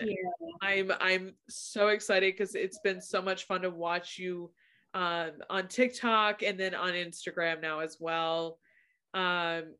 I'm 0.62 0.92
I'm 1.00 1.34
so 1.48 1.88
excited 1.88 2.34
because 2.34 2.54
it's 2.54 2.80
been 2.80 3.00
so 3.00 3.22
much 3.22 3.44
fun 3.44 3.62
to 3.62 3.70
watch 3.70 4.18
you 4.18 4.50
um, 4.94 5.32
on 5.48 5.68
TikTok 5.68 6.42
and 6.42 6.58
then 6.58 6.74
on 6.74 6.92
Instagram 6.92 7.62
now 7.62 7.80
as 7.80 7.98
well. 8.00 8.58
Um, 9.14 9.74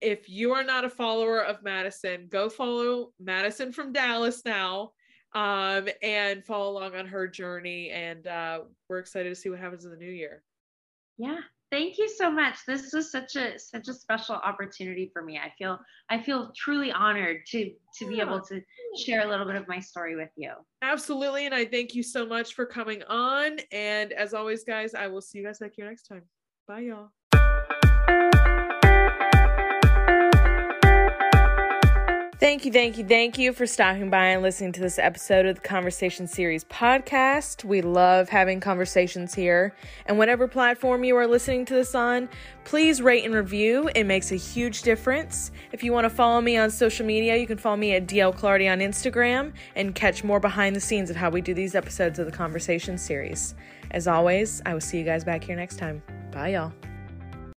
if 0.00 0.28
you 0.28 0.52
are 0.52 0.64
not 0.64 0.84
a 0.84 0.90
follower 0.90 1.44
of 1.44 1.62
Madison, 1.62 2.26
go 2.28 2.48
follow 2.48 3.12
Madison 3.20 3.72
from 3.72 3.92
Dallas 3.92 4.44
now 4.44 4.92
um, 5.34 5.88
and 6.02 6.44
follow 6.44 6.72
along 6.72 6.96
on 6.96 7.06
her 7.06 7.26
journey. 7.26 7.90
And 7.90 8.26
uh, 8.26 8.60
we're 8.88 8.98
excited 8.98 9.28
to 9.28 9.34
see 9.34 9.48
what 9.48 9.60
happens 9.60 9.84
in 9.84 9.90
the 9.90 9.96
new 9.96 10.10
year. 10.10 10.42
Yeah, 11.18 11.40
Thank 11.72 11.96
you 11.96 12.06
so 12.06 12.30
much. 12.30 12.58
This 12.66 12.92
was 12.92 13.10
such 13.10 13.34
a 13.34 13.58
such 13.58 13.88
a 13.88 13.94
special 13.94 14.34
opportunity 14.34 15.10
for 15.10 15.22
me. 15.22 15.38
I 15.38 15.50
feel 15.56 15.78
I 16.10 16.22
feel 16.22 16.52
truly 16.54 16.92
honored 16.92 17.46
to 17.46 17.72
to 17.98 18.06
be 18.06 18.20
able 18.20 18.42
to 18.42 18.60
share 18.98 19.26
a 19.26 19.26
little 19.26 19.46
bit 19.46 19.56
of 19.56 19.66
my 19.68 19.80
story 19.80 20.14
with 20.14 20.28
you. 20.36 20.52
Absolutely, 20.82 21.46
and 21.46 21.54
I 21.54 21.64
thank 21.64 21.94
you 21.94 22.02
so 22.02 22.26
much 22.26 22.52
for 22.52 22.66
coming 22.66 23.02
on. 23.04 23.56
And 23.72 24.12
as 24.12 24.34
always, 24.34 24.64
guys, 24.64 24.94
I 24.94 25.06
will 25.06 25.22
see 25.22 25.38
you 25.38 25.46
guys 25.46 25.60
back 25.60 25.72
here 25.74 25.88
next 25.88 26.08
time. 26.08 26.24
Bye, 26.68 26.80
y'all. 26.80 27.08
Thank 32.42 32.64
you, 32.64 32.72
thank 32.72 32.98
you, 32.98 33.04
thank 33.06 33.38
you 33.38 33.52
for 33.52 33.68
stopping 33.68 34.10
by 34.10 34.24
and 34.30 34.42
listening 34.42 34.72
to 34.72 34.80
this 34.80 34.98
episode 34.98 35.46
of 35.46 35.54
the 35.54 35.60
Conversation 35.60 36.26
Series 36.26 36.64
podcast. 36.64 37.62
We 37.62 37.82
love 37.82 38.28
having 38.28 38.58
conversations 38.58 39.32
here. 39.32 39.76
And 40.06 40.18
whatever 40.18 40.48
platform 40.48 41.04
you 41.04 41.16
are 41.18 41.28
listening 41.28 41.64
to 41.66 41.74
this 41.74 41.94
on, 41.94 42.28
please 42.64 43.00
rate 43.00 43.24
and 43.24 43.32
review. 43.32 43.88
It 43.94 44.06
makes 44.06 44.32
a 44.32 44.34
huge 44.34 44.82
difference. 44.82 45.52
If 45.70 45.84
you 45.84 45.92
want 45.92 46.04
to 46.04 46.10
follow 46.10 46.40
me 46.40 46.56
on 46.56 46.72
social 46.72 47.06
media, 47.06 47.36
you 47.36 47.46
can 47.46 47.58
follow 47.58 47.76
me 47.76 47.94
at 47.94 48.08
DL 48.08 48.36
Clardy 48.36 48.68
on 48.68 48.80
Instagram 48.80 49.52
and 49.76 49.94
catch 49.94 50.24
more 50.24 50.40
behind 50.40 50.74
the 50.74 50.80
scenes 50.80 51.10
of 51.10 51.14
how 51.14 51.30
we 51.30 51.42
do 51.42 51.54
these 51.54 51.76
episodes 51.76 52.18
of 52.18 52.26
the 52.26 52.32
Conversation 52.32 52.98
Series. 52.98 53.54
As 53.92 54.08
always, 54.08 54.60
I 54.66 54.74
will 54.74 54.80
see 54.80 54.98
you 54.98 55.04
guys 55.04 55.22
back 55.22 55.44
here 55.44 55.54
next 55.54 55.76
time. 55.76 56.02
Bye, 56.32 56.48
y'all. 56.54 56.72